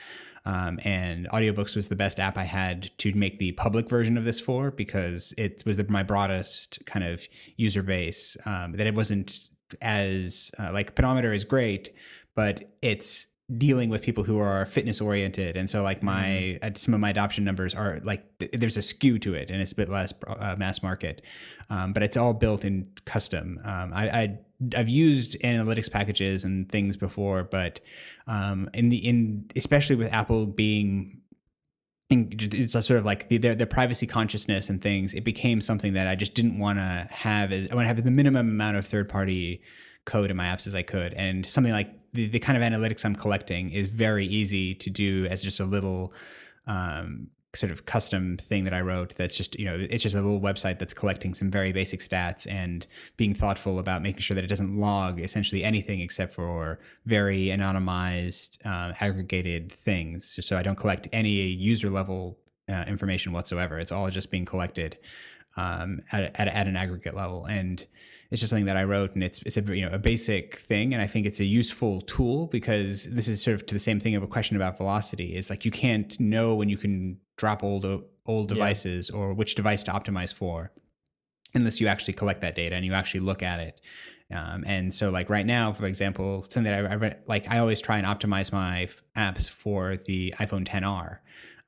Um, 0.44 0.80
and 0.84 1.28
audiobooks 1.30 1.76
was 1.76 1.88
the 1.88 1.96
best 1.96 2.18
app 2.18 2.36
I 2.36 2.44
had 2.44 2.90
to 2.98 3.12
make 3.14 3.38
the 3.38 3.52
public 3.52 3.88
version 3.88 4.18
of 4.18 4.24
this 4.24 4.40
for 4.40 4.70
because 4.70 5.32
it 5.38 5.62
was 5.64 5.76
the, 5.76 5.84
my 5.88 6.02
broadest 6.02 6.80
kind 6.84 7.04
of 7.04 7.26
user 7.56 7.82
base. 7.82 8.36
Um, 8.44 8.72
that 8.72 8.86
it 8.86 8.94
wasn't 8.94 9.48
as 9.80 10.50
uh, 10.58 10.72
like 10.72 10.94
pedometer 10.94 11.32
is 11.32 11.44
great, 11.44 11.94
but 12.34 12.64
it's 12.82 13.28
dealing 13.58 13.88
with 13.88 14.02
people 14.02 14.24
who 14.24 14.38
are 14.38 14.64
fitness 14.64 15.00
oriented 15.00 15.56
and 15.56 15.68
so 15.68 15.82
like 15.82 16.02
my 16.02 16.58
uh, 16.62 16.70
some 16.74 16.94
of 16.94 17.00
my 17.00 17.10
adoption 17.10 17.44
numbers 17.44 17.74
are 17.74 17.98
like 18.02 18.22
th- 18.38 18.52
there's 18.52 18.76
a 18.76 18.82
skew 18.82 19.18
to 19.18 19.34
it 19.34 19.50
and 19.50 19.60
it's 19.60 19.72
a 19.72 19.74
bit 19.74 19.88
less 19.88 20.14
uh, 20.26 20.54
mass 20.58 20.82
market 20.82 21.22
um, 21.68 21.92
but 21.92 22.02
it's 22.02 22.16
all 22.16 22.32
built 22.32 22.64
in 22.64 22.88
custom 23.04 23.60
um, 23.64 23.92
I, 23.92 24.08
I 24.08 24.38
I've 24.76 24.88
used 24.88 25.40
analytics 25.42 25.90
packages 25.90 26.44
and 26.44 26.70
things 26.70 26.96
before 26.96 27.44
but 27.44 27.80
um, 28.26 28.70
in 28.74 28.88
the 28.88 28.96
in 28.96 29.50
especially 29.56 29.96
with 29.96 30.12
Apple 30.12 30.46
being 30.46 31.22
it's 32.12 32.74
a 32.74 32.82
sort 32.82 32.98
of 32.98 33.04
like 33.04 33.28
the, 33.28 33.38
their, 33.38 33.54
their 33.54 33.66
privacy 33.66 34.06
consciousness 34.06 34.68
and 34.68 34.80
things. 34.82 35.14
It 35.14 35.24
became 35.24 35.60
something 35.60 35.94
that 35.94 36.06
I 36.06 36.14
just 36.14 36.34
didn't 36.34 36.58
want 36.58 36.78
to 36.78 37.08
have. 37.10 37.52
As 37.52 37.70
I 37.70 37.74
want 37.74 37.84
to 37.84 37.88
have 37.88 38.02
the 38.02 38.10
minimum 38.10 38.48
amount 38.48 38.76
of 38.76 38.86
third 38.86 39.08
party 39.08 39.62
code 40.04 40.30
in 40.30 40.36
my 40.36 40.44
apps 40.44 40.66
as 40.66 40.74
I 40.74 40.82
could, 40.82 41.14
and 41.14 41.46
something 41.46 41.72
like 41.72 41.90
the, 42.12 42.28
the 42.28 42.38
kind 42.38 42.62
of 42.62 42.70
analytics 42.70 43.04
I'm 43.04 43.14
collecting 43.14 43.70
is 43.70 43.88
very 43.88 44.26
easy 44.26 44.74
to 44.74 44.90
do 44.90 45.26
as 45.26 45.42
just 45.42 45.60
a 45.60 45.64
little 45.64 46.12
um, 46.66 47.28
sort 47.54 47.70
of 47.70 47.84
custom 47.84 48.36
thing 48.38 48.64
that 48.64 48.72
I 48.72 48.80
wrote. 48.80 49.16
That's 49.16 49.36
just 49.36 49.58
you 49.58 49.64
know 49.64 49.76
it's 49.78 50.02
just 50.02 50.14
a 50.14 50.20
little 50.20 50.40
website 50.40 50.78
that's 50.78 50.94
collecting 50.94 51.34
some 51.34 51.50
very 51.50 51.72
basic 51.72 52.00
stats 52.00 52.50
and 52.50 52.86
being 53.16 53.34
thoughtful 53.34 53.78
about 53.78 54.02
making 54.02 54.20
sure 54.20 54.34
that 54.34 54.44
it 54.44 54.48
doesn't 54.48 54.78
log 54.78 55.20
essentially 55.20 55.62
anything 55.64 56.00
except 56.00 56.32
for 56.32 56.78
very 57.04 57.46
anonymized 57.46 58.58
uh, 58.64 58.94
aggregated 59.00 59.70
things, 59.70 60.34
just 60.34 60.48
so 60.48 60.56
I 60.56 60.62
don't 60.62 60.76
collect 60.76 61.08
any 61.12 61.30
user 61.30 61.90
level 61.90 62.38
uh, 62.68 62.84
information 62.86 63.32
whatsoever. 63.32 63.78
It's 63.78 63.92
all 63.92 64.08
just 64.10 64.30
being 64.30 64.44
collected 64.44 64.96
um, 65.56 66.00
at, 66.12 66.38
at, 66.40 66.48
at 66.48 66.66
an 66.66 66.76
aggregate 66.76 67.14
level 67.14 67.44
and 67.46 67.84
it's 68.32 68.40
just 68.40 68.48
something 68.48 68.64
that 68.64 68.78
I 68.78 68.84
wrote, 68.84 69.12
and 69.12 69.22
it's 69.22 69.42
it's 69.42 69.58
a 69.58 69.76
you 69.76 69.86
know 69.86 69.94
a 69.94 69.98
basic 69.98 70.56
thing, 70.56 70.94
and 70.94 71.02
I 71.02 71.06
think 71.06 71.26
it's 71.26 71.38
a 71.38 71.44
useful 71.44 72.00
tool 72.00 72.46
because 72.46 73.04
this 73.12 73.28
is 73.28 73.42
sort 73.42 73.54
of 73.54 73.66
to 73.66 73.74
the 73.74 73.80
same 73.80 74.00
thing 74.00 74.16
of 74.16 74.22
a 74.22 74.26
question 74.26 74.56
about 74.56 74.78
velocity. 74.78 75.36
Is 75.36 75.50
like 75.50 75.66
you 75.66 75.70
can't 75.70 76.18
know 76.18 76.54
when 76.54 76.70
you 76.70 76.78
can 76.78 77.18
drop 77.36 77.62
old 77.62 77.84
old 78.24 78.48
devices 78.48 79.10
yeah. 79.12 79.20
or 79.20 79.34
which 79.34 79.54
device 79.54 79.82
to 79.84 79.90
optimize 79.90 80.32
for, 80.32 80.72
unless 81.54 81.78
you 81.78 81.88
actually 81.88 82.14
collect 82.14 82.40
that 82.40 82.54
data 82.54 82.74
and 82.74 82.86
you 82.86 82.94
actually 82.94 83.20
look 83.20 83.42
at 83.42 83.60
it. 83.60 83.82
Um, 84.32 84.64
and 84.66 84.94
so, 84.94 85.10
like 85.10 85.28
right 85.28 85.44
now, 85.44 85.74
for 85.74 85.84
example, 85.84 86.40
something 86.48 86.72
that 86.72 86.90
I, 86.90 87.06
I 87.06 87.12
like, 87.26 87.50
I 87.50 87.58
always 87.58 87.82
try 87.82 87.98
and 87.98 88.06
optimize 88.06 88.50
my 88.50 88.84
f- 88.84 89.02
apps 89.14 89.46
for 89.46 89.96
the 89.96 90.32
iPhone 90.38 90.66
10R. 90.66 91.18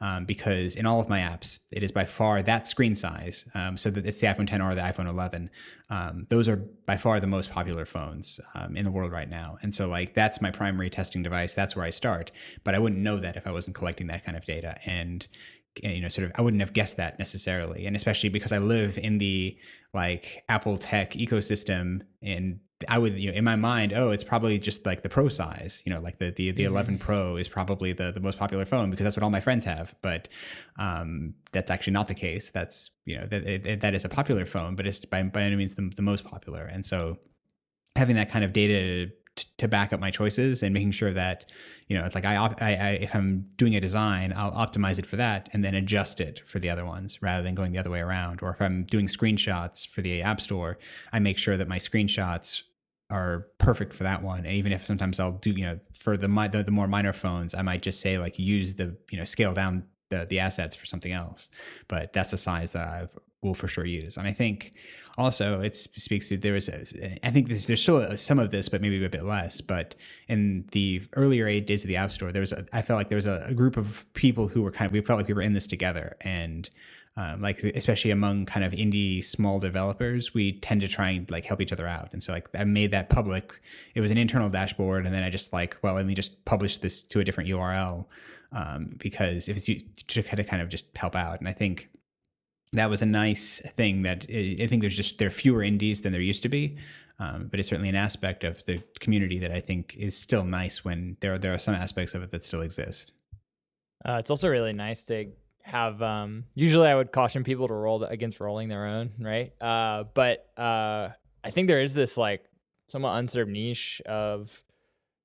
Um, 0.00 0.26
because 0.26 0.76
in 0.76 0.86
all 0.86 1.00
of 1.00 1.08
my 1.08 1.20
apps, 1.20 1.60
it 1.72 1.82
is 1.82 1.92
by 1.92 2.04
far 2.04 2.42
that 2.42 2.66
screen 2.66 2.94
size. 2.94 3.48
Um, 3.54 3.76
so 3.76 3.90
that 3.90 4.04
it's 4.04 4.20
the 4.20 4.26
iPhone 4.26 4.46
10 4.46 4.60
or 4.60 4.74
the 4.74 4.82
iPhone 4.82 5.08
11. 5.08 5.48
Um, 5.88 6.26
those 6.28 6.48
are 6.48 6.56
by 6.56 6.96
far 6.96 7.20
the 7.20 7.26
most 7.26 7.50
popular 7.50 7.86
phones 7.86 8.40
um, 8.54 8.76
in 8.76 8.84
the 8.84 8.90
world 8.90 9.12
right 9.12 9.28
now. 9.28 9.56
And 9.62 9.72
so, 9.72 9.88
like, 9.88 10.12
that's 10.12 10.42
my 10.42 10.50
primary 10.50 10.90
testing 10.90 11.22
device. 11.22 11.54
That's 11.54 11.76
where 11.76 11.84
I 11.84 11.90
start. 11.90 12.32
But 12.64 12.74
I 12.74 12.80
wouldn't 12.80 13.00
know 13.00 13.18
that 13.20 13.36
if 13.36 13.46
I 13.46 13.52
wasn't 13.52 13.76
collecting 13.76 14.08
that 14.08 14.24
kind 14.24 14.36
of 14.36 14.44
data. 14.44 14.78
And 14.84 15.26
you 15.82 16.00
know, 16.00 16.08
sort 16.08 16.26
of, 16.26 16.32
I 16.36 16.42
wouldn't 16.42 16.60
have 16.60 16.72
guessed 16.72 16.96
that 16.98 17.18
necessarily. 17.18 17.86
And 17.86 17.96
especially 17.96 18.28
because 18.28 18.52
I 18.52 18.58
live 18.58 18.98
in 18.98 19.18
the 19.18 19.58
like 19.92 20.44
Apple 20.48 20.78
tech 20.78 21.12
ecosystem 21.12 22.02
and 22.22 22.60
I 22.88 22.98
would, 22.98 23.16
you 23.18 23.30
know, 23.30 23.36
in 23.36 23.44
my 23.44 23.56
mind, 23.56 23.92
oh, 23.92 24.10
it's 24.10 24.24
probably 24.24 24.58
just 24.58 24.86
like 24.86 25.02
the 25.02 25.08
pro 25.08 25.28
size, 25.28 25.82
you 25.84 25.92
know, 25.92 26.00
like 26.00 26.18
the 26.18 26.30
the, 26.30 26.50
the 26.50 26.64
mm-hmm. 26.64 26.72
11 26.72 26.98
Pro 26.98 27.36
is 27.36 27.48
probably 27.48 27.92
the 27.92 28.12
the 28.12 28.20
most 28.20 28.38
popular 28.38 28.64
phone 28.64 28.90
because 28.90 29.04
that's 29.04 29.16
what 29.16 29.22
all 29.22 29.30
my 29.30 29.40
friends 29.40 29.64
have. 29.64 29.94
But 30.02 30.28
um, 30.78 31.34
that's 31.52 31.70
actually 31.70 31.92
not 31.92 32.08
the 32.08 32.14
case. 32.14 32.50
That's 32.50 32.90
you 33.04 33.16
know 33.18 33.26
that 33.26 33.46
it, 33.46 33.80
that 33.80 33.94
is 33.94 34.04
a 34.04 34.08
popular 34.08 34.44
phone, 34.44 34.76
but 34.76 34.86
it's 34.86 35.04
by 35.04 35.22
by 35.22 35.42
any 35.42 35.56
means 35.56 35.74
the, 35.74 35.90
the 35.94 36.02
most 36.02 36.24
popular. 36.24 36.64
And 36.64 36.84
so 36.84 37.18
having 37.96 38.16
that 38.16 38.30
kind 38.30 38.44
of 38.44 38.52
data 38.52 39.10
to 39.58 39.68
back 39.68 39.92
up 39.92 40.00
my 40.00 40.10
choices 40.10 40.62
and 40.62 40.72
making 40.72 40.92
sure 40.92 41.12
that 41.12 41.50
you 41.88 41.98
know 41.98 42.04
it's 42.04 42.14
like 42.14 42.24
I, 42.24 42.36
I, 42.36 42.74
I, 42.74 42.90
if 43.00 43.14
i'm 43.14 43.46
doing 43.56 43.74
a 43.74 43.80
design 43.80 44.32
i'll 44.36 44.52
optimize 44.52 44.98
it 44.98 45.06
for 45.06 45.16
that 45.16 45.48
and 45.52 45.64
then 45.64 45.74
adjust 45.74 46.20
it 46.20 46.40
for 46.46 46.58
the 46.58 46.70
other 46.70 46.84
ones 46.84 47.20
rather 47.20 47.42
than 47.42 47.54
going 47.54 47.72
the 47.72 47.78
other 47.78 47.90
way 47.90 48.00
around 48.00 48.42
or 48.42 48.50
if 48.50 48.62
i'm 48.62 48.84
doing 48.84 49.06
screenshots 49.06 49.86
for 49.86 50.02
the 50.02 50.22
app 50.22 50.40
store 50.40 50.78
i 51.12 51.18
make 51.18 51.38
sure 51.38 51.56
that 51.56 51.68
my 51.68 51.78
screenshots 51.78 52.62
are 53.10 53.46
perfect 53.58 53.92
for 53.92 54.04
that 54.04 54.22
one. 54.22 54.40
And 54.40 54.54
even 54.54 54.72
if 54.72 54.86
sometimes 54.86 55.20
i'll 55.20 55.32
do 55.32 55.50
you 55.50 55.64
know 55.64 55.78
for 55.98 56.16
the 56.16 56.28
the, 56.28 56.62
the 56.62 56.70
more 56.70 56.88
minor 56.88 57.12
phones 57.12 57.54
i 57.54 57.62
might 57.62 57.82
just 57.82 58.00
say 58.00 58.18
like 58.18 58.38
use 58.38 58.74
the 58.74 58.96
you 59.10 59.18
know 59.18 59.24
scale 59.24 59.52
down 59.52 59.84
the, 60.10 60.26
the 60.26 60.40
assets 60.40 60.76
for 60.76 60.86
something 60.86 61.12
else. 61.12 61.50
But 61.88 62.12
that's 62.12 62.32
a 62.32 62.38
size 62.38 62.72
that 62.72 62.86
i 62.86 63.06
will 63.42 63.54
for 63.54 63.68
sure 63.68 63.84
use. 63.84 64.16
And 64.16 64.26
i 64.26 64.32
think 64.32 64.74
also 65.16 65.60
it 65.60 65.76
speaks 65.76 66.28
to 66.28 66.36
there 66.36 66.54
was 66.54 66.68
a, 66.68 67.18
I 67.24 67.30
think 67.30 67.48
there's, 67.48 67.66
there's 67.66 67.82
still 67.82 68.16
some 68.16 68.38
of 68.38 68.50
this 68.50 68.68
but 68.68 68.80
maybe 68.80 69.04
a 69.04 69.08
bit 69.08 69.24
less. 69.24 69.60
But 69.60 69.94
in 70.28 70.66
the 70.72 71.02
earlier 71.14 71.46
eight 71.46 71.66
days 71.66 71.84
of 71.84 71.88
the 71.88 71.96
app 71.96 72.10
store 72.10 72.32
there 72.32 72.40
was 72.40 72.52
a, 72.52 72.64
I 72.72 72.82
felt 72.82 72.98
like 72.98 73.10
there 73.10 73.16
was 73.16 73.26
a, 73.26 73.44
a 73.48 73.54
group 73.54 73.76
of 73.76 74.06
people 74.14 74.48
who 74.48 74.62
were 74.62 74.70
kind 74.70 74.86
of 74.86 74.92
we 74.92 75.00
felt 75.02 75.18
like 75.18 75.28
we 75.28 75.34
were 75.34 75.42
in 75.42 75.52
this 75.52 75.66
together. 75.66 76.16
And 76.22 76.68
um, 77.16 77.40
like 77.40 77.62
especially 77.62 78.10
among 78.10 78.44
kind 78.44 78.64
of 78.64 78.72
indie 78.72 79.22
small 79.22 79.58
developers 79.58 80.34
we 80.34 80.58
tend 80.60 80.80
to 80.80 80.88
try 80.88 81.10
and 81.10 81.30
like 81.30 81.44
help 81.44 81.60
each 81.60 81.72
other 81.72 81.86
out 81.86 82.12
and 82.12 82.22
so 82.22 82.32
like 82.32 82.48
i 82.56 82.64
made 82.64 82.90
that 82.90 83.08
public 83.08 83.60
it 83.94 84.00
was 84.00 84.10
an 84.10 84.18
internal 84.18 84.48
dashboard 84.48 85.06
and 85.06 85.14
then 85.14 85.22
i 85.22 85.30
just 85.30 85.52
like 85.52 85.76
well 85.82 85.94
let 85.94 86.06
me 86.06 86.14
just 86.14 86.44
publish 86.44 86.78
this 86.78 87.02
to 87.02 87.20
a 87.20 87.24
different 87.24 87.48
url 87.50 88.06
um, 88.52 88.88
because 88.98 89.48
if 89.48 89.56
it's 89.56 89.68
you 89.68 89.80
to 90.06 90.22
kind 90.22 90.40
of 90.40 90.46
kind 90.46 90.62
of 90.62 90.68
just 90.68 90.84
help 90.96 91.14
out 91.14 91.38
and 91.38 91.48
i 91.48 91.52
think 91.52 91.88
that 92.74 92.90
was 92.90 93.02
a 93.02 93.06
nice 93.06 93.60
thing 93.60 94.02
that 94.02 94.26
I 94.28 94.66
think 94.66 94.82
there's 94.82 94.96
just 94.96 95.18
there 95.18 95.28
are 95.28 95.30
fewer 95.30 95.62
indies 95.62 96.00
than 96.00 96.12
there 96.12 96.20
used 96.20 96.42
to 96.42 96.48
be. 96.48 96.76
Um, 97.20 97.46
but 97.48 97.60
it's 97.60 97.68
certainly 97.68 97.88
an 97.88 97.94
aspect 97.94 98.42
of 98.42 98.64
the 98.64 98.82
community 98.98 99.38
that 99.38 99.52
I 99.52 99.60
think 99.60 99.96
is 99.96 100.16
still 100.16 100.44
nice 100.44 100.84
when 100.84 101.16
there 101.20 101.34
are, 101.34 101.38
there 101.38 101.54
are 101.54 101.58
some 101.58 101.74
aspects 101.74 102.14
of 102.14 102.24
it 102.24 102.32
that 102.32 102.44
still 102.44 102.60
exist. 102.60 103.12
Uh, 104.04 104.16
it's 104.18 104.30
also 104.30 104.48
really 104.48 104.72
nice 104.72 105.04
to 105.04 105.28
have. 105.64 106.00
Um, 106.02 106.44
usually, 106.54 106.88
I 106.88 106.94
would 106.94 107.12
caution 107.12 107.44
people 107.44 107.68
to 107.68 107.74
roll 107.74 108.04
against 108.04 108.40
rolling 108.40 108.68
their 108.68 108.86
own, 108.86 109.10
right? 109.18 109.52
Uh, 109.60 110.04
but 110.14 110.48
uh, 110.56 111.10
I 111.42 111.50
think 111.50 111.68
there 111.68 111.80
is 111.80 111.94
this 111.94 112.16
like 112.16 112.44
somewhat 112.88 113.16
unserved 113.18 113.50
niche 113.50 114.00
of 114.06 114.62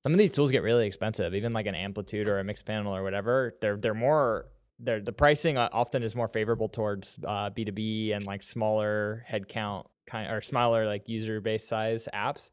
some 0.02 0.12
of 0.12 0.18
these 0.18 0.30
tools 0.30 0.50
get 0.50 0.62
really 0.62 0.86
expensive. 0.86 1.34
Even 1.34 1.52
like 1.52 1.66
an 1.66 1.74
amplitude 1.74 2.28
or 2.28 2.38
a 2.38 2.44
Mixpanel 2.44 2.86
or 2.86 3.02
whatever, 3.02 3.54
they're 3.60 3.76
they're 3.76 3.94
more 3.94 4.46
the 4.78 5.00
the 5.04 5.12
pricing 5.12 5.58
uh, 5.58 5.68
often 5.72 6.02
is 6.02 6.14
more 6.14 6.28
favorable 6.28 6.68
towards 6.68 7.18
uh, 7.24 7.50
B2B 7.50 8.14
and 8.14 8.26
like 8.26 8.42
smaller 8.42 9.24
headcount 9.30 9.86
kind 10.06 10.32
or 10.32 10.40
smaller 10.40 10.86
like 10.86 11.08
user 11.08 11.40
base 11.40 11.66
size 11.66 12.08
apps. 12.14 12.50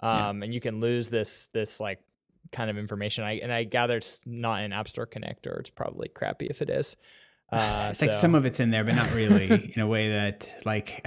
Um, 0.00 0.38
yeah. 0.38 0.44
and 0.44 0.54
you 0.54 0.60
can 0.60 0.80
lose 0.80 1.08
this 1.08 1.48
this 1.52 1.80
like 1.80 2.00
kind 2.52 2.70
of 2.70 2.78
information. 2.78 3.24
I 3.24 3.34
and 3.34 3.52
I 3.52 3.64
gather 3.64 3.96
it's 3.96 4.20
not 4.26 4.62
in 4.62 4.72
App 4.72 4.88
Store 4.88 5.06
Connect 5.06 5.46
or 5.46 5.58
it's 5.58 5.70
probably 5.70 6.08
crappy 6.08 6.46
if 6.46 6.62
it 6.62 6.70
is. 6.70 6.96
Uh, 7.50 7.88
it's 7.90 8.00
so. 8.00 8.06
like 8.06 8.12
some 8.12 8.34
of 8.34 8.44
it's 8.44 8.60
in 8.60 8.70
there, 8.70 8.84
but 8.84 8.94
not 8.94 9.10
really 9.14 9.72
in 9.74 9.80
a 9.80 9.86
way 9.86 10.10
that 10.10 10.52
like 10.66 11.00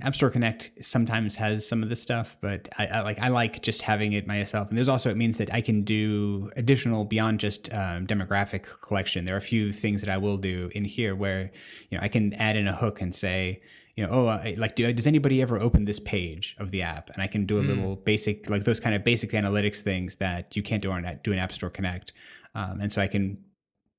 App 0.00 0.14
Store 0.14 0.30
Connect 0.30 0.70
sometimes 0.80 1.34
has 1.36 1.66
some 1.66 1.82
of 1.82 1.88
this 1.88 2.00
stuff, 2.00 2.36
but 2.40 2.68
I, 2.78 2.86
I, 2.86 3.00
like 3.00 3.20
I 3.20 3.28
like 3.28 3.62
just 3.62 3.82
having 3.82 4.12
it 4.12 4.26
myself. 4.26 4.68
And 4.68 4.78
there's 4.78 4.88
also 4.88 5.10
it 5.10 5.16
means 5.16 5.38
that 5.38 5.52
I 5.52 5.60
can 5.60 5.82
do 5.82 6.50
additional 6.56 7.04
beyond 7.04 7.40
just 7.40 7.72
um, 7.72 8.06
demographic 8.06 8.80
collection. 8.80 9.24
There 9.24 9.34
are 9.34 9.38
a 9.38 9.40
few 9.40 9.72
things 9.72 10.02
that 10.02 10.10
I 10.10 10.18
will 10.18 10.36
do 10.36 10.70
in 10.72 10.84
here 10.84 11.16
where 11.16 11.50
you 11.90 11.98
know 11.98 12.02
I 12.02 12.08
can 12.08 12.32
add 12.34 12.56
in 12.56 12.68
a 12.68 12.74
hook 12.74 13.00
and 13.00 13.12
say 13.12 13.60
you 13.96 14.06
know, 14.06 14.12
oh, 14.12 14.26
uh, 14.26 14.52
like, 14.56 14.74
do, 14.74 14.90
does 14.92 15.06
anybody 15.06 15.42
ever 15.42 15.60
open 15.60 15.84
this 15.84 16.00
page 16.00 16.56
of 16.58 16.70
the 16.70 16.80
app? 16.80 17.10
And 17.10 17.22
I 17.22 17.26
can 17.26 17.44
do 17.44 17.58
a 17.58 17.62
mm. 17.62 17.68
little 17.68 17.96
basic, 17.96 18.48
like 18.48 18.64
those 18.64 18.80
kind 18.80 18.94
of 18.94 19.04
basic 19.04 19.32
analytics 19.32 19.80
things 19.80 20.16
that 20.16 20.56
you 20.56 20.62
can't 20.62 20.82
do 20.82 20.90
on 20.90 21.20
do 21.22 21.32
an 21.32 21.38
App 21.38 21.52
Store 21.52 21.68
Connect. 21.68 22.12
Um, 22.54 22.80
and 22.80 22.90
so 22.90 23.02
I 23.02 23.06
can 23.06 23.36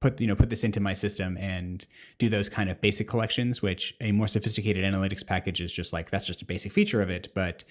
put 0.04 0.22
you 0.22 0.28
know 0.28 0.36
put 0.36 0.50
this 0.50 0.64
into 0.64 0.80
my 0.80 0.94
system 0.94 1.38
and 1.38 1.86
do 2.18 2.28
those 2.30 2.50
kind 2.50 2.70
of 2.70 2.80
basic 2.82 3.08
collections 3.08 3.62
which 3.62 3.96
a 4.02 4.12
more 4.12 4.28
sophisticated 4.28 4.84
analytics 4.84 5.26
package 5.26 5.62
is 5.62 5.72
just 5.72 5.94
like 5.94 6.12
that's 6.12 6.28
just 6.28 6.42
a 6.42 6.46
basic 6.46 6.72
feature 6.72 7.02
of 7.02 7.10
it 7.10 7.30
but 7.34 7.64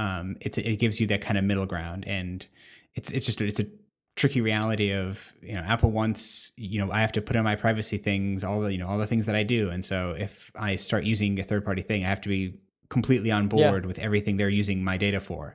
um, 0.00 0.36
it's 0.40 0.56
it 0.56 0.78
gives 0.78 0.98
you 1.00 1.06
that 1.08 1.20
kind 1.20 1.38
of 1.38 1.44
middle 1.44 1.66
ground. 1.66 2.04
And 2.06 2.46
it's 2.94 3.10
it's 3.10 3.26
just 3.26 3.40
it's 3.40 3.60
a 3.60 3.66
tricky 4.16 4.40
reality 4.40 4.92
of 4.92 5.32
you 5.40 5.54
know 5.54 5.60
apple 5.60 5.90
wants 5.92 6.50
you 6.56 6.84
know 6.84 6.90
i 6.90 7.00
have 7.00 7.12
to 7.12 7.22
put 7.22 7.36
in 7.36 7.44
my 7.44 7.54
privacy 7.54 7.96
things 7.96 8.42
all 8.42 8.60
the 8.60 8.70
you 8.70 8.76
know 8.76 8.86
all 8.86 8.98
the 8.98 9.06
things 9.06 9.26
that 9.26 9.34
i 9.34 9.42
do. 9.42 9.70
And 9.70 9.84
so 9.84 10.14
if 10.18 10.50
i 10.54 10.76
start 10.76 11.04
using 11.04 11.38
a 11.38 11.42
third 11.42 11.64
party 11.64 11.82
thing 11.82 12.04
i 12.04 12.08
have 12.08 12.20
to 12.22 12.28
be 12.28 12.54
completely 12.88 13.30
on 13.30 13.46
board 13.46 13.84
yeah. 13.84 13.86
with 13.86 13.98
everything 14.00 14.36
they're 14.36 14.48
using 14.48 14.82
my 14.82 14.96
data 14.96 15.20
for 15.20 15.54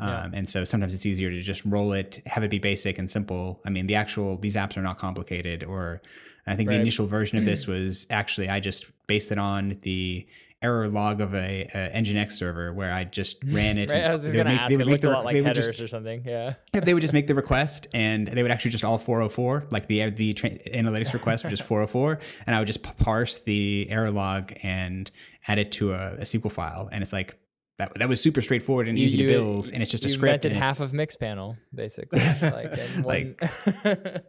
yeah. 0.00 0.22
Um, 0.22 0.34
and 0.34 0.48
so 0.48 0.64
sometimes 0.64 0.94
it's 0.94 1.06
easier 1.06 1.30
to 1.30 1.40
just 1.40 1.64
roll 1.64 1.92
it, 1.92 2.20
have 2.26 2.44
it 2.44 2.50
be 2.50 2.58
basic 2.58 2.98
and 2.98 3.10
simple. 3.10 3.62
I 3.64 3.70
mean, 3.70 3.86
the 3.86 3.94
actual, 3.94 4.36
these 4.36 4.56
apps 4.56 4.76
are 4.76 4.82
not 4.82 4.98
complicated. 4.98 5.64
Or 5.64 6.02
I 6.46 6.54
think 6.54 6.68
right. 6.68 6.76
the 6.76 6.82
initial 6.82 7.06
version 7.06 7.38
of 7.38 7.44
this 7.44 7.66
was 7.68 8.06
actually, 8.10 8.48
I 8.48 8.60
just 8.60 8.86
based 9.06 9.32
it 9.32 9.38
on 9.38 9.78
the 9.82 10.26
error 10.62 10.88
log 10.88 11.20
of 11.20 11.34
a, 11.34 11.68
a 11.74 11.98
Nginx 11.98 12.32
server 12.32 12.72
where 12.72 12.92
I 12.92 13.04
just 13.04 13.42
ran 13.44 13.78
it. 13.78 13.90
right, 13.90 14.04
I 14.04 14.12
was 14.12 14.22
just 14.22 14.34
going 14.34 14.46
to 14.46 14.52
ask. 14.52 14.70
They 14.70 14.76
would 14.76 14.86
it 14.86 14.90
looked 14.90 15.02
the, 15.02 15.18
a 15.18 15.20
like 15.20 15.36
headers 15.36 15.66
just, 15.66 15.80
or 15.80 15.88
something. 15.88 16.22
Yeah. 16.24 16.54
They 16.72 16.92
would 16.92 17.00
just 17.00 17.14
make 17.14 17.26
the 17.26 17.34
request, 17.34 17.86
and 17.94 18.26
they 18.26 18.42
would 18.42 18.50
actually 18.50 18.72
just 18.72 18.84
all 18.84 18.98
404, 18.98 19.66
like 19.70 19.86
the 19.86 20.10
the 20.10 20.32
tra- 20.34 20.50
analytics 20.50 21.12
request 21.12 21.44
was 21.44 21.52
just 21.52 21.62
404, 21.68 22.18
and 22.46 22.54
I 22.54 22.58
would 22.58 22.66
just 22.66 22.82
parse 22.98 23.38
the 23.40 23.86
error 23.90 24.10
log 24.10 24.52
and 24.62 25.10
add 25.48 25.58
it 25.58 25.72
to 25.72 25.92
a, 25.92 26.14
a 26.14 26.22
SQL 26.22 26.50
file, 26.50 26.88
and 26.90 27.02
it's 27.02 27.12
like 27.12 27.38
that, 27.78 27.92
that 27.98 28.08
was 28.08 28.20
super 28.20 28.40
straightforward 28.40 28.88
and 28.88 28.98
you, 28.98 29.04
easy 29.04 29.18
you, 29.18 29.26
to 29.26 29.32
build, 29.32 29.70
and 29.72 29.82
it's 29.82 29.90
just 29.90 30.04
a 30.04 30.08
script. 30.08 30.44
You 30.44 30.50
half 30.50 30.80
of 30.80 30.92
Mixpanel, 30.92 31.58
basically. 31.74 32.20
like, 32.40 33.04
like 33.04 33.40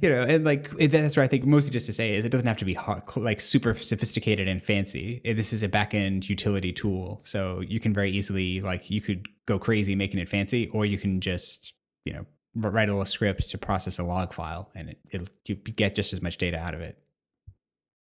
you 0.00 0.08
know, 0.08 0.22
and 0.22 0.44
like 0.44 0.70
that's 0.70 1.16
what 1.16 1.22
I 1.22 1.28
think 1.28 1.44
mostly 1.44 1.70
just 1.70 1.86
to 1.86 1.92
say 1.92 2.14
is 2.16 2.24
it 2.24 2.30
doesn't 2.30 2.46
have 2.46 2.56
to 2.58 2.64
be 2.64 2.74
hard, 2.74 3.02
like 3.16 3.40
super 3.40 3.74
sophisticated 3.74 4.48
and 4.48 4.62
fancy. 4.62 5.20
This 5.24 5.52
is 5.52 5.62
a 5.62 5.68
backend 5.68 6.28
utility 6.28 6.72
tool, 6.72 7.20
so 7.22 7.60
you 7.60 7.78
can 7.78 7.92
very 7.92 8.10
easily 8.10 8.60
like 8.60 8.90
you 8.90 9.00
could 9.00 9.28
go 9.46 9.58
crazy 9.58 9.94
making 9.94 10.20
it 10.20 10.28
fancy, 10.28 10.68
or 10.68 10.84
you 10.84 10.98
can 10.98 11.20
just 11.20 11.74
you 12.04 12.12
know 12.12 12.26
write 12.56 12.88
a 12.88 12.92
little 12.92 13.04
script 13.04 13.50
to 13.50 13.58
process 13.58 13.98
a 13.98 14.04
log 14.04 14.32
file, 14.32 14.70
and 14.74 14.90
it, 14.90 14.98
it'll 15.10 15.28
you 15.46 15.54
get 15.54 15.94
just 15.94 16.12
as 16.12 16.20
much 16.20 16.38
data 16.38 16.58
out 16.58 16.74
of 16.74 16.80
it. 16.80 16.98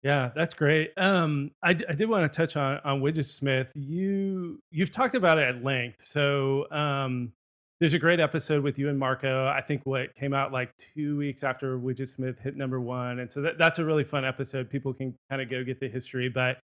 Yeah, 0.02 0.30
that's 0.34 0.54
great. 0.54 0.92
Um, 0.96 1.52
I, 1.62 1.70
I 1.70 1.94
did 1.94 2.08
want 2.08 2.30
to 2.30 2.36
touch 2.36 2.56
on 2.56 2.80
on 2.84 3.00
Widgetsmith. 3.00 3.68
You 3.74 4.60
you've 4.70 4.90
talked 4.90 5.14
about 5.14 5.38
it 5.38 5.48
at 5.48 5.62
length. 5.62 6.04
So 6.04 6.66
um, 6.72 7.32
there's 7.78 7.94
a 7.94 8.00
great 8.00 8.18
episode 8.18 8.64
with 8.64 8.78
you 8.78 8.88
and 8.88 8.98
Marco. 8.98 9.46
I 9.46 9.60
think 9.60 9.82
what 9.84 10.14
came 10.16 10.34
out 10.34 10.52
like 10.52 10.72
two 10.76 11.16
weeks 11.16 11.44
after 11.44 11.78
Widgetsmith 11.78 12.40
hit 12.40 12.56
number 12.56 12.80
one, 12.80 13.20
and 13.20 13.30
so 13.30 13.42
that, 13.42 13.58
that's 13.58 13.78
a 13.78 13.84
really 13.84 14.04
fun 14.04 14.24
episode. 14.24 14.70
People 14.70 14.92
can 14.92 15.14
kind 15.30 15.40
of 15.40 15.48
go 15.48 15.62
get 15.62 15.78
the 15.78 15.88
history, 15.88 16.28
but 16.28 16.58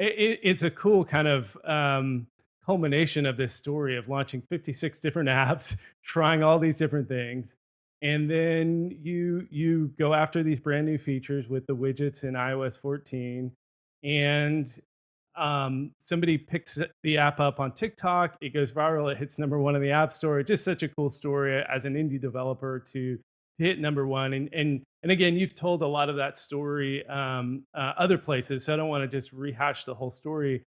it, 0.00 0.12
it, 0.18 0.40
it's 0.42 0.62
a 0.62 0.70
cool 0.70 1.04
kind 1.04 1.28
of 1.28 1.56
um, 1.64 2.26
culmination 2.66 3.26
of 3.26 3.36
this 3.36 3.52
story 3.52 3.96
of 3.96 4.08
launching 4.08 4.42
56 4.50 4.98
different 4.98 5.28
apps, 5.28 5.76
trying 6.04 6.42
all 6.42 6.58
these 6.58 6.78
different 6.78 7.08
things 7.08 7.54
and 8.02 8.28
then 8.28 8.98
you 9.00 9.46
you 9.50 9.92
go 9.98 10.12
after 10.12 10.42
these 10.42 10.58
brand 10.58 10.86
new 10.86 10.98
features 10.98 11.48
with 11.48 11.66
the 11.66 11.74
widgets 11.74 12.24
in 12.24 12.34
iOS 12.34 12.78
14 12.78 13.52
and 14.02 14.80
um, 15.34 15.92
somebody 15.98 16.36
picks 16.36 16.78
the 17.02 17.16
app 17.16 17.40
up 17.40 17.58
on 17.60 17.72
TikTok 17.72 18.36
it 18.40 18.52
goes 18.52 18.72
viral 18.72 19.10
it 19.10 19.16
hits 19.16 19.38
number 19.38 19.58
1 19.58 19.76
in 19.76 19.82
the 19.82 19.92
app 19.92 20.12
store. 20.12 20.40
It's 20.40 20.48
just 20.48 20.64
such 20.64 20.82
a 20.82 20.88
cool 20.88 21.08
story 21.08 21.62
as 21.72 21.84
an 21.84 21.94
indie 21.94 22.20
developer 22.20 22.80
to, 22.92 23.16
to 23.16 23.64
hit 23.64 23.78
number 23.78 24.06
1 24.06 24.34
and 24.34 24.50
and 24.52 24.82
and 25.02 25.12
again 25.12 25.36
you've 25.36 25.54
told 25.54 25.80
a 25.82 25.86
lot 25.86 26.10
of 26.10 26.16
that 26.16 26.36
story 26.36 27.06
um, 27.06 27.62
uh, 27.74 27.92
other 27.96 28.18
places 28.18 28.64
so 28.64 28.74
I 28.74 28.76
don't 28.76 28.88
want 28.88 29.08
to 29.08 29.16
just 29.16 29.32
rehash 29.32 29.84
the 29.84 29.94
whole 29.94 30.10
story. 30.10 30.64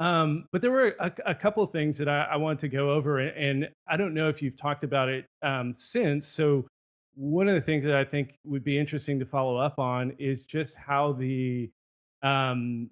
Um, 0.00 0.46
but 0.52 0.62
there 0.62 0.70
were 0.70 0.94
a, 1.00 1.12
a 1.26 1.34
couple 1.34 1.62
of 1.62 1.70
things 1.70 1.98
that 1.98 2.08
I, 2.08 2.22
I 2.22 2.36
wanted 2.36 2.60
to 2.60 2.68
go 2.68 2.92
over, 2.92 3.18
and, 3.18 3.36
and, 3.36 3.68
I 3.88 3.96
don't 3.96 4.14
know 4.14 4.28
if 4.28 4.42
you've 4.42 4.56
talked 4.56 4.84
about 4.84 5.08
it 5.08 5.26
um, 5.42 5.74
since. 5.74 6.28
So 6.28 6.68
one 7.18 7.48
of 7.48 7.54
the 7.56 7.60
things 7.60 7.84
that 7.84 7.96
I 7.96 8.04
think 8.04 8.38
would 8.44 8.62
be 8.62 8.78
interesting 8.78 9.18
to 9.18 9.26
follow 9.26 9.56
up 9.56 9.80
on 9.80 10.12
is 10.20 10.44
just 10.44 10.76
how 10.76 11.12
the 11.12 11.68
um, 12.22 12.90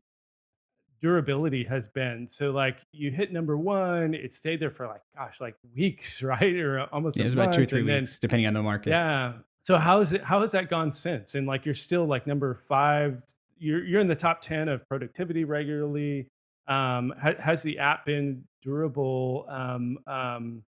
durability 1.00 1.62
has 1.62 1.86
been. 1.86 2.26
So, 2.28 2.50
like, 2.50 2.78
you 2.90 3.12
hit 3.12 3.32
number 3.32 3.56
one, 3.56 4.14
it 4.14 4.34
stayed 4.34 4.58
there 4.58 4.72
for 4.72 4.88
like, 4.88 5.02
gosh, 5.16 5.40
like 5.40 5.54
weeks, 5.76 6.22
right, 6.24 6.56
or 6.56 6.82
almost. 6.92 7.16
Yeah, 7.16 7.22
it 7.22 7.26
was 7.26 7.34
about 7.34 7.54
two 7.54 7.62
or 7.62 7.66
three 7.66 7.82
weeks, 7.82 8.14
then, 8.14 8.18
depending 8.20 8.48
on 8.48 8.54
the 8.54 8.62
market. 8.64 8.90
Yeah. 8.90 9.34
So 9.62 9.78
how 9.78 10.00
is 10.00 10.12
it? 10.12 10.24
How 10.24 10.40
has 10.40 10.50
that 10.52 10.68
gone 10.68 10.92
since? 10.92 11.36
And 11.36 11.46
like, 11.46 11.64
you're 11.64 11.74
still 11.74 12.06
like 12.06 12.26
number 12.26 12.54
five. 12.54 13.22
You're 13.58 13.84
you're 13.84 14.00
in 14.00 14.08
the 14.08 14.16
top 14.16 14.40
ten 14.40 14.68
of 14.68 14.88
productivity 14.88 15.44
regularly. 15.44 16.30
Um, 16.66 17.14
ha- 17.20 17.40
has 17.40 17.62
the 17.62 17.78
app 17.78 18.04
been 18.06 18.42
durable 18.60 19.46
um, 19.48 19.98
um, 20.08 20.64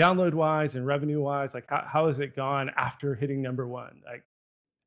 download 0.00 0.34
wise 0.34 0.74
and 0.74 0.86
revenue 0.86 1.20
wise? 1.20 1.54
Like, 1.54 1.66
how, 1.68 1.84
how 1.86 2.06
has 2.06 2.20
it 2.20 2.34
gone 2.34 2.70
after 2.76 3.14
hitting 3.14 3.42
number 3.42 3.66
one? 3.66 4.00
Like, 4.04 4.24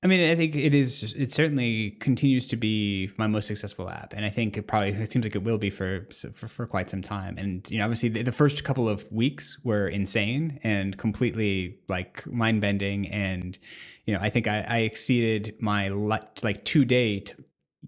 I 0.03 0.07
mean, 0.07 0.29
I 0.29 0.35
think 0.35 0.53
it 0.53 0.75
is. 0.75 1.13
It 1.13 1.31
certainly 1.31 1.91
continues 1.91 2.45
to 2.47 2.57
be 2.57 3.09
my 3.17 3.25
most 3.27 3.47
successful 3.47 3.89
app, 3.89 4.13
and 4.13 4.25
I 4.25 4.29
think 4.29 4.57
it 4.57 4.67
probably 4.67 4.89
it 4.89 5.11
seems 5.11 5.23
like 5.23 5.35
it 5.35 5.43
will 5.43 5.57
be 5.57 5.69
for 5.69 6.07
for, 6.33 6.49
for 6.49 6.67
quite 6.67 6.89
some 6.89 7.01
time. 7.01 7.37
And 7.37 7.65
you 7.71 7.77
know, 7.77 7.85
obviously, 7.85 8.09
the, 8.09 8.21
the 8.23 8.33
first 8.33 8.65
couple 8.65 8.89
of 8.89 9.09
weeks 9.13 9.57
were 9.63 9.87
insane 9.87 10.59
and 10.61 10.97
completely 10.97 11.79
like 11.87 12.27
mind 12.27 12.59
bending. 12.59 13.07
And 13.07 13.57
you 14.05 14.13
know, 14.13 14.19
I 14.21 14.29
think 14.29 14.45
I, 14.45 14.65
I 14.67 14.77
exceeded 14.79 15.55
my 15.61 15.87
like 15.87 16.65
to 16.65 16.83
date 16.83 17.37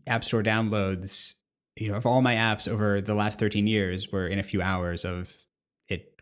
App 0.08 0.24
Store 0.24 0.42
downloads. 0.42 1.34
You 1.76 1.90
know, 1.90 1.98
of 1.98 2.06
all 2.06 2.22
my 2.22 2.36
apps 2.36 2.72
over 2.72 3.02
the 3.02 3.14
last 3.14 3.40
thirteen 3.40 3.68
years 3.68 4.10
were 4.10 4.26
in 4.26 4.40
a 4.40 4.44
few 4.44 4.62
hours 4.62 5.04
of 5.04 5.45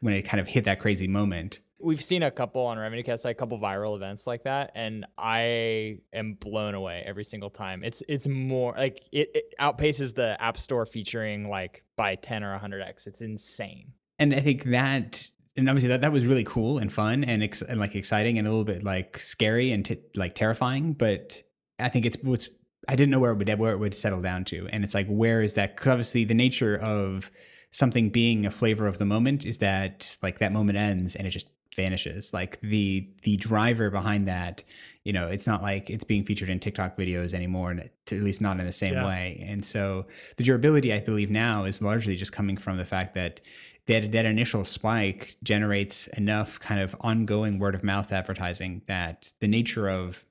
when 0.03 0.13
it 0.13 0.23
kind 0.23 0.39
of 0.41 0.47
hit 0.47 0.65
that 0.65 0.79
crazy 0.79 1.07
moment 1.07 1.59
we've 1.83 2.01
seen 2.01 2.23
a 2.23 2.31
couple 2.31 2.61
on 2.61 2.77
RevenueCat, 2.77 3.23
like 3.25 3.35
a 3.35 3.39
couple 3.39 3.59
viral 3.59 3.95
events 3.95 4.25
like 4.25 4.43
that, 4.43 4.71
and 4.73 5.05
I 5.17 5.99
am 6.13 6.35
blown 6.35 6.75
away 6.75 7.03
every 7.05 7.23
single 7.23 7.49
time. 7.49 7.83
It's 7.83 8.01
it's 8.07 8.27
more 8.27 8.73
like 8.77 9.03
it, 9.11 9.29
it 9.35 9.53
outpaces 9.59 10.15
the 10.15 10.41
App 10.41 10.57
Store 10.57 10.85
featuring 10.85 11.49
like 11.49 11.83
by 11.95 12.15
ten 12.15 12.43
or 12.43 12.57
hundred 12.57 12.81
x. 12.81 13.05
It's 13.05 13.21
insane. 13.21 13.91
And 14.17 14.33
I 14.33 14.39
think 14.39 14.63
that 14.65 15.29
and 15.55 15.69
obviously 15.69 15.89
that, 15.89 16.01
that 16.01 16.11
was 16.11 16.25
really 16.25 16.43
cool 16.43 16.77
and 16.77 16.91
fun 16.91 17.23
and, 17.23 17.43
ex- 17.43 17.61
and 17.61 17.79
like 17.79 17.95
exciting 17.95 18.39
and 18.39 18.47
a 18.47 18.49
little 18.49 18.65
bit 18.65 18.83
like 18.83 19.17
scary 19.17 19.71
and 19.71 19.85
t- 19.85 20.01
like 20.15 20.33
terrifying 20.35 20.93
but 20.93 21.43
i 21.79 21.89
think 21.89 22.05
it's 22.05 22.17
what's 22.23 22.49
i 22.87 22.95
didn't 22.95 23.11
know 23.11 23.19
where 23.19 23.31
it 23.31 23.37
would 23.37 23.59
where 23.59 23.71
it 23.71 23.77
would 23.77 23.93
settle 23.93 24.21
down 24.21 24.43
to 24.45 24.67
and 24.71 24.83
it's 24.83 24.93
like 24.93 25.07
where 25.07 25.41
is 25.41 25.53
that 25.53 25.75
because 25.75 25.89
obviously 25.89 26.23
the 26.23 26.33
nature 26.33 26.77
of 26.77 27.29
something 27.73 28.09
being 28.09 28.45
a 28.45 28.51
flavor 28.51 28.87
of 28.87 28.99
the 28.99 29.05
moment 29.05 29.45
is 29.45 29.57
that 29.57 30.17
like 30.21 30.39
that 30.39 30.53
moment 30.53 30.77
ends 30.77 31.15
and 31.15 31.27
it 31.27 31.31
just 31.31 31.47
vanishes 31.75 32.31
like 32.33 32.61
the 32.61 33.09
the 33.23 33.35
driver 33.37 33.89
behind 33.89 34.27
that 34.27 34.63
you 35.03 35.11
know 35.11 35.27
it's 35.27 35.47
not 35.47 35.63
like 35.63 35.89
it's 35.89 36.03
being 36.03 36.23
featured 36.23 36.47
in 36.47 36.59
tiktok 36.59 36.95
videos 36.95 37.33
anymore 37.33 37.71
and 37.71 37.79
at 37.79 37.91
least 38.11 38.41
not 38.41 38.59
in 38.59 38.65
the 38.65 38.71
same 38.71 38.93
yeah. 38.93 39.05
way 39.05 39.43
and 39.47 39.65
so 39.65 40.05
the 40.37 40.43
durability 40.43 40.93
i 40.93 40.99
believe 40.99 41.31
now 41.31 41.65
is 41.65 41.81
largely 41.81 42.15
just 42.15 42.31
coming 42.31 42.57
from 42.57 42.77
the 42.77 42.85
fact 42.85 43.15
that 43.15 43.41
that 43.87 44.11
that 44.11 44.25
initial 44.25 44.63
spike 44.63 45.35
generates 45.41 46.05
enough 46.09 46.59
kind 46.59 46.79
of 46.79 46.95
ongoing 47.01 47.57
word 47.57 47.73
of 47.73 47.83
mouth 47.83 48.13
advertising 48.13 48.83
that 48.85 49.33
the 49.39 49.47
nature 49.47 49.89
of 49.89 50.25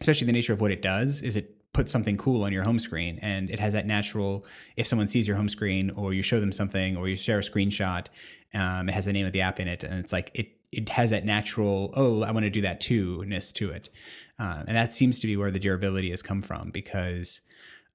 especially 0.00 0.26
the 0.26 0.32
nature 0.32 0.52
of 0.52 0.60
what 0.60 0.70
it 0.70 0.80
does 0.80 1.22
is 1.22 1.36
it 1.36 1.61
puts 1.72 1.90
something 1.90 2.16
cool 2.18 2.44
on 2.44 2.52
your 2.52 2.62
home 2.62 2.78
screen 2.78 3.18
and 3.22 3.50
it 3.50 3.58
has 3.58 3.72
that 3.72 3.86
natural 3.86 4.44
if 4.76 4.86
someone 4.86 5.06
sees 5.08 5.26
your 5.26 5.36
home 5.36 5.48
screen 5.48 5.90
or 5.90 6.12
you 6.12 6.22
show 6.22 6.38
them 6.38 6.52
something 6.52 6.96
or 6.96 7.08
you 7.08 7.16
share 7.16 7.38
a 7.38 7.42
screenshot 7.42 8.06
um, 8.54 8.88
it 8.88 8.92
has 8.92 9.04
the 9.06 9.12
name 9.12 9.26
of 9.26 9.32
the 9.32 9.40
app 9.40 9.60
in 9.60 9.68
it, 9.68 9.82
and 9.82 9.94
it's 9.98 10.12
like 10.12 10.30
it 10.34 10.56
it 10.70 10.88
has 10.88 11.10
that 11.10 11.24
natural 11.24 11.92
oh 11.94 12.22
I 12.22 12.32
want 12.32 12.44
to 12.44 12.50
do 12.50 12.62
that 12.62 12.80
too 12.80 13.24
ness 13.26 13.52
to 13.52 13.70
it, 13.70 13.88
um, 14.38 14.64
and 14.66 14.76
that 14.76 14.92
seems 14.92 15.18
to 15.20 15.26
be 15.26 15.36
where 15.36 15.50
the 15.50 15.58
durability 15.58 16.10
has 16.10 16.22
come 16.22 16.42
from 16.42 16.70
because 16.70 17.40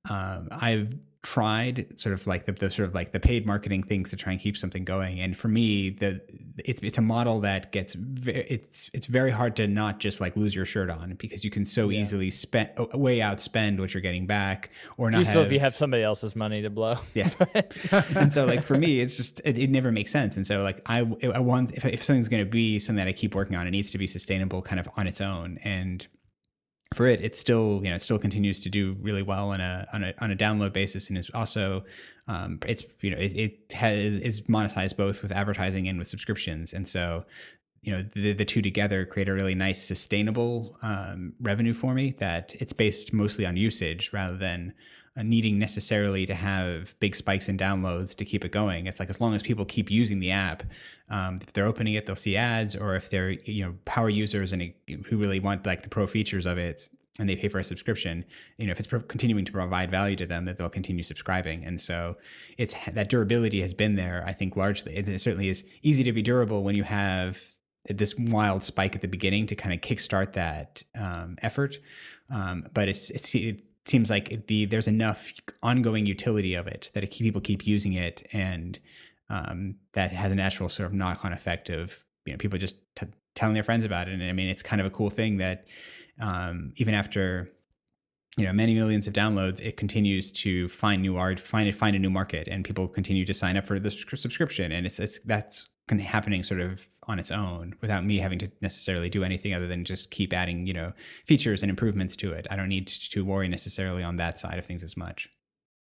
um, 0.10 0.48
I've 0.52 0.96
tried 1.34 1.86
sort 2.00 2.14
of 2.14 2.26
like 2.26 2.46
the, 2.46 2.54
the, 2.54 2.70
sort 2.70 2.88
of 2.88 2.96
like 2.96 3.12
the 3.12 3.20
paid 3.20 3.46
marketing 3.46 3.84
things 3.84 4.10
to 4.10 4.16
try 4.16 4.32
and 4.32 4.42
keep 4.42 4.56
something 4.56 4.86
going. 4.86 5.20
And 5.20 5.36
for 5.36 5.50
me 5.50 5.90
the 5.90 6.22
it's, 6.60 6.82
it's 6.82 6.98
a 6.98 7.02
model 7.02 7.42
that 7.42 7.74
gets 7.74 7.96
ve- 7.96 8.32
it's 8.32 8.90
it's 8.94 9.08
very 9.08 9.30
hard 9.30 9.58
to 9.58 9.68
not 9.68 10.00
just 10.00 10.22
like 10.22 10.38
lose 10.38 10.56
your 10.56 10.64
shirt 10.64 10.90
on 10.90 11.16
because 11.16 11.44
you 11.44 11.52
can 11.52 11.66
so 11.66 11.90
yeah. 11.90 12.00
easily 12.00 12.30
spend 12.30 12.70
way 12.94 13.20
outspend 13.20 13.78
what 13.78 13.94
you're 13.94 14.00
getting 14.00 14.26
back 14.26 14.70
or 14.96 15.12
not 15.12 15.28
so 15.28 15.42
if 15.42 15.52
you 15.52 15.60
have 15.60 15.76
somebody 15.76 16.02
else's 16.02 16.34
money 16.34 16.62
to 16.62 16.70
blow. 16.70 16.96
Yeah. 17.14 17.30
And 18.16 18.32
so 18.32 18.46
like 18.46 18.64
for 18.64 18.78
me 18.78 19.02
it's 19.02 19.18
just 19.18 19.42
it, 19.44 19.58
it 19.58 19.70
never 19.70 19.92
makes 19.92 20.12
sense. 20.12 20.38
And 20.38 20.48
so 20.48 20.64
like 20.64 20.82
i 20.86 21.00
i 21.34 21.40
want 21.40 21.74
if, 21.74 21.84
if 21.84 22.06
something's 22.06 22.30
going 22.30 22.44
to 22.46 22.50
be 22.50 22.80
something 22.80 23.04
that 23.04 23.10
i 23.10 23.14
keep 23.14 23.36
working 23.36 23.58
on 23.58 23.68
it 23.68 23.72
needs 23.72 23.92
to 23.92 23.98
be 23.98 24.08
sustainable 24.08 24.62
kind 24.62 24.80
of 24.80 24.88
on 24.96 25.08
its 25.08 25.20
own. 25.20 25.60
And 25.66 26.08
for 26.94 27.08
it, 27.08 27.22
it 27.22 27.36
still 27.36 27.82
you 27.84 27.90
know 27.90 27.96
it 27.96 28.02
still 28.02 28.20
continues 28.20 28.60
to 28.62 28.70
do 28.70 28.96
really 29.02 29.24
well 29.24 29.50
on 29.50 29.62
a 29.62 29.88
on 29.94 30.04
a 30.04 30.14
on 30.20 30.32
a 30.32 30.36
download 30.36 30.74
basis, 30.74 31.10
and 31.10 31.18
is 31.18 31.30
also 31.34 31.84
um, 32.28 32.60
it's 32.66 32.84
you 33.02 33.12
know 33.12 33.18
it, 33.18 33.36
it 33.36 33.74
has 33.74 34.18
is 34.18 34.42
monetized 34.44 34.98
both 34.98 35.22
with 35.22 35.32
advertising 35.32 35.88
and 35.88 36.00
with 36.00 36.08
subscriptions, 36.08 36.74
and 36.74 36.88
so 36.88 37.26
you 37.82 37.92
know 37.92 38.02
the 38.02 38.34
the 38.34 38.46
two 38.46 38.62
together 38.62 39.06
create 39.06 39.30
a 39.30 39.34
really 39.34 39.56
nice 39.56 39.82
sustainable 39.82 40.76
um, 40.82 41.34
revenue 41.42 41.74
for 41.74 41.94
me. 41.94 42.12
That 42.12 42.56
it's 42.60 42.74
based 42.74 43.14
mostly 43.14 43.46
on 43.46 43.58
usage 43.58 44.12
rather 44.14 44.38
than 44.38 44.74
needing 45.24 45.58
necessarily 45.58 46.26
to 46.26 46.36
have 46.36 46.98
big 47.00 47.16
spikes 47.16 47.50
in 47.50 47.58
downloads 47.58 48.16
to 48.16 48.26
keep 48.26 48.46
it 48.46 48.52
going. 48.52 48.88
It's 48.88 49.00
like 49.00 49.10
as 49.10 49.20
long 49.20 49.34
as 49.34 49.42
people 49.42 49.66
keep 49.66 49.90
using 49.90 50.20
the 50.20 50.32
app, 50.32 50.64
um, 51.10 51.40
if 51.42 51.54
they're 51.54 51.66
opening 51.66 51.96
it, 51.96 52.06
they'll 52.06 52.16
see 52.16 52.38
ads, 52.38 52.76
or 52.76 52.96
if 52.96 53.10
they're 53.10 53.32
you 53.32 53.66
know 53.66 53.76
power 53.86 54.10
users 54.10 54.52
and 54.54 54.74
who 55.08 55.18
really 55.18 55.40
want 55.40 55.66
like 55.66 55.84
the 55.84 55.90
pro 55.90 56.08
features 56.08 56.46
of 56.46 56.58
it, 56.58 56.90
and 57.20 57.28
they 57.28 57.36
pay 57.36 57.48
for 57.48 57.60
a 57.60 57.64
subscription, 57.64 58.26
you 58.58 58.66
know, 58.66 58.72
if 58.72 58.80
it's 58.80 58.88
pro- 58.88 59.00
continuing 59.00 59.46
to 59.46 59.52
provide 59.52 59.90
value 59.90 60.16
to 60.16 60.26
them, 60.26 60.46
that 60.46 60.58
they'll 60.58 60.70
continue 60.70 61.04
subscribing. 61.04 61.66
And 61.66 61.82
so 61.82 62.16
it's 62.58 62.76
that 62.86 63.10
durability 63.10 63.62
has 63.62 63.74
been 63.74 63.96
there, 63.96 64.24
I 64.26 64.34
think, 64.34 64.56
largely. 64.56 64.96
It 64.96 65.20
certainly 65.20 65.50
is 65.50 65.66
easy 65.82 66.04
to 66.04 66.14
be 66.14 66.22
durable 66.22 66.64
when 66.64 66.76
you 66.76 66.84
have 66.84 67.42
this 67.90 68.16
wild 68.18 68.64
spike 68.66 68.96
at 68.96 69.02
the 69.02 69.08
beginning 69.08 69.48
to 69.48 69.56
kind 69.56 69.74
of 69.74 69.82
kickstart 69.82 70.34
that 70.34 70.84
um, 71.00 71.38
effort. 71.42 71.78
Um, 72.30 72.66
but 72.74 72.90
it's, 72.90 73.10
it's, 73.10 73.34
it 73.34 73.62
seems 73.90 74.10
like 74.10 74.48
the 74.48 74.66
there's 74.66 74.88
enough 74.88 75.32
ongoing 75.64 76.06
utility 76.06 76.56
of 76.56 76.68
it 76.68 76.90
that 76.94 77.04
it, 77.04 77.12
people 77.12 77.42
keep 77.42 77.66
using 77.66 77.94
it, 77.94 78.28
and 78.34 78.80
um, 79.30 79.76
that 79.94 80.12
has 80.12 80.32
a 80.32 80.36
natural 80.36 80.70
sort 80.70 80.88
of 80.88 80.94
knock-on 80.94 81.34
effect 81.34 81.70
of 81.70 82.04
you 82.26 82.34
know 82.34 82.38
people 82.38 82.60
just 82.60 82.76
t- 82.96 83.08
telling 83.36 83.54
their 83.54 83.64
friends 83.64 83.86
about 83.86 84.08
it. 84.08 84.14
And 84.14 84.24
I 84.24 84.34
mean, 84.34 84.50
it's 84.50 84.64
kind 84.64 84.82
of 84.82 84.88
a 84.88 84.92
cool 84.92 85.10
thing 85.10 85.38
that 85.38 85.66
um, 86.20 86.74
even 86.78 86.94
after 86.94 87.50
you 88.38 88.46
know 88.46 88.54
many 88.54 88.74
millions 88.74 89.08
of 89.08 89.14
downloads, 89.14 89.62
it 89.62 89.78
continues 89.78 90.32
to 90.32 90.68
find 90.68 91.02
new 91.02 91.18
art, 91.18 91.40
find 91.40 91.74
find 91.76 91.96
a 91.96 92.00
new 92.00 92.10
market, 92.10 92.48
and 92.48 92.66
people 92.66 92.88
continue 92.88 93.26
to 93.26 93.34
sign 93.34 93.58
up 93.58 93.66
for 93.66 93.80
the 93.80 93.92
subscription. 93.92 94.72
And 94.72 94.86
it's 94.86 95.00
it's 95.00 95.20
that's 95.20 95.68
happening 95.90 96.44
sort 96.44 96.60
of 96.60 96.86
on 97.04 97.20
its 97.20 97.32
own 97.32 97.76
without 97.82 98.06
me 98.06 98.18
having 98.18 98.38
to 98.40 98.52
necessarily 98.62 99.10
do 99.10 99.24
anything 99.24 99.54
other 99.54 99.68
than 99.68 99.86
just 99.86 100.12
keep 100.12 100.34
adding 100.34 100.68
you 100.68 100.74
know 100.74 100.92
features 101.26 101.64
and 101.64 101.70
improvements 101.70 102.16
to 102.18 102.34
it. 102.34 102.48
I 102.52 102.56
don't 102.56 102.70
need 102.70 102.88
to 102.88 103.24
worry 103.24 103.48
necessarily 103.48 104.04
on 104.04 104.18
that 104.18 104.38
side 104.38 104.60
of 104.60 104.66
things 104.66 104.84
as 104.84 104.98
much. 104.98 105.30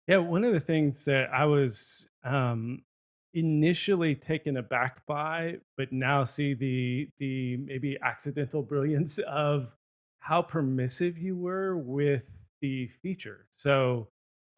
Yeah, 0.07 0.19
one 0.19 0.45
of 0.45 0.53
the 0.53 0.61
things 0.61 1.05
that 1.07 1.31
I 1.33 1.47
was 1.47 2.09
um, 2.23 2.83
initially 3.35 4.15
taken 4.15 4.57
aback 4.57 5.05
by, 5.07 5.57
but 5.77 5.93
now 5.93 6.25
see 6.25 6.55
the 6.55 7.09
the 7.19 7.57
maybe 7.59 7.99
accidental 8.03 8.63
brilliance 8.71 9.19
of 9.19 9.73
how 10.21 10.43
permissive 10.43 11.19
you 11.19 11.37
were 11.37 11.77
with 11.77 12.31
the 12.61 12.89
feature. 13.03 13.47
So, 13.55 14.09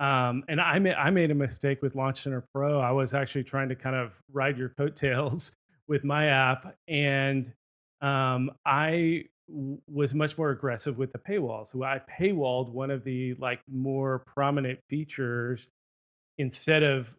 um, 0.00 0.44
and 0.48 0.60
I 0.60 0.78
made 0.78 0.94
I 0.94 1.10
made 1.10 1.30
a 1.30 1.34
mistake 1.34 1.82
with 1.82 1.94
Launch 1.94 2.22
Center 2.22 2.44
Pro. 2.54 2.80
I 2.80 2.92
was 2.92 3.14
actually 3.14 3.44
trying 3.44 3.68
to 3.70 3.74
kind 3.74 3.96
of 3.96 4.18
ride 4.32 4.56
your 4.56 4.68
coattails 4.68 5.52
with 5.88 6.04
my 6.04 6.26
app, 6.26 6.74
and 6.86 7.52
um, 8.00 8.52
I 8.64 9.24
w- 9.48 9.80
was 9.88 10.14
much 10.14 10.38
more 10.38 10.50
aggressive 10.50 10.98
with 10.98 11.12
the 11.12 11.18
paywall. 11.18 11.66
So 11.66 11.82
I 11.82 12.00
paywalled 12.18 12.70
one 12.70 12.90
of 12.90 13.02
the 13.02 13.34
like 13.34 13.60
more 13.68 14.20
prominent 14.20 14.78
features 14.88 15.66
instead 16.36 16.84
of 16.84 17.16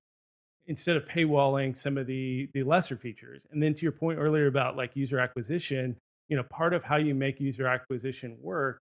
instead 0.65 0.95
of 0.95 1.05
paywalling 1.05 1.75
some 1.75 1.97
of 1.97 2.07
the 2.07 2.49
the 2.53 2.63
lesser 2.63 2.95
features. 2.95 3.45
And 3.51 3.61
then 3.61 3.73
to 3.73 3.81
your 3.81 3.91
point 3.91 4.19
earlier 4.19 4.47
about 4.47 4.77
like 4.77 4.95
user 4.95 5.19
acquisition, 5.19 5.97
you 6.29 6.37
know 6.37 6.43
part 6.43 6.73
of 6.73 6.83
how 6.83 6.95
you 6.95 7.13
make 7.13 7.41
user 7.41 7.67
acquisition 7.67 8.37
work 8.41 8.79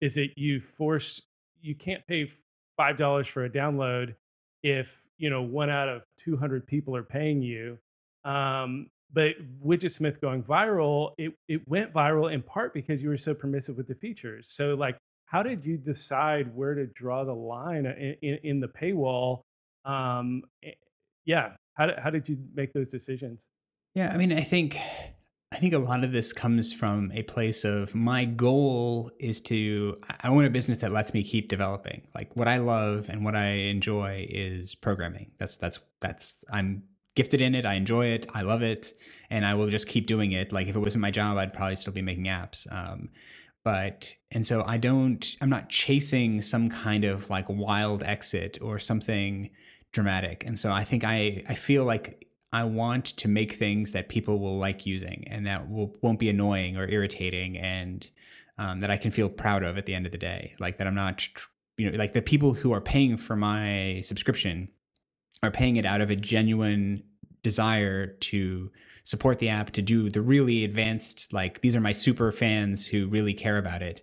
is 0.00 0.16
that 0.16 0.30
you 0.36 0.58
force 0.58 1.22
you 1.60 1.76
can't 1.76 2.04
pay 2.08 2.28
five 2.76 2.96
dollars 2.96 3.26
for 3.26 3.44
a 3.44 3.50
download 3.50 4.14
if 4.62 5.00
you 5.18 5.30
know 5.30 5.42
one 5.42 5.70
out 5.70 5.88
of 5.88 6.02
200 6.18 6.66
people 6.66 6.94
are 6.96 7.02
paying 7.02 7.42
you 7.42 7.78
um, 8.24 8.88
but 9.12 9.34
widgetsmith 9.64 10.20
going 10.20 10.42
viral 10.42 11.12
it, 11.16 11.32
it 11.48 11.66
went 11.68 11.92
viral 11.92 12.32
in 12.32 12.42
part 12.42 12.74
because 12.74 13.02
you 13.02 13.08
were 13.08 13.16
so 13.16 13.34
permissive 13.34 13.76
with 13.76 13.86
the 13.86 13.94
features. 13.94 14.46
So 14.50 14.74
like 14.74 14.98
how 15.26 15.42
did 15.42 15.64
you 15.64 15.76
decide 15.76 16.54
where 16.54 16.74
to 16.74 16.86
draw 16.86 17.24
the 17.24 17.34
line 17.34 17.86
in, 17.86 18.16
in, 18.22 18.38
in 18.42 18.60
the 18.60 18.68
paywall? 18.68 19.42
Um, 19.84 20.42
eh, 20.64 20.72
yeah 21.24 21.52
how, 21.74 21.90
how 22.02 22.10
did 22.10 22.28
you 22.28 22.38
make 22.54 22.72
those 22.72 22.88
decisions? 22.88 23.46
Yeah 23.94 24.12
i 24.12 24.16
mean 24.16 24.32
i 24.32 24.42
think 24.42 24.76
I 25.52 25.58
think 25.58 25.74
a 25.74 25.78
lot 25.78 26.02
of 26.02 26.12
this 26.12 26.32
comes 26.32 26.72
from 26.72 27.12
a 27.12 27.22
place 27.22 27.64
of 27.64 27.94
my 27.94 28.24
goal 28.24 29.12
is 29.20 29.40
to 29.42 29.96
I 30.20 30.30
want 30.30 30.46
a 30.46 30.50
business 30.50 30.78
that 30.78 30.90
lets 30.90 31.14
me 31.14 31.22
keep 31.22 31.48
developing. 31.48 32.02
Like 32.14 32.34
what 32.34 32.48
I 32.48 32.58
love 32.58 33.08
and 33.08 33.24
what 33.24 33.36
I 33.36 33.46
enjoy 33.46 34.26
is 34.28 34.74
programming. 34.74 35.30
That's 35.38 35.56
that's 35.56 35.78
that's 36.00 36.44
I'm 36.52 36.82
gifted 37.14 37.40
in 37.40 37.54
it. 37.54 37.64
I 37.64 37.74
enjoy 37.74 38.06
it. 38.06 38.26
I 38.34 38.42
love 38.42 38.62
it, 38.62 38.92
and 39.30 39.46
I 39.46 39.54
will 39.54 39.70
just 39.70 39.86
keep 39.86 40.06
doing 40.06 40.32
it. 40.32 40.52
Like 40.52 40.66
if 40.66 40.74
it 40.74 40.80
wasn't 40.80 41.02
my 41.02 41.12
job, 41.12 41.38
I'd 41.38 41.52
probably 41.52 41.76
still 41.76 41.92
be 41.92 42.02
making 42.02 42.24
apps. 42.24 42.66
Um, 42.70 43.10
but 43.62 44.14
and 44.32 44.44
so 44.44 44.64
I 44.66 44.78
don't. 44.78 45.36
I'm 45.40 45.50
not 45.50 45.68
chasing 45.68 46.42
some 46.42 46.68
kind 46.68 47.04
of 47.04 47.30
like 47.30 47.46
wild 47.48 48.02
exit 48.02 48.58
or 48.60 48.80
something 48.80 49.50
dramatic. 49.92 50.44
And 50.44 50.58
so 50.58 50.72
I 50.72 50.82
think 50.82 51.04
I 51.04 51.42
I 51.48 51.54
feel 51.54 51.84
like 51.84 52.25
I 52.56 52.64
want 52.64 53.04
to 53.18 53.28
make 53.28 53.52
things 53.52 53.92
that 53.92 54.08
people 54.08 54.38
will 54.38 54.56
like 54.56 54.86
using 54.86 55.24
and 55.28 55.46
that 55.46 55.68
will 55.68 55.94
won't 56.00 56.18
be 56.18 56.30
annoying 56.30 56.78
or 56.78 56.88
irritating 56.88 57.58
and 57.58 58.08
um, 58.56 58.80
that 58.80 58.90
I 58.90 58.96
can 58.96 59.10
feel 59.10 59.28
proud 59.28 59.62
of 59.62 59.76
at 59.76 59.84
the 59.84 59.94
end 59.94 60.06
of 60.06 60.12
the 60.12 60.16
day. 60.16 60.54
Like 60.58 60.78
that 60.78 60.86
I'm 60.86 60.94
not, 60.94 61.28
you 61.76 61.90
know, 61.90 61.98
like 61.98 62.14
the 62.14 62.22
people 62.22 62.54
who 62.54 62.72
are 62.72 62.80
paying 62.80 63.18
for 63.18 63.36
my 63.36 64.00
subscription 64.02 64.70
are 65.42 65.50
paying 65.50 65.76
it 65.76 65.84
out 65.84 66.00
of 66.00 66.08
a 66.08 66.16
genuine 66.16 67.02
desire 67.42 68.06
to 68.06 68.70
support 69.04 69.38
the 69.38 69.50
app, 69.50 69.72
to 69.72 69.82
do 69.82 70.08
the 70.08 70.22
really 70.22 70.64
advanced, 70.64 71.34
like 71.34 71.60
these 71.60 71.76
are 71.76 71.80
my 71.82 71.92
super 71.92 72.32
fans 72.32 72.86
who 72.86 73.06
really 73.06 73.34
care 73.34 73.58
about 73.58 73.82
it. 73.82 74.02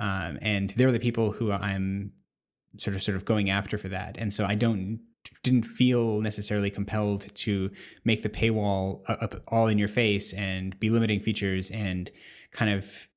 Um, 0.00 0.40
and 0.42 0.70
they're 0.70 0.90
the 0.90 0.98
people 0.98 1.30
who 1.30 1.52
I'm 1.52 2.14
sort 2.78 2.96
of 2.96 3.02
sort 3.04 3.14
of 3.16 3.24
going 3.24 3.48
after 3.48 3.78
for 3.78 3.90
that. 3.90 4.16
And 4.18 4.34
so 4.34 4.44
I 4.44 4.56
don't 4.56 4.98
didn't 5.42 5.64
feel 5.64 6.20
necessarily 6.20 6.70
compelled 6.70 7.34
to 7.34 7.70
make 8.04 8.22
the 8.22 8.28
paywall 8.28 9.02
up 9.08 9.34
all 9.48 9.66
in 9.66 9.78
your 9.78 9.88
face 9.88 10.32
and 10.34 10.78
be 10.78 10.90
limiting 10.90 11.20
features 11.20 11.70
and 11.70 12.10
kind 12.52 12.70
of 12.70 13.08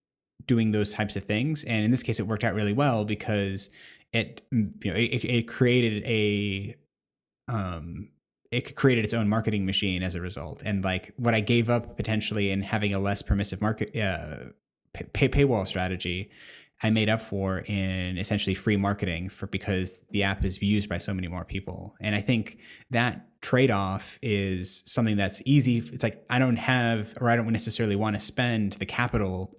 doing 0.45 0.71
those 0.71 0.91
types 0.91 1.15
of 1.15 1.23
things. 1.23 1.63
And 1.63 1.83
in 1.83 1.91
this 1.91 2.03
case, 2.03 2.19
it 2.19 2.27
worked 2.27 2.43
out 2.43 2.55
really 2.55 2.73
well 2.73 3.05
because 3.05 3.69
it 4.13 4.41
you 4.51 4.71
know 4.85 4.95
it, 4.95 5.23
it 5.25 5.47
created 5.47 6.03
a 6.05 6.75
um 7.47 8.09
it 8.51 8.75
created 8.75 9.03
its 9.03 9.13
own 9.13 9.27
marketing 9.27 9.65
machine 9.65 10.01
as 10.01 10.15
a 10.15 10.21
result. 10.21 10.61
And 10.65 10.83
like 10.83 11.13
what 11.17 11.33
I 11.33 11.41
gave 11.41 11.69
up 11.69 11.97
potentially 11.97 12.51
in 12.51 12.61
having 12.61 12.93
a 12.93 12.99
less 12.99 13.21
permissive 13.21 13.61
market 13.61 13.95
uh, 13.97 14.51
pay 14.93 15.27
paywall 15.27 15.67
strategy 15.67 16.31
I 16.83 16.89
made 16.89 17.09
up 17.09 17.21
for 17.21 17.59
in 17.59 18.17
essentially 18.17 18.53
free 18.53 18.77
marketing 18.77 19.29
for 19.29 19.47
because 19.47 20.01
the 20.11 20.23
app 20.23 20.43
is 20.43 20.61
used 20.61 20.89
by 20.89 20.97
so 20.97 21.13
many 21.13 21.27
more 21.27 21.45
people. 21.45 21.95
And 22.01 22.15
I 22.15 22.21
think 22.21 22.59
that 22.91 23.27
trade-off 23.41 24.19
is 24.21 24.83
something 24.85 25.17
that's 25.17 25.41
easy. 25.45 25.77
It's 25.77 26.03
like 26.03 26.25
I 26.29 26.39
don't 26.39 26.57
have 26.57 27.13
or 27.21 27.29
I 27.29 27.35
don't 27.35 27.51
necessarily 27.51 27.95
want 27.95 28.15
to 28.15 28.19
spend 28.19 28.73
the 28.73 28.85
capital 28.85 29.57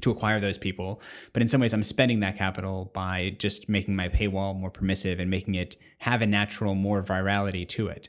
to 0.00 0.10
acquire 0.10 0.40
those 0.40 0.58
people. 0.58 1.02
But 1.32 1.42
in 1.42 1.48
some 1.48 1.60
ways, 1.60 1.74
I'm 1.74 1.82
spending 1.82 2.20
that 2.20 2.38
capital 2.38 2.90
by 2.94 3.34
just 3.38 3.68
making 3.68 3.96
my 3.96 4.08
paywall 4.08 4.56
more 4.56 4.70
permissive 4.70 5.18
and 5.18 5.30
making 5.30 5.56
it 5.56 5.76
have 5.98 6.22
a 6.22 6.26
natural 6.26 6.74
more 6.74 7.02
virality 7.02 7.68
to 7.70 7.88
it. 7.88 8.08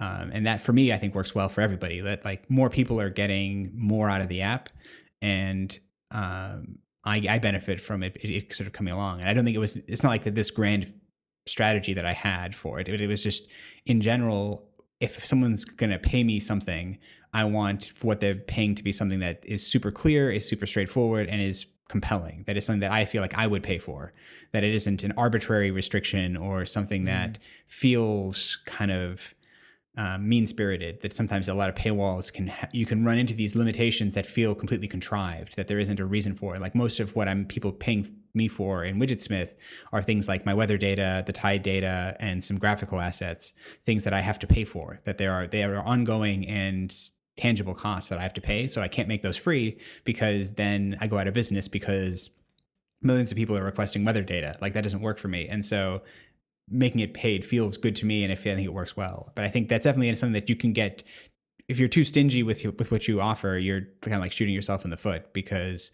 Um, 0.00 0.30
and 0.32 0.46
that 0.46 0.60
for 0.60 0.72
me, 0.72 0.92
I 0.92 0.96
think 0.96 1.14
works 1.14 1.34
well 1.34 1.48
for 1.48 1.60
everybody. 1.60 2.00
That 2.00 2.24
like 2.24 2.48
more 2.50 2.70
people 2.70 3.00
are 3.00 3.10
getting 3.10 3.72
more 3.74 4.08
out 4.08 4.20
of 4.20 4.28
the 4.28 4.42
app, 4.42 4.68
and 5.22 5.76
um, 6.10 6.78
I, 7.04 7.22
I 7.28 7.38
benefit 7.38 7.80
from 7.80 8.02
it, 8.02 8.16
it, 8.16 8.30
it, 8.30 8.54
sort 8.54 8.66
of 8.66 8.72
coming 8.72 8.92
along. 8.92 9.20
And 9.20 9.28
I 9.28 9.34
don't 9.34 9.44
think 9.44 9.56
it 9.56 9.60
was, 9.60 9.76
it's 9.76 10.02
not 10.02 10.08
like 10.08 10.24
that 10.24 10.34
this 10.34 10.50
grand 10.50 10.92
strategy 11.46 11.94
that 11.94 12.06
I 12.06 12.12
had 12.12 12.54
for 12.54 12.80
it. 12.80 12.88
It, 12.88 13.00
it 13.00 13.06
was 13.08 13.22
just 13.22 13.48
in 13.86 14.00
general, 14.00 14.68
if 15.00 15.24
someone's 15.24 15.64
going 15.64 15.90
to 15.90 15.98
pay 15.98 16.24
me 16.24 16.40
something, 16.40 16.98
I 17.32 17.44
want 17.44 17.84
for 17.84 18.06
what 18.06 18.20
they're 18.20 18.36
paying 18.36 18.74
to 18.76 18.82
be 18.82 18.92
something 18.92 19.18
that 19.18 19.44
is 19.44 19.66
super 19.66 19.90
clear, 19.90 20.30
is 20.30 20.48
super 20.48 20.66
straightforward, 20.66 21.28
and 21.28 21.42
is 21.42 21.66
compelling. 21.88 22.44
That 22.46 22.56
is 22.56 22.64
something 22.64 22.80
that 22.80 22.92
I 22.92 23.04
feel 23.04 23.20
like 23.20 23.36
I 23.36 23.46
would 23.46 23.62
pay 23.62 23.78
for. 23.78 24.12
That 24.52 24.64
it 24.64 24.72
isn't 24.74 25.02
an 25.02 25.12
arbitrary 25.16 25.70
restriction 25.70 26.36
or 26.36 26.64
something 26.64 27.02
mm. 27.02 27.06
that 27.06 27.38
feels 27.66 28.58
kind 28.66 28.92
of 28.92 29.34
um, 29.96 30.28
mean 30.28 30.46
spirited 30.46 31.00
that 31.02 31.12
sometimes 31.12 31.48
a 31.48 31.54
lot 31.54 31.68
of 31.68 31.74
paywalls 31.74 32.32
can 32.32 32.48
ha- 32.48 32.68
you 32.72 32.84
can 32.84 33.04
run 33.04 33.18
into 33.18 33.34
these 33.34 33.54
limitations 33.54 34.14
that 34.14 34.26
feel 34.26 34.54
completely 34.54 34.88
contrived 34.88 35.56
that 35.56 35.68
there 35.68 35.78
isn't 35.78 36.00
a 36.00 36.04
reason 36.04 36.34
for 36.34 36.56
like 36.58 36.74
most 36.74 36.98
of 37.00 37.14
what 37.14 37.28
i'm 37.28 37.44
people 37.44 37.72
paying 37.72 38.06
me 38.34 38.48
for 38.48 38.84
in 38.84 38.98
widgetsmith 38.98 39.54
are 39.92 40.02
things 40.02 40.26
like 40.26 40.44
my 40.44 40.52
weather 40.54 40.76
data 40.76 41.22
the 41.26 41.32
tide 41.32 41.62
data 41.62 42.16
and 42.18 42.42
some 42.42 42.58
graphical 42.58 42.98
assets 42.98 43.52
things 43.84 44.02
that 44.04 44.12
i 44.12 44.20
have 44.20 44.38
to 44.38 44.46
pay 44.46 44.64
for 44.64 45.00
that 45.04 45.18
there 45.18 45.32
are 45.32 45.46
they 45.46 45.62
are 45.62 45.82
ongoing 45.82 46.46
and 46.48 47.10
tangible 47.36 47.74
costs 47.74 48.10
that 48.10 48.18
i 48.18 48.22
have 48.22 48.34
to 48.34 48.40
pay 48.40 48.66
so 48.66 48.82
i 48.82 48.88
can't 48.88 49.08
make 49.08 49.22
those 49.22 49.36
free 49.36 49.78
because 50.04 50.54
then 50.54 50.96
i 51.00 51.06
go 51.06 51.18
out 51.18 51.28
of 51.28 51.34
business 51.34 51.68
because 51.68 52.30
millions 53.04 53.30
of 53.30 53.36
people 53.36 53.56
are 53.56 53.62
requesting 53.64 54.02
weather 54.02 54.22
data. 54.22 54.56
Like 54.60 54.72
that 54.72 54.82
doesn't 54.82 55.02
work 55.02 55.18
for 55.18 55.28
me. 55.28 55.46
And 55.46 55.64
so 55.64 56.02
making 56.68 57.00
it 57.00 57.14
paid 57.14 57.44
feels 57.44 57.76
good 57.76 57.94
to 57.96 58.06
me 58.06 58.24
and 58.24 58.32
I 58.32 58.36
think 58.36 58.60
it 58.60 58.72
works 58.72 58.96
well. 58.96 59.32
But 59.34 59.44
I 59.44 59.48
think 59.48 59.68
that's 59.68 59.84
definitely 59.84 60.14
something 60.14 60.32
that 60.32 60.48
you 60.48 60.56
can 60.56 60.72
get 60.72 61.02
if 61.68 61.78
you're 61.78 61.88
too 61.88 62.04
stingy 62.04 62.42
with 62.42 62.64
with 62.78 62.90
what 62.90 63.08
you 63.08 63.20
offer, 63.20 63.56
you're 63.58 63.82
kind 64.00 64.14
of 64.14 64.20
like 64.20 64.32
shooting 64.32 64.54
yourself 64.54 64.84
in 64.84 64.90
the 64.90 64.96
foot 64.96 65.32
because 65.32 65.90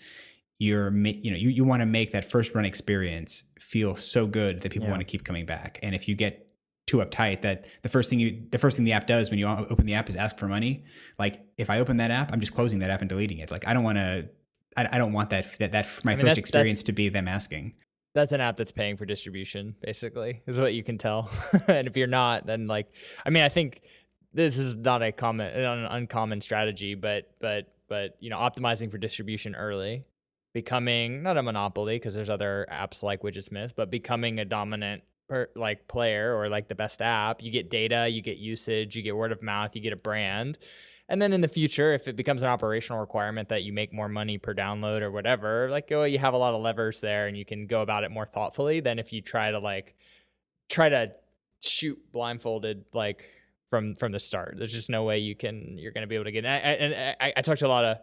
you're 0.58 0.92
you 0.92 1.30
know 1.30 1.36
you, 1.36 1.48
you 1.48 1.64
want 1.64 1.80
to 1.80 1.86
make 1.86 2.12
that 2.12 2.24
first 2.24 2.54
run 2.54 2.64
experience 2.64 3.44
feel 3.58 3.96
so 3.96 4.26
good 4.26 4.60
that 4.60 4.72
people 4.72 4.86
yeah. 4.86 4.92
want 4.92 5.00
to 5.00 5.04
keep 5.04 5.24
coming 5.24 5.46
back. 5.46 5.78
And 5.82 5.94
if 5.94 6.08
you 6.08 6.14
get 6.14 6.46
too 6.86 6.98
uptight 6.98 7.42
that 7.42 7.68
the 7.82 7.88
first 7.88 8.10
thing 8.10 8.18
you 8.18 8.42
the 8.50 8.58
first 8.58 8.76
thing 8.76 8.84
the 8.84 8.92
app 8.92 9.06
does 9.06 9.30
when 9.30 9.38
you 9.38 9.46
open 9.46 9.86
the 9.86 9.94
app 9.94 10.08
is 10.08 10.16
ask 10.16 10.38
for 10.38 10.48
money, 10.48 10.84
like 11.18 11.40
if 11.56 11.70
I 11.70 11.78
open 11.78 11.98
that 11.98 12.10
app, 12.10 12.32
I'm 12.32 12.40
just 12.40 12.54
closing 12.54 12.80
that 12.80 12.90
app 12.90 13.00
and 13.00 13.08
deleting 13.08 13.38
it. 13.38 13.50
Like 13.50 13.66
I 13.66 13.74
don't 13.74 13.84
want 13.84 13.98
to 13.98 14.28
I, 14.76 14.88
I 14.92 14.98
don't 14.98 15.12
want 15.12 15.30
that 15.30 15.58
that 15.58 15.72
that 15.72 15.88
my 16.04 16.12
I 16.12 16.16
mean, 16.16 16.26
first 16.26 16.38
experience 16.38 16.82
to 16.84 16.92
be 16.92 17.08
them 17.08 17.28
asking 17.28 17.74
that's 18.14 18.32
an 18.32 18.40
app 18.40 18.56
that's 18.56 18.72
paying 18.72 18.96
for 18.96 19.06
distribution 19.06 19.74
basically 19.80 20.42
is 20.46 20.58
what 20.61 20.74
you 20.74 20.82
can 20.82 20.98
tell. 20.98 21.30
And 21.68 21.86
if 21.86 21.96
you're 21.96 22.06
not 22.06 22.46
then 22.46 22.66
like 22.66 22.92
i 23.24 23.30
mean 23.30 23.42
i 23.42 23.48
think 23.48 23.82
this 24.32 24.58
is 24.58 24.76
not 24.76 25.02
a 25.02 25.12
common 25.12 25.48
an 25.48 25.84
uncommon 25.86 26.40
strategy 26.40 26.94
but 26.94 27.30
but 27.40 27.72
but 27.88 28.16
you 28.20 28.30
know 28.30 28.38
optimizing 28.38 28.90
for 28.90 28.98
distribution 28.98 29.54
early 29.54 30.04
becoming 30.52 31.22
not 31.22 31.36
a 31.36 31.42
monopoly 31.42 31.96
because 31.96 32.14
there's 32.14 32.30
other 32.30 32.66
apps 32.72 33.02
like 33.02 33.22
widgetsmith 33.22 33.74
but 33.76 33.90
becoming 33.90 34.40
a 34.40 34.44
dominant 34.44 35.02
per, 35.30 35.48
like 35.54 35.86
player 35.88 36.36
or 36.36 36.48
like 36.48 36.68
the 36.68 36.74
best 36.74 37.00
app. 37.00 37.40
You 37.42 37.50
get 37.50 37.70
data 37.70 38.08
you 38.08 38.20
get 38.20 38.38
usage 38.38 38.96
you 38.96 39.02
get 39.02 39.16
word 39.16 39.32
of 39.32 39.42
mouth 39.42 39.74
you 39.74 39.80
get 39.80 39.92
a 39.92 39.96
brand 39.96 40.58
and 41.11 41.20
then 41.20 41.32
in 41.32 41.40
the 41.40 41.48
future, 41.48 41.92
if 41.92 42.08
it 42.08 42.16
becomes 42.16 42.42
an 42.42 42.48
operational 42.48 43.00
requirement 43.00 43.48
that 43.48 43.64
you 43.64 43.72
make 43.72 43.92
more 43.92 44.08
money 44.08 44.38
per 44.38 44.54
download 44.54 45.02
or 45.02 45.11
whatever, 45.11 45.68
like 45.70 45.90
oh, 45.92 46.04
you 46.04 46.18
have 46.18 46.34
a 46.34 46.38
lot 46.38 46.54
of 46.54 46.62
levers 46.62 47.00
there 47.00 47.26
and 47.26 47.36
you 47.36 47.44
can 47.44 47.66
go 47.66 47.82
about 47.82 48.04
it 48.04 48.11
more 48.11 48.26
thoughtfully 48.26 48.80
than 48.80 48.98
if 48.98 49.12
you 49.12 49.20
try 49.20 49.50
to 49.50 49.58
like 49.58 49.96
try 50.68 50.88
to 50.88 51.12
shoot 51.62 51.98
blindfolded 52.12 52.84
like 52.94 53.28
from 53.68 53.96
from 53.96 54.12
the 54.12 54.20
start. 54.20 54.54
There's 54.56 54.72
just 54.72 54.88
no 54.88 55.02
way 55.02 55.18
you 55.18 55.34
can 55.34 55.76
you're 55.76 55.92
going 55.92 56.02
to 56.02 56.08
be 56.08 56.14
able 56.14 56.24
to 56.26 56.32
get. 56.32 56.44
And 56.44 56.54
I, 56.54 56.58
and 56.58 57.16
I, 57.20 57.32
I 57.36 57.42
talked 57.42 57.58
to 57.61 57.66
a 57.66 57.68
lot 57.68 57.84
of 57.84 57.98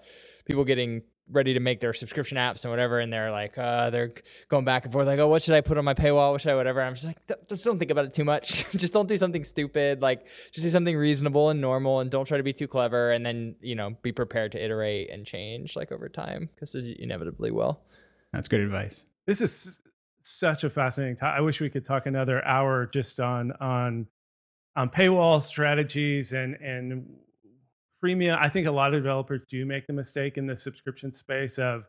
people 0.45 0.65
getting 0.65 1.01
ready 1.31 1.53
to 1.53 1.59
make 1.59 1.79
their 1.79 1.93
subscription 1.93 2.37
apps 2.37 2.63
and 2.63 2.71
whatever, 2.71 2.99
and 2.99 3.11
they're 3.11 3.31
like, 3.31 3.57
uh, 3.57 3.89
they're 3.89 4.13
going 4.49 4.65
back 4.65 4.85
and 4.85 4.93
forth, 4.93 5.07
like, 5.07 5.19
oh, 5.19 5.27
what 5.27 5.41
should 5.41 5.53
I 5.53 5.61
put 5.61 5.77
on 5.77 5.85
my 5.85 5.93
paywall? 5.93 6.31
What 6.31 6.41
should 6.41 6.51
I, 6.51 6.55
whatever? 6.55 6.81
I'm 6.81 6.93
just 6.93 7.05
like, 7.05 7.17
just 7.47 7.65
don't 7.65 7.79
think 7.79 7.91
about 7.91 8.05
it 8.05 8.13
too 8.13 8.23
much. 8.23 8.69
just 8.71 8.93
don't 8.93 9.07
do 9.07 9.17
something 9.17 9.43
stupid. 9.43 10.01
Like, 10.01 10.27
just 10.51 10.65
do 10.65 10.69
something 10.69 10.95
reasonable 10.95 11.49
and 11.49 11.59
normal, 11.61 11.99
and 11.99 12.09
don't 12.09 12.25
try 12.25 12.37
to 12.37 12.43
be 12.43 12.53
too 12.53 12.67
clever. 12.67 13.11
And 13.11 13.25
then, 13.25 13.55
you 13.61 13.75
know, 13.75 13.95
be 14.01 14.11
prepared 14.11 14.51
to 14.53 14.63
iterate 14.63 15.09
and 15.11 15.25
change 15.25 15.75
like 15.75 15.91
over 15.91 16.09
time 16.09 16.49
because 16.53 16.73
you 16.75 16.95
inevitably 16.99 17.51
will. 17.51 17.81
That's 18.33 18.47
good 18.47 18.61
advice. 18.61 19.05
This 19.25 19.41
is 19.41 19.81
such 20.21 20.63
a 20.63 20.69
fascinating 20.69 21.15
time. 21.15 21.33
I 21.37 21.41
wish 21.41 21.61
we 21.61 21.69
could 21.69 21.85
talk 21.85 22.05
another 22.05 22.43
hour 22.45 22.85
just 22.85 23.19
on 23.19 23.51
on 23.53 24.07
on 24.75 24.89
paywall 24.89 25.41
strategies 25.41 26.33
and 26.33 26.55
and 26.55 27.07
freemium 28.03 28.37
i 28.39 28.49
think 28.49 28.67
a 28.67 28.71
lot 28.71 28.93
of 28.93 29.01
developers 29.01 29.41
do 29.49 29.65
make 29.65 29.87
the 29.87 29.93
mistake 29.93 30.37
in 30.37 30.47
the 30.47 30.57
subscription 30.57 31.13
space 31.13 31.57
of 31.57 31.83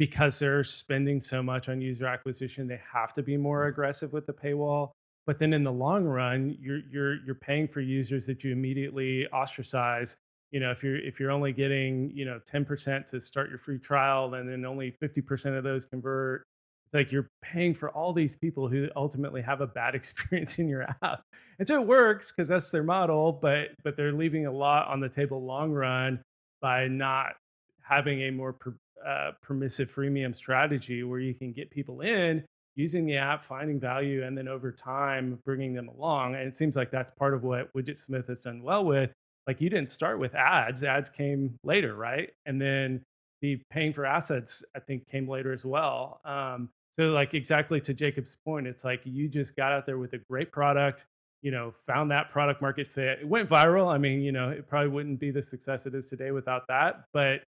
because 0.00 0.38
they're 0.38 0.64
spending 0.64 1.20
so 1.20 1.42
much 1.42 1.68
on 1.68 1.82
user 1.82 2.06
acquisition 2.06 2.66
they 2.66 2.80
have 2.90 3.12
to 3.12 3.22
be 3.22 3.36
more 3.36 3.66
aggressive 3.66 4.14
with 4.14 4.24
the 4.26 4.32
paywall. 4.32 4.92
But 5.26 5.38
then 5.38 5.52
in 5.52 5.62
the 5.62 5.70
long 5.70 6.06
run 6.06 6.56
you're 6.58 6.80
you're 6.90 7.22
you're 7.26 7.34
paying 7.34 7.68
for 7.68 7.82
users 7.82 8.24
that 8.24 8.42
you 8.42 8.50
immediately 8.50 9.28
ostracize. 9.30 10.16
You 10.52 10.60
know 10.60 10.70
if 10.70 10.82
you're 10.82 10.96
if 10.96 11.20
you're 11.20 11.30
only 11.30 11.52
getting 11.52 12.10
you 12.14 12.24
know 12.24 12.40
10% 12.50 13.04
to 13.10 13.20
start 13.20 13.50
your 13.50 13.58
free 13.58 13.78
trial 13.78 14.32
and 14.32 14.48
then 14.48 14.64
only 14.64 14.96
50% 15.02 15.58
of 15.58 15.64
those 15.64 15.84
convert 15.84 16.44
it's 16.92 16.98
like 16.98 17.12
you're 17.12 17.30
paying 17.40 17.74
for 17.74 17.88
all 17.90 18.12
these 18.12 18.34
people 18.34 18.68
who 18.68 18.88
ultimately 18.96 19.42
have 19.42 19.60
a 19.60 19.66
bad 19.66 19.94
experience 19.94 20.58
in 20.58 20.68
your 20.68 20.86
app. 21.02 21.22
And 21.58 21.68
so 21.68 21.80
it 21.80 21.86
works 21.86 22.32
because 22.32 22.48
that's 22.48 22.70
their 22.70 22.82
model 22.82 23.32
but 23.32 23.68
but 23.84 23.96
they're 23.96 24.12
leaving 24.12 24.46
a 24.46 24.52
lot 24.52 24.88
on 24.88 25.00
the 25.00 25.08
table 25.08 25.44
long 25.44 25.72
run 25.72 26.20
by 26.60 26.88
not 26.88 27.34
having 27.82 28.22
a 28.22 28.30
more 28.30 28.52
per, 28.52 28.74
uh, 29.06 29.32
permissive 29.42 29.92
freemium 29.94 30.34
strategy 30.34 31.02
where 31.02 31.20
you 31.20 31.34
can 31.34 31.52
get 31.52 31.70
people 31.70 32.00
in 32.00 32.44
using 32.76 33.04
the 33.04 33.16
app 33.16 33.44
finding 33.44 33.80
value 33.80 34.24
and 34.24 34.36
then 34.36 34.48
over 34.48 34.70
time 34.72 35.38
bringing 35.44 35.74
them 35.74 35.88
along. 35.88 36.34
And 36.34 36.46
it 36.46 36.56
seems 36.56 36.76
like 36.76 36.90
that's 36.90 37.10
part 37.18 37.34
of 37.34 37.42
what 37.42 37.72
widgetsmith 37.74 38.28
has 38.28 38.40
done 38.40 38.62
well 38.62 38.84
with. 38.84 39.10
Like 39.46 39.60
you 39.60 39.68
didn't 39.68 39.90
start 39.90 40.18
with 40.18 40.34
ads 40.34 40.82
ads 40.82 41.10
came 41.10 41.56
later 41.62 41.94
right? 41.94 42.30
And 42.46 42.60
then 42.60 43.02
the 43.42 43.60
paying 43.70 43.94
for 43.94 44.04
assets 44.04 44.62
i 44.76 44.80
think 44.80 45.08
came 45.08 45.28
later 45.28 45.52
as 45.52 45.64
well. 45.64 46.20
Um, 46.24 46.68
so 46.98 47.12
like 47.12 47.34
exactly 47.34 47.80
to 47.82 47.94
Jacob's 47.94 48.36
point, 48.44 48.66
it's 48.66 48.84
like 48.84 49.00
you 49.04 49.28
just 49.28 49.56
got 49.56 49.72
out 49.72 49.86
there 49.86 49.98
with 49.98 50.12
a 50.12 50.18
great 50.18 50.52
product, 50.52 51.06
you 51.42 51.50
know, 51.50 51.72
found 51.86 52.10
that 52.10 52.30
product 52.30 52.60
market 52.60 52.86
fit. 52.86 53.20
It 53.20 53.28
went 53.28 53.48
viral. 53.48 53.92
I 53.92 53.98
mean, 53.98 54.20
you 54.22 54.32
know, 54.32 54.50
it 54.50 54.68
probably 54.68 54.88
wouldn't 54.88 55.20
be 55.20 55.30
the 55.30 55.42
success 55.42 55.86
it 55.86 55.94
is 55.94 56.06
today 56.06 56.30
without 56.30 56.62
that, 56.68 57.04
but 57.12 57.42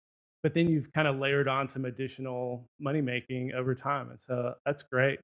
but 0.43 0.55
then 0.55 0.69
you've 0.69 0.93
kind 0.93 1.07
of 1.07 1.19
layered 1.19 1.49
on 1.49 1.69
some 1.69 1.85
additional 1.85 2.67
money 2.79 3.03
making 3.03 3.53
over 3.53 3.75
time. 3.75 4.11
And 4.11 4.21
so 4.21 4.55
that's 4.65 4.83
great. 4.83 5.21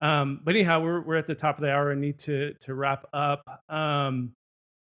Um, 0.00 0.40
but 0.44 0.54
anyhow, 0.54 0.80
we're 0.80 1.00
we're 1.00 1.16
at 1.16 1.26
the 1.26 1.34
top 1.34 1.56
of 1.56 1.62
the 1.62 1.70
hour 1.70 1.90
and 1.90 2.00
need 2.00 2.18
to 2.20 2.54
to 2.60 2.74
wrap 2.74 3.06
up. 3.12 3.42
Um, 3.68 4.32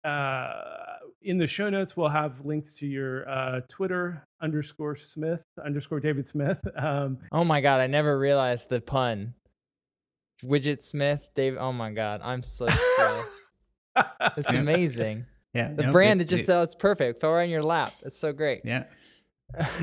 uh, 0.05 0.90
in 1.23 1.39
the 1.39 1.47
show 1.47 1.69
notes, 1.69 1.97
we'll 1.97 2.09
have 2.09 2.45
links 2.45 2.77
to 2.79 2.87
your 2.87 3.29
uh, 3.29 3.61
Twitter 3.69 4.27
underscore 4.41 4.97
Smith 4.97 5.43
underscore 5.65 6.01
David 6.01 6.27
Smith. 6.27 6.59
Um, 6.77 7.19
oh 7.33 7.45
my 7.45 7.61
God. 7.61 7.81
I 7.81 7.87
never 7.87 8.19
realized 8.19 8.69
the 8.69 8.81
pun. 8.81 9.35
Widget 10.43 10.81
Smith, 10.83 11.21
Dave. 11.35 11.57
Oh 11.59 11.73
my 11.73 11.91
God. 11.91 12.21
I'm 12.25 12.43
so 12.43 12.67
slow. 12.69 13.23
it's 14.37 14.49
amazing. 14.49 15.27
Yeah. 15.53 15.73
The 15.75 15.85
no, 15.85 15.93
brand 15.93 16.21
it- 16.21 16.25
is 16.25 16.31
just 16.31 16.43
it- 16.45 16.47
so 16.47 16.63
it's 16.63 16.75
perfect. 16.75 17.21
Fell 17.21 17.33
right 17.33 17.45
in 17.45 17.51
your 17.51 17.63
lap. 17.63 17.93
It's 18.03 18.19
so 18.19 18.33
great. 18.33 18.63
Yeah. 18.65 18.85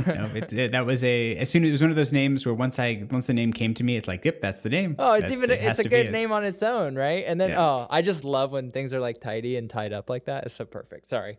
No, 0.08 0.30
it, 0.34 0.52
it- 0.54 0.72
that 0.72 0.86
was 0.86 1.04
a 1.04 1.36
as 1.38 1.50
soon 1.50 1.64
as 1.64 1.70
it 1.70 1.72
was 1.74 1.82
one 1.82 1.90
of 1.90 1.96
those 1.96 2.12
names 2.12 2.46
where 2.46 2.56
once 2.56 2.80
I 2.80 3.06
once 3.12 3.28
the 3.28 3.34
name 3.34 3.52
came 3.54 3.74
to 3.76 3.84
me, 3.84 3.98
it's 3.98 4.08
like, 4.08 4.24
yep, 4.26 4.42
that's 4.42 4.62
the 4.62 4.70
name. 4.70 4.96
Oh, 5.00 5.14
it's 5.14 5.24
That- 5.24 5.32
even 5.32 5.52
it 5.52 5.60
it's 5.62 5.80
a 5.80 5.84
to 5.84 5.90
be 5.90 5.96
good 5.96 6.06
it. 6.08 6.12
name 6.12 6.32
on 6.32 6.44
its 6.46 6.64
own, 6.64 6.96
right? 6.96 7.24
And 7.28 7.40
then 7.40 7.50
Yeah. 7.50 7.62
oh, 7.62 7.88
I 7.90 8.02
just 8.02 8.24
love 8.24 8.52
when 8.52 8.72
things 8.72 8.94
are 8.94 9.00
like 9.00 9.20
tidy 9.20 9.58
and 9.58 9.70
tied 9.70 9.94
up 9.94 10.10
like 10.10 10.26
that. 10.26 10.46
It's 10.46 10.56
so 10.56 10.66
perfect. 10.66 11.08
Sorry. 11.08 11.38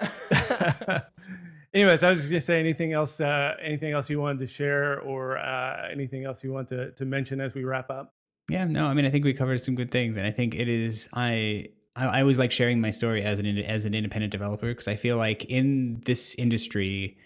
Anyways, 1.72 2.02
I 2.02 2.10
was 2.10 2.20
just 2.20 2.30
gonna 2.32 2.40
say 2.40 2.58
anything 2.58 2.92
else, 2.92 3.20
uh, 3.20 3.54
anything 3.62 3.92
else 3.92 4.10
you 4.10 4.20
wanted 4.20 4.40
to 4.40 4.46
share, 4.48 4.98
or 5.00 5.38
uh, 5.38 5.88
anything 5.92 6.24
else 6.24 6.42
you 6.42 6.52
want 6.52 6.68
to 6.70 6.90
to 6.92 7.04
mention 7.04 7.40
as 7.40 7.54
we 7.54 7.62
wrap 7.62 7.90
up. 7.90 8.12
Yeah, 8.50 8.64
no, 8.64 8.86
I 8.86 8.94
mean, 8.94 9.06
I 9.06 9.10
think 9.10 9.24
we 9.24 9.32
covered 9.32 9.60
some 9.60 9.76
good 9.76 9.92
things, 9.92 10.16
and 10.16 10.26
I 10.26 10.32
think 10.32 10.56
it 10.56 10.66
is. 10.68 11.08
I 11.14 11.66
I, 11.94 12.06
I 12.06 12.20
always 12.22 12.40
like 12.40 12.50
sharing 12.50 12.80
my 12.80 12.90
story 12.90 13.22
as 13.22 13.38
an 13.38 13.46
as 13.58 13.84
an 13.84 13.94
independent 13.94 14.32
developer 14.32 14.66
because 14.66 14.88
I 14.88 14.96
feel 14.96 15.16
like 15.16 15.44
in 15.44 16.00
this 16.06 16.34
industry, 16.34 17.16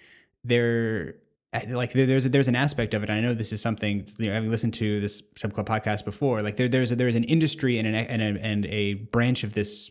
there 0.45 1.16
eh, 1.53 1.66
like 1.70 1.92
there, 1.92 2.07
there's 2.07 2.24
there's 2.24 2.49
an 2.49 2.57
aspect 2.57 2.95
of 2.95 3.03
it. 3.03 3.11
I 3.11 3.20
know 3.20 3.34
this 3.34 3.53
is 3.53 3.61
something 3.62 4.07
you 4.18 4.26
know, 4.26 4.34
having 4.34 4.51
listened 4.51 4.74
to 4.74 5.01
this 5.01 5.22
Sub 5.36 5.53
Club 5.53 5.66
podcast 5.66 6.05
before. 6.05 6.42
Like 6.42 6.57
there 6.57 6.68
there's 6.68 6.90
a, 6.92 6.97
there's 6.97 7.16
an 7.16 7.24
industry 7.24 7.78
and 7.78 7.88
an 7.88 7.95
and 7.95 8.22
a, 8.22 8.45
and 8.45 8.66
a 8.66 8.95
branch 8.95 9.45
of 9.45 9.55
this 9.55 9.90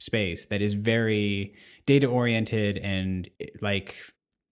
space 0.00 0.46
that 0.46 0.60
is 0.60 0.74
very 0.74 1.54
data 1.86 2.06
oriented 2.06 2.78
and 2.78 3.30
eh, 3.40 3.46
like 3.60 3.94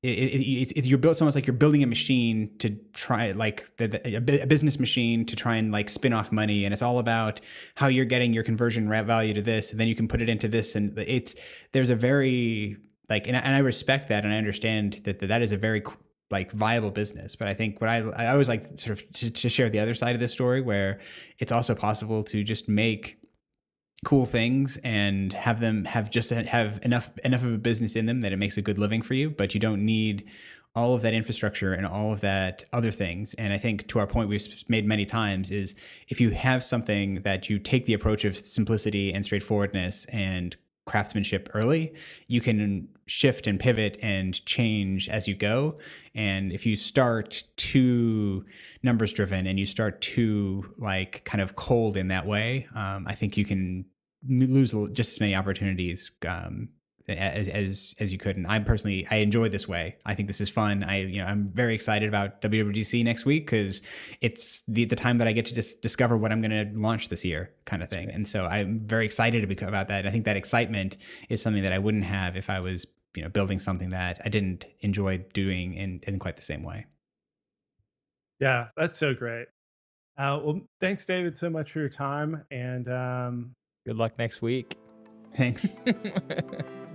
it, 0.03 0.77
it, 0.77 0.87
you're 0.87 0.97
built 0.97 1.13
it's 1.13 1.21
almost 1.21 1.35
like 1.35 1.47
you're 1.47 1.53
building 1.53 1.83
a 1.83 1.87
machine 1.87 2.51
to 2.59 2.71
try 2.95 3.33
like 3.33 3.77
the, 3.77 3.89
the, 3.89 4.43
a 4.43 4.47
business 4.47 4.79
machine 4.81 5.27
to 5.27 5.37
try 5.37 5.57
and 5.57 5.73
like 5.73 5.91
spin 5.91 6.15
off 6.15 6.33
money 6.33 6.65
and 6.65 6.73
it's 6.73 6.81
all 6.81 6.99
about 6.99 7.41
how 7.75 7.87
you're 7.87 8.07
getting 8.07 8.33
your 8.33 8.43
conversion 8.43 8.89
value 8.89 9.35
to 9.35 9.43
this 9.43 9.73
and 9.73 9.81
then 9.81 9.89
you 9.89 9.95
can 9.95 10.09
put 10.09 10.23
it 10.23 10.29
into 10.29 10.49
this 10.49 10.75
and 10.75 10.99
it's 10.99 11.35
there's 11.73 11.91
a 11.91 11.97
very 11.97 12.79
like 13.11 13.27
and 13.27 13.37
I, 13.37 13.41
and 13.41 13.55
I 13.55 13.59
respect 13.59 14.09
that 14.09 14.25
and 14.25 14.33
I 14.33 14.39
understand 14.39 14.95
that 15.05 15.19
that, 15.19 15.27
that 15.27 15.43
is 15.43 15.53
a 15.53 15.57
very 15.57 15.83
like 16.31 16.53
viable 16.53 16.91
business 16.91 17.37
but 17.37 17.49
I 17.49 17.55
think 17.55 17.81
what 17.81 17.91
I 17.91 17.99
I 17.99 18.29
always 18.29 18.49
like 18.49 18.63
sort 18.79 18.99
of 18.99 19.13
to, 19.15 19.31
to 19.31 19.49
share 19.49 19.69
the 19.69 19.81
other 19.81 19.95
side 19.95 20.15
of 20.15 20.21
this 20.21 20.33
story 20.33 20.61
where 20.61 21.01
it's 21.39 21.53
also 21.53 21.75
possible 21.75 22.23
to 22.25 22.43
just 22.45 22.69
make 22.69 23.19
cool 24.05 24.25
things 24.25 24.79
and 24.83 25.33
have 25.35 25.61
them 25.61 25.85
have 25.85 26.11
just 26.11 26.31
have 26.31 26.81
enough 26.85 27.11
enough 27.25 27.43
of 27.43 27.53
a 27.53 27.59
business 27.59 27.97
in 27.97 28.07
them 28.07 28.23
that 28.23 28.33
it 28.33 28.39
makes 28.39 28.57
a 28.57 28.63
good 28.63 28.79
living 28.79 29.03
for 29.03 29.15
you 29.15 29.29
but 29.29 29.53
you 29.53 29.61
don't 29.61 29.85
need 29.85 30.25
all 30.75 30.95
of 30.95 31.03
that 31.03 31.15
infrastructure 31.15 31.73
and 31.73 31.85
all 31.85 32.13
of 32.13 32.21
that 32.21 32.65
other 32.73 32.91
things. 32.91 33.35
And 33.35 33.53
i 33.53 33.59
think 33.59 33.89
to 33.89 33.99
our 33.99 34.07
point 34.07 34.29
we've 34.29 34.65
made 34.69 34.87
many 34.87 35.05
times 35.05 35.51
is 35.51 35.75
if 36.09 36.21
you 36.21 36.31
have 36.31 36.65
something 36.65 37.23
that 37.23 37.51
you 37.51 37.59
take 37.59 37.87
the 37.87 37.95
approach 37.95 38.25
of 38.25 38.37
simplicity 38.37 39.13
and 39.13 39.25
straightforwardness 39.25 40.05
and 40.07 40.57
craftsmanship 40.91 41.49
early 41.55 41.95
you 42.27 42.41
can 42.41 42.89
shift 43.07 43.47
and 43.47 43.59
pivot 43.59 43.99
and 44.03 44.45
change 44.47 45.09
as 45.09 45.27
you 45.27 45.35
go. 45.35 45.77
And 46.15 46.53
if 46.53 46.65
you 46.65 46.77
start 46.77 47.43
too 47.57 48.45
numbers 48.83 49.13
driven 49.13 49.47
and 49.47 49.59
you 49.59 49.67
start 49.67 50.01
too 50.01 50.65
like 50.79 51.25
kind 51.25 51.41
of 51.41 51.57
cold 51.57 51.97
in 51.97 52.09
that 52.09 52.27
way 52.27 52.67
um, 52.75 53.07
i 53.07 53.15
think 53.15 53.37
you 53.37 53.45
can 53.45 53.85
lose 54.29 54.75
just 54.93 55.13
as 55.13 55.21
many 55.21 55.35
opportunities 55.35 56.11
um, 56.27 56.69
as, 57.19 57.49
as 57.49 57.95
as 58.01 58.13
you 58.13 58.19
could. 58.19 58.37
And 58.37 58.47
i 58.47 58.59
personally 58.59 59.07
i 59.11 59.17
enjoy 59.17 59.49
this 59.49 59.67
way. 59.69 59.97
I 60.07 60.15
think 60.15 60.29
this 60.29 60.41
is 60.41 60.49
fun. 60.51 60.83
I 60.85 61.01
you 61.03 61.19
know 61.21 61.27
i'm 61.27 61.51
very 61.53 61.75
excited 61.75 62.09
about 62.09 62.41
wwdc 62.43 63.05
next 63.05 63.25
week 63.25 63.47
because 63.47 63.83
it's 64.21 64.63
the, 64.69 64.85
the 64.85 64.97
time 64.97 65.19
that 65.19 65.29
i 65.29 65.33
get 65.33 65.47
to 65.47 65.55
just 65.55 65.83
discover 65.83 66.17
what 66.17 66.33
i'm 66.33 66.41
going 66.41 66.51
to 66.51 66.79
launch 66.79 67.09
this 67.09 67.25
year 67.25 67.51
kind 67.65 67.83
of 67.83 67.89
thing. 67.89 68.11
and 68.11 68.27
so 68.27 68.47
i'm 68.47 68.81
very 68.85 69.05
excited 69.05 69.45
about 69.45 69.89
that. 69.89 70.01
And 70.01 70.09
i 70.09 70.11
think 70.11 70.25
that 70.25 70.37
excitement 70.37 70.97
is 71.29 71.43
something 71.43 71.63
that 71.63 71.73
i 71.73 71.79
wouldn't 71.79 72.05
have 72.05 72.37
if 72.37 72.49
i 72.51 72.61
was 72.61 72.87
you 73.15 73.23
know 73.23 73.29
building 73.29 73.59
something 73.59 73.91
that 73.91 74.21
i 74.25 74.29
didn't 74.29 74.65
enjoy 74.81 75.19
doing 75.33 75.75
in, 75.75 76.01
in 76.07 76.19
quite 76.19 76.37
the 76.37 76.43
same 76.43 76.63
way. 76.63 76.87
Yeah, 78.41 78.69
that's 78.77 78.97
so 78.97 79.13
great. 79.15 79.47
Uh, 80.17 80.39
well, 80.43 80.61
thanks, 80.81 81.05
David, 81.07 81.37
so 81.37 81.51
much 81.51 81.73
for 81.73 81.81
your 81.81 81.89
time, 81.91 82.45
and 82.51 82.89
um, 82.89 83.53
Good 83.87 83.97
luck 83.97 84.19
next 84.19 84.41
week. 84.43 84.77
thanks 85.35 85.75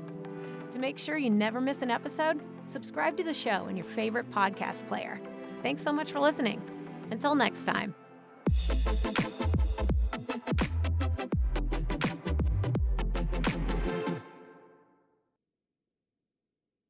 To 0.76 0.82
make 0.82 1.00
sure 1.00 1.16
you 1.16 1.30
never 1.30 1.62
miss 1.62 1.84
an 1.84 1.90
episode, 1.90 2.42
subscribe 2.68 3.16
to 3.16 3.24
the 3.24 3.34
show 3.34 3.68
in 3.68 3.78
your 3.78 3.86
favorite 3.86 4.30
podcast 4.30 4.86
player. 4.90 5.22
Thanks 5.64 5.82
so 5.82 5.94
much 5.94 6.12
for 6.12 6.20
listening. 6.20 6.62
Until 7.12 7.34
next 7.34 7.64
time. 7.64 7.96